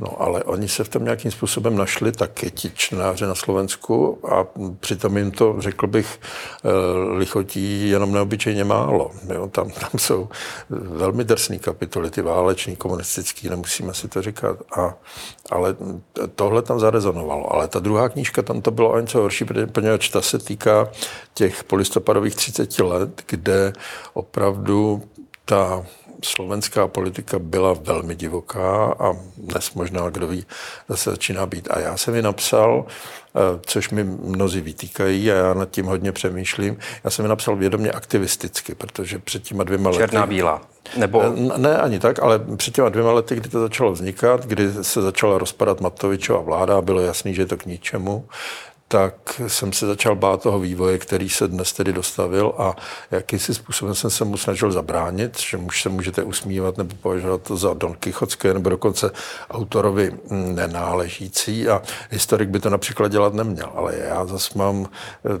No 0.00 0.22
ale 0.22 0.44
oni 0.44 0.68
se 0.68 0.84
v 0.84 0.88
tom 0.88 1.04
nějakým 1.04 1.30
způsobem 1.30 1.76
našli 1.76 2.12
taky 2.12 2.50
ti 2.62 2.70
čtenáři 2.74 3.26
na 3.26 3.34
Slovensku 3.34 4.18
a 4.34 4.46
přitom 4.80 5.16
jim 5.16 5.30
to, 5.30 5.56
řekl 5.58 5.86
bych, 5.86 6.20
eh, 6.64 6.68
lichotí 7.18 7.90
jenom 7.90 8.12
neobyčejně 8.12 8.64
málo. 8.64 9.10
Jo, 9.34 9.48
tam, 9.48 9.70
tam 9.70 9.90
jsou 9.96 10.28
velmi 10.70 11.24
drsný 11.24 11.58
kapitoly, 11.58 12.10
ty 12.10 12.22
váleční, 12.22 12.76
komunistický, 12.76 13.48
nemusíme 13.48 13.94
si 13.94 14.08
to 14.08 14.22
říkat. 14.22 14.56
A, 14.78 14.94
ale 15.50 15.76
tohle 16.34 16.62
tam 16.62 16.80
zarezonovalo. 16.80 17.52
Ale 17.52 17.68
ta 17.68 17.80
druhá 17.80 18.08
knížka, 18.08 18.42
tam 18.42 18.62
to 18.62 18.70
bylo 18.70 18.90
o 18.90 19.00
něco 19.00 19.18
horší, 19.20 19.44
poněvadž 19.72 20.08
ta 20.08 20.22
se 20.22 20.38
týká 20.38 20.88
těch 21.34 21.64
polistopadových 21.64 22.34
30 22.34 22.78
let, 22.78 23.22
kde 23.26 23.72
opravdu 24.14 25.02
ta 25.44 25.84
slovenská 26.24 26.88
politika 26.88 27.38
byla 27.38 27.72
velmi 27.72 28.14
divoká 28.14 28.94
a 28.98 29.12
dnes 29.36 29.74
možná, 29.74 30.10
kdo 30.10 30.26
ví, 30.26 30.46
zase 30.88 31.10
začíná 31.10 31.46
být. 31.46 31.68
A 31.70 31.78
já 31.78 31.96
jsem 31.96 32.14
ji 32.14 32.22
napsal, 32.22 32.84
eh, 32.86 33.60
což 33.66 33.90
mi 33.90 34.04
mnozí 34.04 34.60
vytýkají 34.60 35.32
a 35.32 35.34
já 35.34 35.54
nad 35.54 35.70
tím 35.70 35.86
hodně 35.86 36.12
přemýšlím. 36.12 36.78
Já 37.04 37.10
jsem 37.10 37.24
ji 37.24 37.28
napsal 37.28 37.56
vědomě 37.56 37.90
aktivisticky, 37.90 38.74
protože 38.74 39.18
před 39.18 39.42
těma 39.42 39.64
dvěma 39.64 39.90
lety... 39.90 40.00
Černá 40.00 40.26
bílá. 40.26 40.60
Nebo... 40.96 41.22
Eh, 41.22 41.58
ne, 41.58 41.78
ani 41.78 41.98
tak, 41.98 42.22
ale 42.22 42.40
před 42.56 42.74
těma 42.74 42.88
dvěma 42.88 43.12
lety, 43.12 43.34
kdy 43.34 43.48
to 43.48 43.60
začalo 43.60 43.92
vznikat, 43.92 44.46
kdy 44.46 44.72
se 44.82 45.02
začala 45.02 45.38
rozpadat 45.38 45.80
Matovičova 45.80 46.40
vláda, 46.40 46.82
bylo 46.82 47.00
jasný, 47.00 47.34
že 47.34 47.42
je 47.42 47.46
to 47.46 47.56
k 47.56 47.66
ničemu, 47.66 48.24
tak 48.92 49.40
jsem 49.46 49.72
se 49.72 49.86
začal 49.86 50.16
bát 50.16 50.42
toho 50.42 50.60
vývoje, 50.60 50.98
který 50.98 51.28
se 51.28 51.48
dnes 51.48 51.72
tedy 51.72 51.92
dostavil 51.92 52.54
a 52.58 52.76
jakýsi 53.10 53.54
způsobem 53.54 53.94
jsem 53.94 54.10
se 54.10 54.24
mu 54.24 54.36
snažil 54.36 54.72
zabránit, 54.72 55.40
že 55.40 55.56
už 55.56 55.82
se 55.82 55.88
můžete 55.88 56.22
usmívat 56.22 56.78
nebo 56.78 56.94
považovat 57.02 57.50
za 57.54 57.74
Don 57.74 57.94
Kichotské 57.94 58.54
nebo 58.54 58.70
dokonce 58.70 59.10
autorovi 59.50 60.12
nenáležící 60.30 61.68
a 61.68 61.82
historik 62.10 62.48
by 62.48 62.60
to 62.60 62.70
například 62.70 63.12
dělat 63.12 63.34
neměl, 63.34 63.72
ale 63.74 63.96
já 63.96 64.26
zase 64.26 64.58
mám, 64.58 64.88
eh, 65.24 65.40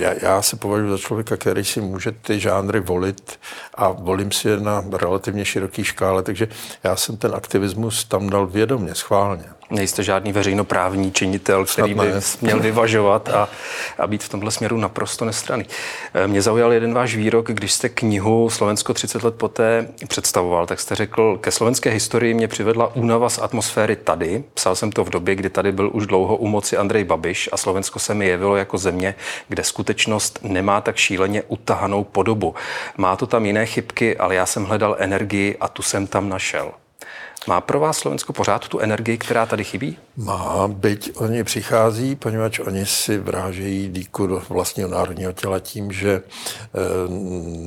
já, 0.00 0.14
já 0.22 0.42
se 0.42 0.56
považuji 0.56 0.90
za 0.90 0.98
člověka, 0.98 1.36
který 1.36 1.64
si 1.64 1.80
může 1.80 2.12
ty 2.12 2.40
žánry 2.40 2.80
volit 2.80 3.38
a 3.74 3.88
volím 3.88 4.32
si 4.32 4.48
je 4.48 4.60
na 4.60 4.84
relativně 4.92 5.44
široký 5.44 5.84
škále, 5.84 6.22
takže 6.22 6.48
já 6.84 6.96
jsem 6.96 7.16
ten 7.16 7.34
aktivismus 7.34 8.04
tam 8.04 8.30
dal 8.30 8.46
vědomě, 8.46 8.94
schválně. 8.94 9.44
Nejste 9.72 10.02
žádný 10.02 10.32
veřejnoprávní 10.32 11.12
činitel, 11.12 11.64
který 11.64 11.94
by 11.94 12.12
měl 12.40 12.60
vyvažovat 12.60 13.28
a, 13.28 13.48
a 13.98 14.06
být 14.06 14.22
v 14.22 14.28
tomhle 14.28 14.50
směru 14.50 14.76
naprosto 14.76 15.24
nestraný. 15.24 15.66
Eh, 16.14 16.26
mě 16.26 16.42
zaujal 16.42 16.72
jeden 16.72 16.94
váš 16.94 17.16
výrok, 17.16 17.48
když 17.48 17.72
jste 17.72 17.88
knihu 17.88 18.50
Slovensko 18.50 18.94
30 18.94 19.22
let 19.22 19.34
poté 19.34 19.88
představoval, 20.08 20.66
tak 20.66 20.80
jste 20.80 20.94
řekl, 20.94 21.38
ke 21.38 21.50
slovenské 21.50 21.90
historii 21.90 22.34
mě 22.34 22.48
přivedla 22.48 22.94
únava 22.94 23.28
z 23.28 23.38
atmosféry 23.38 23.96
tady. 23.96 24.44
Psal 24.54 24.76
jsem 24.76 24.92
to 24.92 25.04
v 25.04 25.10
době, 25.10 25.34
kdy 25.34 25.50
tady 25.50 25.72
byl 25.72 25.90
už 25.92 26.06
dlouho 26.06 26.36
u 26.36 26.46
moci 26.46 26.76
Andrej 26.76 27.04
Babiš 27.04 27.48
a 27.52 27.56
Slovensko 27.56 27.98
se 27.98 28.14
mi 28.14 28.26
jevilo 28.26 28.56
jako 28.56 28.78
země, 28.78 29.14
kde 29.48 29.64
skutečnost 29.64 30.38
nemá 30.42 30.80
tak 30.80 30.96
šíleně 30.96 31.42
utahanou 31.48 32.04
podobu. 32.04 32.54
Má 32.96 33.16
to 33.16 33.26
tam 33.26 33.46
jiné 33.46 33.66
chybky, 33.66 34.16
ale 34.16 34.34
já 34.34 34.46
jsem 34.46 34.64
hledal 34.64 34.96
energii 34.98 35.56
a 35.60 35.68
tu 35.68 35.82
jsem 35.82 36.06
tam 36.06 36.28
našel. 36.28 36.72
Má 37.48 37.60
pro 37.60 37.80
vás 37.80 37.98
Slovensko 37.98 38.32
pořád 38.32 38.68
tu 38.68 38.78
energii, 38.78 39.18
která 39.18 39.46
tady 39.46 39.64
chybí? 39.64 39.98
Má, 40.16 40.68
byť 40.68 41.12
oni 41.16 41.44
přichází, 41.44 42.16
poněvadž 42.16 42.58
oni 42.58 42.86
si 42.86 43.18
vrážejí 43.18 43.88
díku 43.88 44.26
do 44.26 44.42
vlastního 44.48 44.88
národního 44.88 45.32
těla 45.32 45.58
tím, 45.58 45.92
že 45.92 46.12
e, 46.12 46.22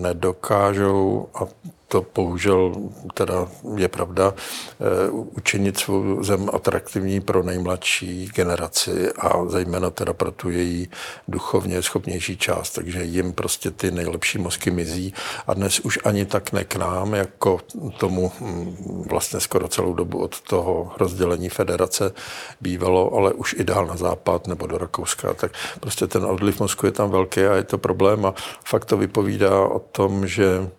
nedokážou, 0.01 1.27
a 1.33 1.39
to 1.87 2.05
bohužel 2.15 2.75
teda 3.13 3.47
je 3.75 3.87
pravda, 3.87 4.33
eh, 4.33 5.09
učinit 5.09 5.77
svou 5.77 6.23
zem 6.23 6.49
atraktivní 6.53 7.21
pro 7.21 7.43
nejmladší 7.43 8.29
generaci 8.35 9.11
a 9.13 9.45
zejména 9.45 9.89
teda 9.89 10.13
pro 10.13 10.31
tu 10.31 10.49
její 10.49 10.89
duchovně 11.27 11.81
schopnější 11.81 12.37
část, 12.37 12.71
takže 12.71 13.03
jim 13.03 13.33
prostě 13.33 13.71
ty 13.71 13.91
nejlepší 13.91 14.37
mozky 14.37 14.71
mizí. 14.71 15.13
A 15.47 15.53
dnes 15.53 15.79
už 15.79 15.99
ani 16.03 16.25
tak 16.25 16.51
ne 16.51 16.63
k 16.63 16.75
nám, 16.75 17.13
jako 17.13 17.59
tomu 17.97 18.31
hm, 18.39 19.03
vlastně 19.09 19.39
skoro 19.39 19.67
celou 19.67 19.93
dobu 19.93 20.17
od 20.17 20.41
toho 20.41 20.91
rozdělení 20.97 21.49
federace 21.49 22.13
bývalo, 22.61 23.13
ale 23.13 23.33
už 23.33 23.55
i 23.59 23.63
dál 23.63 23.85
na 23.85 23.95
západ 23.95 24.47
nebo 24.47 24.67
do 24.67 24.77
Rakouska, 24.77 25.33
tak 25.33 25.51
prostě 25.79 26.07
ten 26.07 26.25
odliv 26.25 26.59
mozku 26.59 26.85
je 26.85 26.91
tam 26.91 27.11
velký 27.11 27.41
a 27.41 27.55
je 27.55 27.63
to 27.63 27.77
problém. 27.77 28.25
A 28.25 28.33
fakt 28.65 28.85
to 28.85 28.97
vypovídá 28.97 29.61
o 29.65 29.79
tom, 29.79 30.27
že 30.27 30.69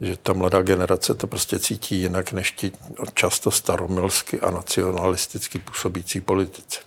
že 0.00 0.16
ta 0.16 0.32
mladá 0.32 0.62
generace 0.62 1.14
to 1.14 1.26
prostě 1.26 1.58
cítí 1.58 2.00
jinak 2.00 2.32
než 2.32 2.52
ti 2.52 2.72
často 3.14 3.50
staromilsky 3.50 4.40
a 4.40 4.50
nacionalisticky 4.50 5.58
působící 5.58 6.20
politici. 6.20 6.78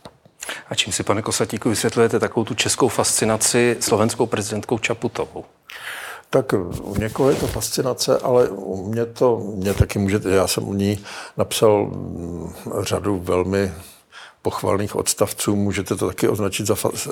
A 0.69 0.75
čím 0.75 0.93
si, 0.93 1.03
pane 1.03 1.21
Kosatíku, 1.21 1.69
vysvětlujete 1.69 2.19
takovou 2.19 2.43
tu 2.43 2.53
českou 2.53 2.87
fascinaci 2.87 3.77
slovenskou 3.79 4.25
prezidentkou 4.25 4.77
Čaputovou? 4.77 5.45
Tak 6.29 6.53
u 6.81 6.95
někoho 6.99 7.29
je 7.29 7.35
to 7.35 7.47
fascinace, 7.47 8.17
ale 8.17 8.49
u 8.49 8.87
mě 8.87 9.05
to, 9.05 9.37
mě 9.37 9.73
taky 9.73 9.99
můžete, 9.99 10.29
já 10.29 10.47
jsem 10.47 10.67
u 10.67 10.73
ní 10.73 11.05
napsal 11.37 11.85
mm, 11.85 12.53
řadu 12.81 13.19
velmi 13.19 13.73
pochvalných 14.41 14.95
odstavců, 14.95 15.55
můžete 15.55 15.95
to 15.95 16.07
taky 16.07 16.27
označit 16.27 16.67
za 16.67 16.75
eh, 16.85 17.09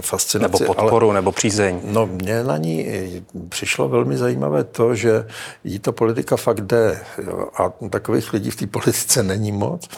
fascinaci. 0.00 0.52
Nebo 0.64 0.74
podporu, 0.74 1.06
ale, 1.06 1.14
nebo 1.14 1.32
přízeň. 1.32 1.80
No, 1.84 2.06
mně 2.06 2.44
na 2.44 2.56
ní 2.56 2.86
přišlo 3.48 3.88
velmi 3.88 4.16
zajímavé 4.16 4.64
to, 4.64 4.94
že 4.94 5.26
jí 5.64 5.78
to 5.78 5.92
politika 5.92 6.36
fakt 6.36 6.60
jde. 6.60 7.00
Jo, 7.26 7.48
a 7.56 7.72
takových 7.90 8.32
lidí 8.32 8.50
v 8.50 8.56
té 8.56 8.66
politice 8.66 9.22
není 9.22 9.52
moc. 9.52 9.88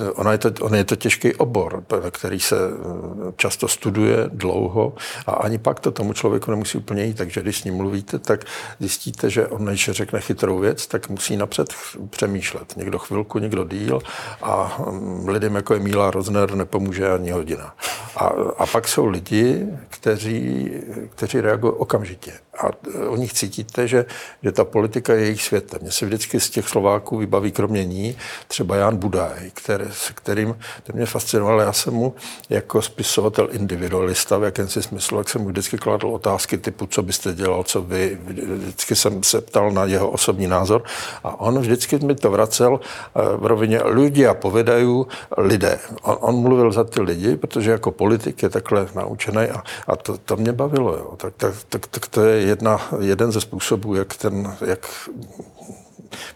Eh, 0.00 0.10
ona 0.10 0.32
je 0.32 0.38
to, 0.38 0.50
on 0.60 0.74
je 0.74 0.84
to 0.84 0.96
těžký 0.96 1.34
obor, 1.34 1.84
který 2.10 2.40
se 2.40 2.56
eh, 2.56 3.32
často 3.36 3.68
studuje 3.68 4.16
dlouho 4.32 4.94
a 5.26 5.32
ani 5.32 5.58
pak 5.58 5.80
to 5.80 5.90
tomu 5.90 6.12
člověku 6.12 6.50
nemusí 6.50 6.78
úplně 6.78 7.04
jít. 7.04 7.16
Takže 7.16 7.40
když 7.40 7.60
s 7.60 7.64
ním 7.64 7.74
mluvíte, 7.74 8.18
tak 8.18 8.44
zjistíte, 8.80 9.30
že 9.30 9.46
on 9.46 9.64
než 9.64 9.90
řekne 9.92 10.20
chytrou 10.20 10.58
věc, 10.58 10.86
tak 10.86 11.08
musí 11.08 11.36
napřed 11.36 11.74
přemýšlet. 12.10 12.76
Někdo 12.76 12.98
chvilku, 12.98 13.38
někdo 13.38 13.64
díl 13.64 14.00
a 14.42 14.76
mm, 14.90 15.28
lidé 15.28 15.47
lidem, 15.48 15.56
jako 15.56 15.74
je 15.74 15.80
Míla 15.80 16.10
Rozner, 16.10 16.54
nepomůže 16.54 17.12
ani 17.12 17.30
hodina. 17.30 17.74
A, 18.16 18.24
a 18.58 18.66
pak 18.66 18.88
jsou 18.88 19.06
lidi, 19.06 19.66
kteří, 19.88 20.70
kteří 21.14 21.40
reagují 21.40 21.72
okamžitě. 21.76 22.32
A 22.58 22.70
o 23.08 23.16
nich 23.16 23.32
cítíte, 23.32 23.88
že, 23.88 24.06
že 24.42 24.52
ta 24.52 24.64
politika 24.64 25.14
je 25.14 25.20
jejich 25.20 25.42
světem. 25.42 25.78
Mně 25.82 25.92
se 25.92 26.06
vždycky 26.06 26.40
z 26.40 26.50
těch 26.50 26.68
Slováků 26.68 27.16
vybaví 27.16 27.52
kromě 27.52 27.84
ní 27.84 28.16
třeba 28.48 28.76
Jan 28.76 28.96
Budaj, 28.96 29.50
který, 29.54 29.84
s 29.90 30.10
kterým 30.10 30.58
ten 30.82 30.96
mě 30.96 31.06
fascinoval. 31.06 31.60
Já 31.60 31.72
jsem 31.72 31.94
mu 31.94 32.14
jako 32.50 32.82
spisovatel 32.82 33.48
individualista 33.52 34.38
v 34.38 34.42
jakémsi 34.42 34.82
smyslu, 34.82 35.18
jak 35.18 35.28
jsem 35.28 35.42
mu 35.42 35.48
vždycky 35.48 35.78
kladl 35.78 36.06
otázky 36.06 36.58
typu, 36.58 36.86
co 36.86 37.02
byste 37.02 37.34
dělal, 37.34 37.62
co 37.62 37.82
vy. 37.82 38.18
Vždycky 38.24 38.96
jsem 38.96 39.22
se 39.22 39.40
ptal 39.40 39.70
na 39.70 39.84
jeho 39.84 40.10
osobní 40.10 40.46
názor 40.46 40.82
a 41.24 41.40
on 41.40 41.58
vždycky 41.58 41.98
mi 41.98 42.14
to 42.14 42.30
vracel 42.30 42.80
eh, 42.82 43.36
v 43.36 43.46
rovině 43.46 43.80
lidí 43.84 44.26
a 44.26 44.34
povedají 44.34 45.04
lidé. 45.38 45.78
On, 46.02 46.16
on 46.20 46.42
mluvil 46.42 46.72
za 46.72 46.84
ty 46.84 47.00
lidi, 47.00 47.36
protože 47.36 47.70
jako 47.70 47.90
politik 47.90 48.42
je 48.42 48.48
takhle 48.48 48.86
naučený 48.94 49.42
a, 49.42 49.62
a 49.86 49.96
to, 49.96 50.18
to 50.18 50.36
mě 50.36 50.52
bavilo. 50.52 50.96
Jo. 50.96 51.14
Tak, 51.16 51.34
tak, 51.36 51.54
tak, 51.68 51.86
tak 51.86 52.06
to 52.06 52.24
je 52.24 52.40
jedna, 52.40 52.80
jeden 53.00 53.32
ze 53.32 53.40
způsobů, 53.40 53.94
jak, 53.94 54.14
ten, 54.16 54.56
jak 54.66 55.10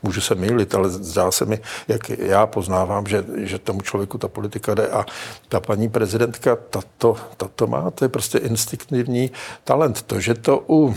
můžu 0.02 0.20
se 0.20 0.34
mýlit, 0.34 0.74
ale 0.74 0.90
zdá 0.90 1.30
se 1.30 1.44
mi, 1.44 1.60
jak 1.88 2.08
já 2.08 2.46
poznávám, 2.46 3.06
že, 3.06 3.24
že 3.36 3.58
tomu 3.58 3.80
člověku 3.80 4.18
ta 4.18 4.28
politika 4.28 4.74
jde 4.74 4.88
a 4.88 5.06
ta 5.48 5.60
paní 5.60 5.88
prezidentka, 5.88 6.56
tato, 6.56 7.16
tato 7.36 7.66
má, 7.66 7.90
to 7.90 8.04
je 8.04 8.08
prostě 8.08 8.38
instinktivní 8.38 9.30
talent. 9.64 10.02
To, 10.02 10.20
že 10.20 10.34
to 10.34 10.64
u 10.68 10.96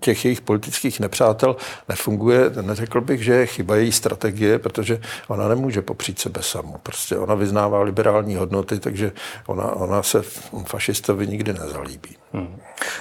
těch 0.00 0.24
jejich 0.24 0.40
politických 0.40 1.00
nepřátel 1.00 1.56
nefunguje, 1.88 2.50
neřekl 2.60 3.00
bych, 3.00 3.24
že 3.24 3.34
je 3.34 3.46
chyba 3.46 3.76
její 3.76 3.92
strategie, 3.92 4.58
protože 4.58 5.00
ona 5.28 5.48
nemůže 5.48 5.82
popřít 5.82 6.18
sebe 6.18 6.42
samu. 6.42 6.76
Prostě 6.82 7.18
ona 7.18 7.34
vyznává 7.34 7.82
liberální 7.82 8.36
hodnoty, 8.36 8.78
takže 8.78 9.12
ona, 9.46 9.72
ona 9.72 10.02
se 10.02 10.22
fašistovi 10.66 11.26
nikdy 11.26 11.52
nezalíbí. 11.52 12.16
Hmm. 12.32 12.56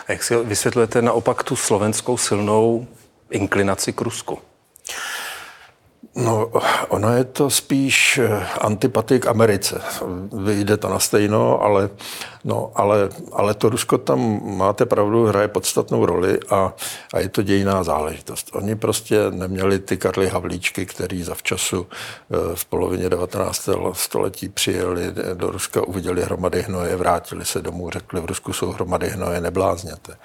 A 0.07 0.11
jak 0.11 0.23
si 0.23 0.35
vysvětlujete 0.35 1.01
naopak 1.01 1.43
tu 1.43 1.55
slovenskou 1.55 2.17
silnou 2.17 2.87
inklinaci 3.29 3.93
k 3.93 4.01
Rusku? 4.01 4.39
No, 6.15 6.51
ono 6.89 7.09
je 7.17 7.23
to 7.23 7.49
spíš 7.49 8.17
eh, 8.17 8.45
antipatik 8.61 9.27
Americe. 9.27 9.81
Vyjde 10.45 10.77
to 10.77 10.89
na 10.89 10.99
stejno, 10.99 11.61
ale, 11.61 11.89
no, 12.43 12.71
ale, 12.75 13.09
ale 13.31 13.53
to 13.53 13.69
Rusko 13.69 13.97
tam, 13.97 14.41
máte 14.57 14.85
pravdu, 14.85 15.25
hraje 15.25 15.47
podstatnou 15.47 16.05
roli 16.05 16.39
a, 16.49 16.73
a 17.13 17.19
je 17.19 17.29
to 17.29 17.41
dějiná 17.41 17.83
záležitost. 17.83 18.49
Oni 18.53 18.75
prostě 18.75 19.31
neměli 19.31 19.79
ty 19.79 19.97
Karly 19.97 20.29
Havlíčky, 20.29 20.85
který 20.85 21.23
zavčasu 21.23 21.87
eh, 21.89 22.55
v 22.55 22.65
polovině 22.65 23.09
19. 23.09 23.69
století 23.93 24.49
přijeli 24.49 25.13
do 25.33 25.51
Ruska, 25.51 25.81
uviděli 25.81 26.21
hromady 26.21 26.61
hnoje, 26.61 26.95
vrátili 26.95 27.45
se 27.45 27.61
domů, 27.61 27.89
řekli, 27.89 28.21
v 28.21 28.25
Rusku 28.25 28.53
jsou 28.53 28.71
hromady 28.71 29.09
hnoje, 29.09 29.41
neblázněte. 29.41 30.17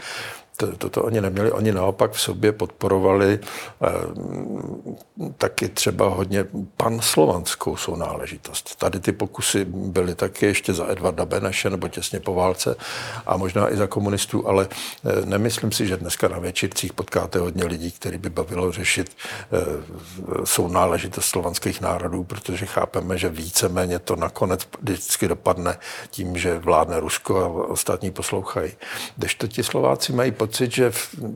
To, 0.61 0.77
to, 0.77 0.91
to 0.91 1.03
oni 1.03 1.21
neměli, 1.21 1.53
oni 1.53 1.73
naopak 1.73 2.13
v 2.13 2.21
sobě 2.21 2.53
podporovali 2.53 3.39
eh, 3.39 3.89
taky 5.39 5.69
třeba 5.69 6.09
hodně 6.09 6.45
panslovanskou 6.77 7.77
sounáležitost. 7.77 8.77
Tady 8.77 9.01
ty 9.01 9.13
pokusy 9.13 9.65
byly 9.65 10.15
taky 10.15 10.47
ještě 10.47 10.73
za 10.73 10.91
Edvarda 10.91 11.25
Beneše 11.25 11.71
nebo 11.71 11.89
těsně 11.89 12.21
po 12.21 12.35
válce 12.35 12.77
a 13.27 13.37
možná 13.37 13.73
i 13.73 13.77
za 13.77 13.87
komunistů, 13.87 14.49
ale 14.49 14.69
eh, 14.71 15.27
nemyslím 15.27 15.73
si, 15.73 15.87
že 15.87 15.97
dneska 15.97 16.29
na 16.29 16.39
večírcích 16.39 16.93
potkáte 16.93 17.39
hodně 17.39 17.65
lidí, 17.65 17.91
který 17.91 18.19
by 18.19 18.31
bavilo 18.31 18.73
řešit 18.73 19.17
eh, 19.53 19.59
sounáležitost 20.45 21.29
slovanských 21.29 21.81
národů, 21.81 22.25
protože 22.25 22.67
chápeme, 22.67 23.19
že 23.19 23.29
víceméně 23.29 23.99
to 23.99 24.17
nakonec 24.17 24.69
vždycky 24.81 25.29
dopadne 25.29 25.79
tím, 26.11 26.39
že 26.39 26.59
vládne 26.59 27.01
Rusko 27.01 27.39
a 27.39 27.69
ostatní 27.69 28.11
poslouchají. 28.11 28.73
Když 29.17 29.35
to 29.35 29.49
ti 29.49 29.63
Slováci 29.63 30.13
mají 30.13 30.33
pocit, 30.49 30.73
že 30.73 30.93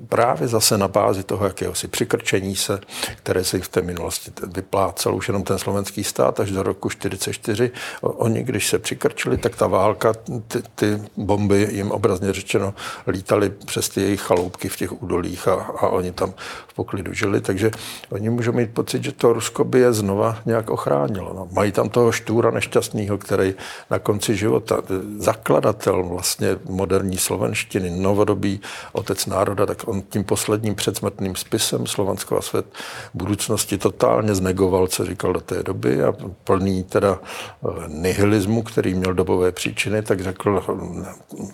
právě 0.09 0.49
zase 0.49 0.79
na 0.79 0.89
bázi 0.89 1.23
toho 1.23 1.45
jakéhosi 1.45 1.89
přikrčení 1.89 2.57
se, 2.57 2.81
které 3.17 3.45
se 3.45 3.61
v 3.61 3.69
té 3.69 3.83
minulosti 3.83 4.33
vyplácel 4.55 5.15
už 5.15 5.29
jenom 5.29 5.43
ten 5.43 5.59
slovenský 5.59 6.05
stát 6.05 6.41
až 6.41 6.51
do 6.51 6.63
roku 6.63 6.89
44, 6.89 7.71
oni, 8.01 8.43
když 8.43 8.69
se 8.69 8.79
přikrčili, 8.79 9.37
tak 9.37 9.57
ta 9.57 9.67
válka, 9.67 10.13
ty, 10.49 10.63
ty 10.75 11.03
bomby 11.17 11.69
jim 11.71 11.91
obrazně 11.91 12.33
řečeno 12.33 12.75
lítaly 13.07 13.51
přes 13.51 13.89
ty 13.89 14.01
jejich 14.01 14.21
chaloupky 14.21 14.69
v 14.69 14.77
těch 14.77 15.03
údolích 15.03 15.49
a, 15.49 15.55
a 15.55 15.89
oni 15.89 16.13
tam 16.13 16.35
v 16.69 16.75
poklidu 16.75 17.13
žili, 17.13 17.41
takže 17.41 17.71
oni 18.11 18.31
můžou 18.31 18.53
mít 18.53 18.71
pocit, 18.75 19.05
že 19.05 19.13
to 19.13 19.33
Rusko 19.33 19.65
by 19.65 19.81
je 19.81 19.93
znova 19.93 20.39
nějak 20.47 20.71
ochránilo. 20.71 21.33
No. 21.37 21.49
Mají 21.53 21.73
tam 21.73 21.89
toho 21.89 22.13
štůra 22.13 22.51
nešťastného, 22.51 23.19
který 23.19 23.55
na 23.91 23.99
konci 23.99 24.37
života, 24.37 24.83
zakladatel 25.19 26.03
vlastně 26.03 26.57
moderní 26.65 27.19
slovenštiny, 27.19 27.91
novodobý 27.91 28.61
otec 29.03 29.27
národa, 29.27 29.67
tak 29.67 29.89
on 29.89 30.03
tím 30.03 30.25
posledním 30.25 30.75
předsmrtným 30.75 31.37
spisem 31.37 31.87
Slovansko 31.87 32.39
a 32.39 32.43
svět 32.43 32.67
budoucnosti 33.15 33.79
totálně 33.79 34.35
znegoval, 34.35 34.87
co 34.87 35.05
říkal 35.05 35.33
do 35.33 35.41
té 35.41 35.63
doby 35.63 36.05
a 36.05 36.15
plný 36.45 36.85
teda 36.85 37.19
eh, 37.19 37.69
nihilismu, 37.89 38.63
který 38.63 38.95
měl 38.95 39.15
dobové 39.15 39.53
příčiny, 39.53 40.03
tak 40.03 40.21
řekl, 40.21 40.63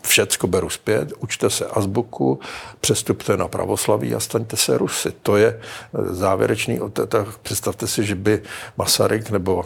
všecko 0.03 0.47
beru 0.47 0.71
zpět, 0.71 1.13
učte 1.19 1.51
se 1.51 1.67
azbuku, 1.67 2.41
přestupte 2.81 3.37
na 3.37 3.49
pravoslaví 3.49 4.15
a 4.15 4.21
staňte 4.21 4.57
se 4.57 4.79
Rusy. 4.79 5.13
To 5.23 5.37
je 5.37 5.49
eh, 5.49 6.15
závěrečný, 6.15 6.81
tak 7.09 7.39
představte 7.39 7.87
si, 7.87 8.05
že 8.05 8.15
by 8.15 8.43
Masaryk 8.77 9.31
nebo, 9.31 9.65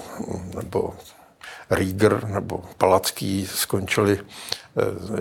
nebo 0.55 0.95
Rieger 1.71 2.25
nebo 2.29 2.63
Palacký 2.79 3.47
skončili, 3.47 4.19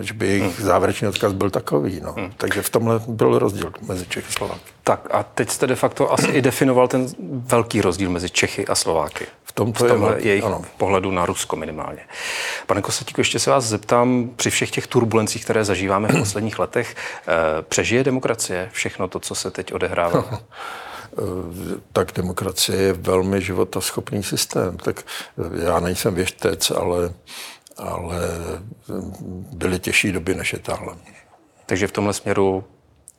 že 0.00 0.14
by 0.14 0.26
jejich 0.26 0.42
hmm. 0.42 0.66
závěrečný 0.66 1.08
odkaz 1.08 1.32
byl 1.32 1.50
takový. 1.50 2.00
No. 2.00 2.12
Hmm. 2.12 2.32
Takže 2.36 2.62
v 2.62 2.70
tomhle 2.70 3.00
byl 3.08 3.38
rozdíl 3.38 3.72
mezi 3.86 4.06
Čechy 4.06 4.28
a 4.28 4.32
Slováky. 4.32 4.60
Tak 4.84 5.08
a 5.10 5.22
teď 5.22 5.50
jste 5.50 5.66
de 5.66 5.76
facto 5.76 6.12
asi 6.12 6.26
i 6.26 6.42
definoval 6.42 6.88
ten 6.88 7.06
velký 7.28 7.80
rozdíl 7.80 8.10
mezi 8.10 8.30
Čechy 8.30 8.66
a 8.66 8.74
Slováky. 8.74 9.26
V 9.44 9.52
tomto 9.52 9.84
v 9.84 9.88
tomhle 9.88 10.16
je 10.20 10.28
jejich 10.28 10.44
ano. 10.44 10.62
pohledu 10.76 11.10
na 11.10 11.26
Rusko 11.26 11.56
minimálně. 11.56 12.00
Pane 12.66 12.82
Kosatíku, 12.82 13.20
ještě 13.20 13.38
se 13.38 13.50
vás 13.50 13.64
zeptám, 13.64 14.30
při 14.36 14.50
všech 14.50 14.70
těch 14.70 14.86
turbulencích, 14.86 15.44
které 15.44 15.64
zažíváme 15.64 16.08
v 16.08 16.18
posledních 16.18 16.58
letech, 16.58 16.96
eh, 16.96 17.62
přežije 17.62 18.04
demokracie 18.04 18.68
všechno 18.72 19.08
to, 19.08 19.20
co 19.20 19.34
se 19.34 19.50
teď 19.50 19.72
odehrává? 19.72 20.40
tak 21.92 22.12
demokracie 22.12 22.78
je 22.78 22.92
velmi 22.92 23.42
životaschopný 23.42 24.22
systém. 24.22 24.76
Tak 24.76 25.04
já 25.62 25.80
nejsem 25.80 26.14
věštec, 26.14 26.70
ale, 26.70 27.12
ale 27.76 28.18
byly 29.52 29.78
těžší 29.78 30.12
doby, 30.12 30.34
než 30.34 30.52
je 30.52 30.58
tahle. 30.58 30.96
Takže 31.66 31.86
v 31.86 31.92
tomhle 31.92 32.12
směru 32.12 32.64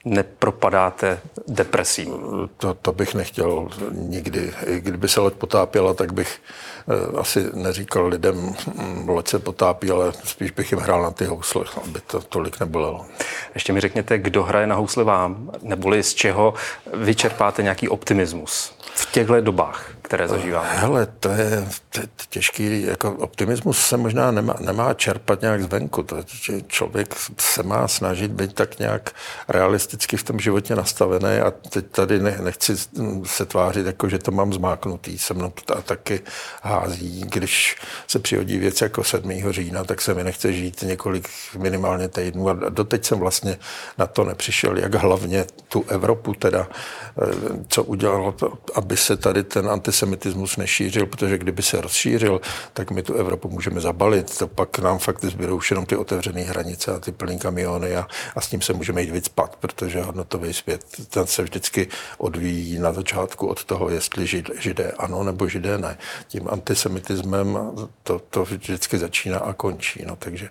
nepropadáte 0.05 1.19
depresí? 1.47 2.11
To, 2.57 2.73
to 2.73 2.91
bych 2.91 3.15
nechtěl 3.15 3.69
nikdy. 3.91 4.53
I 4.65 4.79
kdyby 4.79 5.07
se 5.07 5.19
loď 5.19 5.33
potápěla, 5.33 5.93
tak 5.93 6.13
bych 6.13 6.41
eh, 6.87 7.17
asi 7.17 7.45
neříkal 7.53 8.07
lidem, 8.07 8.55
hm, 8.67 9.09
loď 9.09 9.27
se 9.27 9.39
potápí, 9.39 9.91
ale 9.91 10.13
spíš 10.23 10.51
bych 10.51 10.71
jim 10.71 10.81
hrál 10.81 11.01
na 11.01 11.11
ty 11.11 11.25
housle, 11.25 11.65
aby 11.83 11.99
to 12.07 12.21
tolik 12.21 12.59
nebolelo. 12.59 13.05
Ještě 13.53 13.73
mi 13.73 13.79
řekněte, 13.79 14.17
kdo 14.17 14.43
hraje 14.43 14.67
na 14.67 14.75
housle 14.75 15.03
vám, 15.03 15.51
neboli 15.61 16.03
z 16.03 16.13
čeho 16.13 16.53
vyčerpáte 16.93 17.63
nějaký 17.63 17.89
optimismus 17.89 18.75
v 18.95 19.11
těchto 19.11 19.41
dobách? 19.41 19.91
Které 20.13 20.27
zažíváme? 20.27 20.69
Hele, 20.71 21.05
to 21.19 21.29
je, 21.29 21.67
to 21.89 21.99
je 21.99 22.07
těžký, 22.29 22.81
jako 22.81 23.11
optimismus 23.11 23.85
se 23.85 23.97
možná 23.97 24.31
nemá, 24.31 24.55
nemá 24.59 24.93
čerpat 24.93 25.41
nějak 25.41 25.63
zvenku. 25.63 26.03
To, 26.03 26.17
že 26.27 26.61
člověk 26.61 27.15
se 27.39 27.63
má 27.63 27.87
snažit 27.87 28.31
být 28.31 28.53
tak 28.53 28.79
nějak 28.79 29.11
realisticky 29.47 30.17
v 30.17 30.23
tom 30.23 30.39
životě 30.39 30.75
nastavený 30.75 31.37
a 31.37 31.51
teď 31.51 31.85
tady 31.91 32.19
ne, 32.19 32.37
nechci 32.41 32.75
se 33.23 33.45
tvářit, 33.45 33.85
jako 33.85 34.09
že 34.09 34.19
to 34.19 34.31
mám 34.31 34.53
zmáknutý. 34.53 35.17
Se 35.17 35.33
mnou 35.33 35.53
to 35.65 35.81
taky 35.81 36.21
hází. 36.61 37.25
Když 37.25 37.75
se 38.07 38.19
přihodí 38.19 38.57
věc 38.57 38.81
jako 38.81 39.03
7. 39.03 39.31
října, 39.49 39.83
tak 39.83 40.01
se 40.01 40.13
mi 40.13 40.23
nechce 40.23 40.53
žít 40.53 40.81
několik 40.81 41.29
minimálně 41.57 42.07
týdnů 42.07 42.49
a 42.49 42.53
doteď 42.53 43.05
jsem 43.05 43.19
vlastně 43.19 43.57
na 43.97 44.07
to 44.07 44.23
nepřišel, 44.23 44.77
jak 44.77 44.95
hlavně 44.95 45.45
tu 45.67 45.85
Evropu 45.87 46.33
teda, 46.33 46.67
eh, 46.69 47.25
co 47.67 47.83
udělalo 47.83 48.31
to, 48.31 48.53
aby 48.75 48.97
se 48.97 49.17
tady 49.17 49.43
ten 49.43 49.69
antisemitismus 49.69 50.02
antisemitismus 50.03 50.57
nešířil, 50.57 51.05
protože 51.05 51.37
kdyby 51.37 51.61
se 51.61 51.81
rozšířil, 51.81 52.41
tak 52.73 52.91
my 52.91 53.03
tu 53.03 53.13
Evropu 53.13 53.49
můžeme 53.49 53.81
zabalit. 53.81 54.37
To 54.37 54.47
pak 54.47 54.79
nám 54.79 54.99
fakt 54.99 55.25
zbydou 55.25 55.57
už 55.57 55.71
jenom 55.71 55.85
ty 55.85 55.95
otevřené 55.95 56.41
hranice 56.41 56.95
a 56.95 56.99
ty 56.99 57.11
plný 57.11 57.39
kamiony 57.39 57.95
a, 57.95 58.07
a 58.35 58.41
s 58.41 58.47
tím 58.47 58.61
se 58.61 58.73
můžeme 58.73 59.01
jít 59.01 59.11
víc 59.11 59.25
spat, 59.25 59.55
protože 59.55 60.01
hodnotový 60.01 60.53
svět 60.53 60.85
ten 61.09 61.27
se 61.27 61.43
vždycky 61.43 61.87
odvíjí 62.17 62.79
na 62.79 62.93
začátku 62.93 63.47
od 63.47 63.63
toho, 63.63 63.89
jestli 63.89 64.27
žid, 64.27 64.49
židé 64.59 64.91
ano 64.91 65.23
nebo 65.23 65.47
židé 65.47 65.77
ne. 65.77 65.97
Tím 66.27 66.49
antisemitismem 66.49 67.57
to, 68.03 68.19
to 68.19 68.43
vždycky 68.43 68.97
začíná 68.97 69.39
a 69.39 69.53
končí. 69.53 70.03
No, 70.07 70.15
takže 70.15 70.49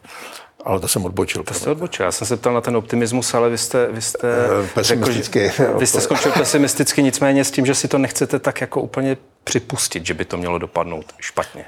ale 0.64 0.80
to 0.80 0.88
jsem 0.88 1.04
odbočil. 1.04 1.42
To 1.42 1.54
jste 1.54 1.70
odbočil. 1.70 2.06
Já 2.06 2.12
jsem 2.12 2.26
se 2.26 2.36
ptal 2.36 2.54
na 2.54 2.60
ten 2.60 2.76
optimismus, 2.76 3.34
ale 3.34 3.50
vy 3.50 3.58
jste, 3.58 3.88
vy 3.92 4.02
jste 4.02 4.28
pesimisticky. 4.74 5.52
Řekl, 5.56 5.78
vy 5.78 5.86
jste 5.86 6.00
skončil 6.00 6.32
pesimisticky, 6.32 7.02
nicméně 7.02 7.44
s 7.44 7.50
tím, 7.50 7.66
že 7.66 7.74
si 7.74 7.88
to 7.88 7.98
nechcete 7.98 8.38
tak 8.38 8.60
jako 8.60 8.80
úplně 8.80 9.16
připustit, 9.44 10.06
že 10.06 10.14
by 10.14 10.24
to 10.24 10.36
mělo 10.36 10.58
dopadnout 10.58 11.04
špatně? 11.18 11.64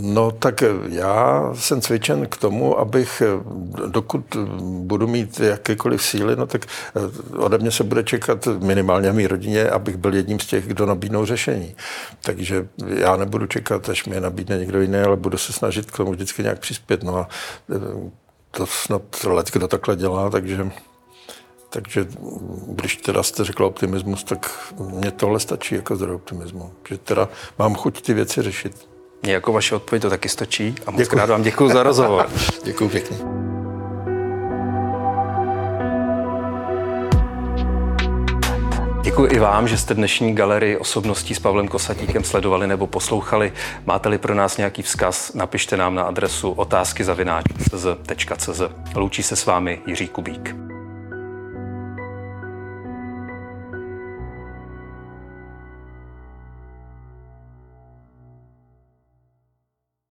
No 0.00 0.30
tak 0.30 0.62
já 0.88 1.42
jsem 1.54 1.80
cvičen 1.80 2.26
k 2.26 2.36
tomu, 2.36 2.78
abych, 2.78 3.22
dokud 3.86 4.36
budu 4.60 5.06
mít 5.06 5.40
jakékoliv 5.40 6.02
síly, 6.02 6.36
no 6.36 6.46
tak 6.46 6.66
ode 7.36 7.58
mě 7.58 7.70
se 7.70 7.84
bude 7.84 8.02
čekat 8.02 8.46
minimálně 8.46 9.10
v 9.10 9.14
mý 9.14 9.26
rodině, 9.26 9.68
abych 9.68 9.96
byl 9.96 10.14
jedním 10.14 10.40
z 10.40 10.46
těch, 10.46 10.66
kdo 10.66 10.86
nabídnou 10.86 11.26
řešení. 11.26 11.74
Takže 12.22 12.68
já 12.88 13.16
nebudu 13.16 13.46
čekat, 13.46 13.88
až 13.88 14.04
mě 14.04 14.20
nabídne 14.20 14.58
někdo 14.58 14.80
jiný, 14.80 14.98
ale 14.98 15.16
budu 15.16 15.38
se 15.38 15.52
snažit 15.52 15.90
k 15.90 15.96
tomu 15.96 16.12
vždycky 16.12 16.42
nějak 16.42 16.58
přispět. 16.58 17.02
No 17.02 17.16
a 17.16 17.28
to 18.56 18.66
snad 18.66 19.02
let, 19.24 19.50
kdo 19.52 19.68
takhle 19.68 19.96
dělá, 19.96 20.30
takže 20.30 20.70
takže 21.74 22.06
když 22.66 22.96
teda 22.96 23.22
jste 23.22 23.44
řekl 23.44 23.64
optimismus, 23.64 24.24
tak 24.24 24.72
mě 24.78 25.10
tohle 25.10 25.40
stačí 25.40 25.74
jako 25.74 25.96
zdroj 25.96 26.14
optimismu. 26.14 26.72
Že 26.88 26.98
teda 26.98 27.28
mám 27.58 27.74
chuť 27.74 28.02
ty 28.02 28.14
věci 28.14 28.42
řešit. 28.42 28.88
Mě 29.22 29.32
jako 29.32 29.52
vaše 29.52 29.74
odpověď 29.74 30.02
to 30.02 30.10
taky 30.10 30.28
stačí 30.28 30.74
a 30.86 30.90
moc 30.90 30.98
děkuji. 30.98 31.16
krát 31.16 31.30
vám 31.30 31.42
děkuji 31.42 31.68
za 31.68 31.82
rozhovor. 31.82 32.30
děkuji 32.64 32.88
pěkně. 32.88 33.16
Děkuji 39.04 39.32
i 39.32 39.38
vám, 39.38 39.68
že 39.68 39.78
jste 39.78 39.94
dnešní 39.94 40.34
galerii 40.34 40.76
osobností 40.76 41.34
s 41.34 41.38
Pavlem 41.38 41.68
Kosatíkem 41.68 42.24
sledovali 42.24 42.66
nebo 42.66 42.86
poslouchali. 42.86 43.52
Máte-li 43.86 44.18
pro 44.18 44.34
nás 44.34 44.56
nějaký 44.56 44.82
vzkaz, 44.82 45.34
napište 45.34 45.76
nám 45.76 45.94
na 45.94 46.02
adresu 46.02 46.50
otázky 46.50 47.04
Loučí 48.94 49.22
se 49.22 49.36
s 49.36 49.46
vámi 49.46 49.80
Jiří 49.86 50.08
Kubík. 50.08 50.73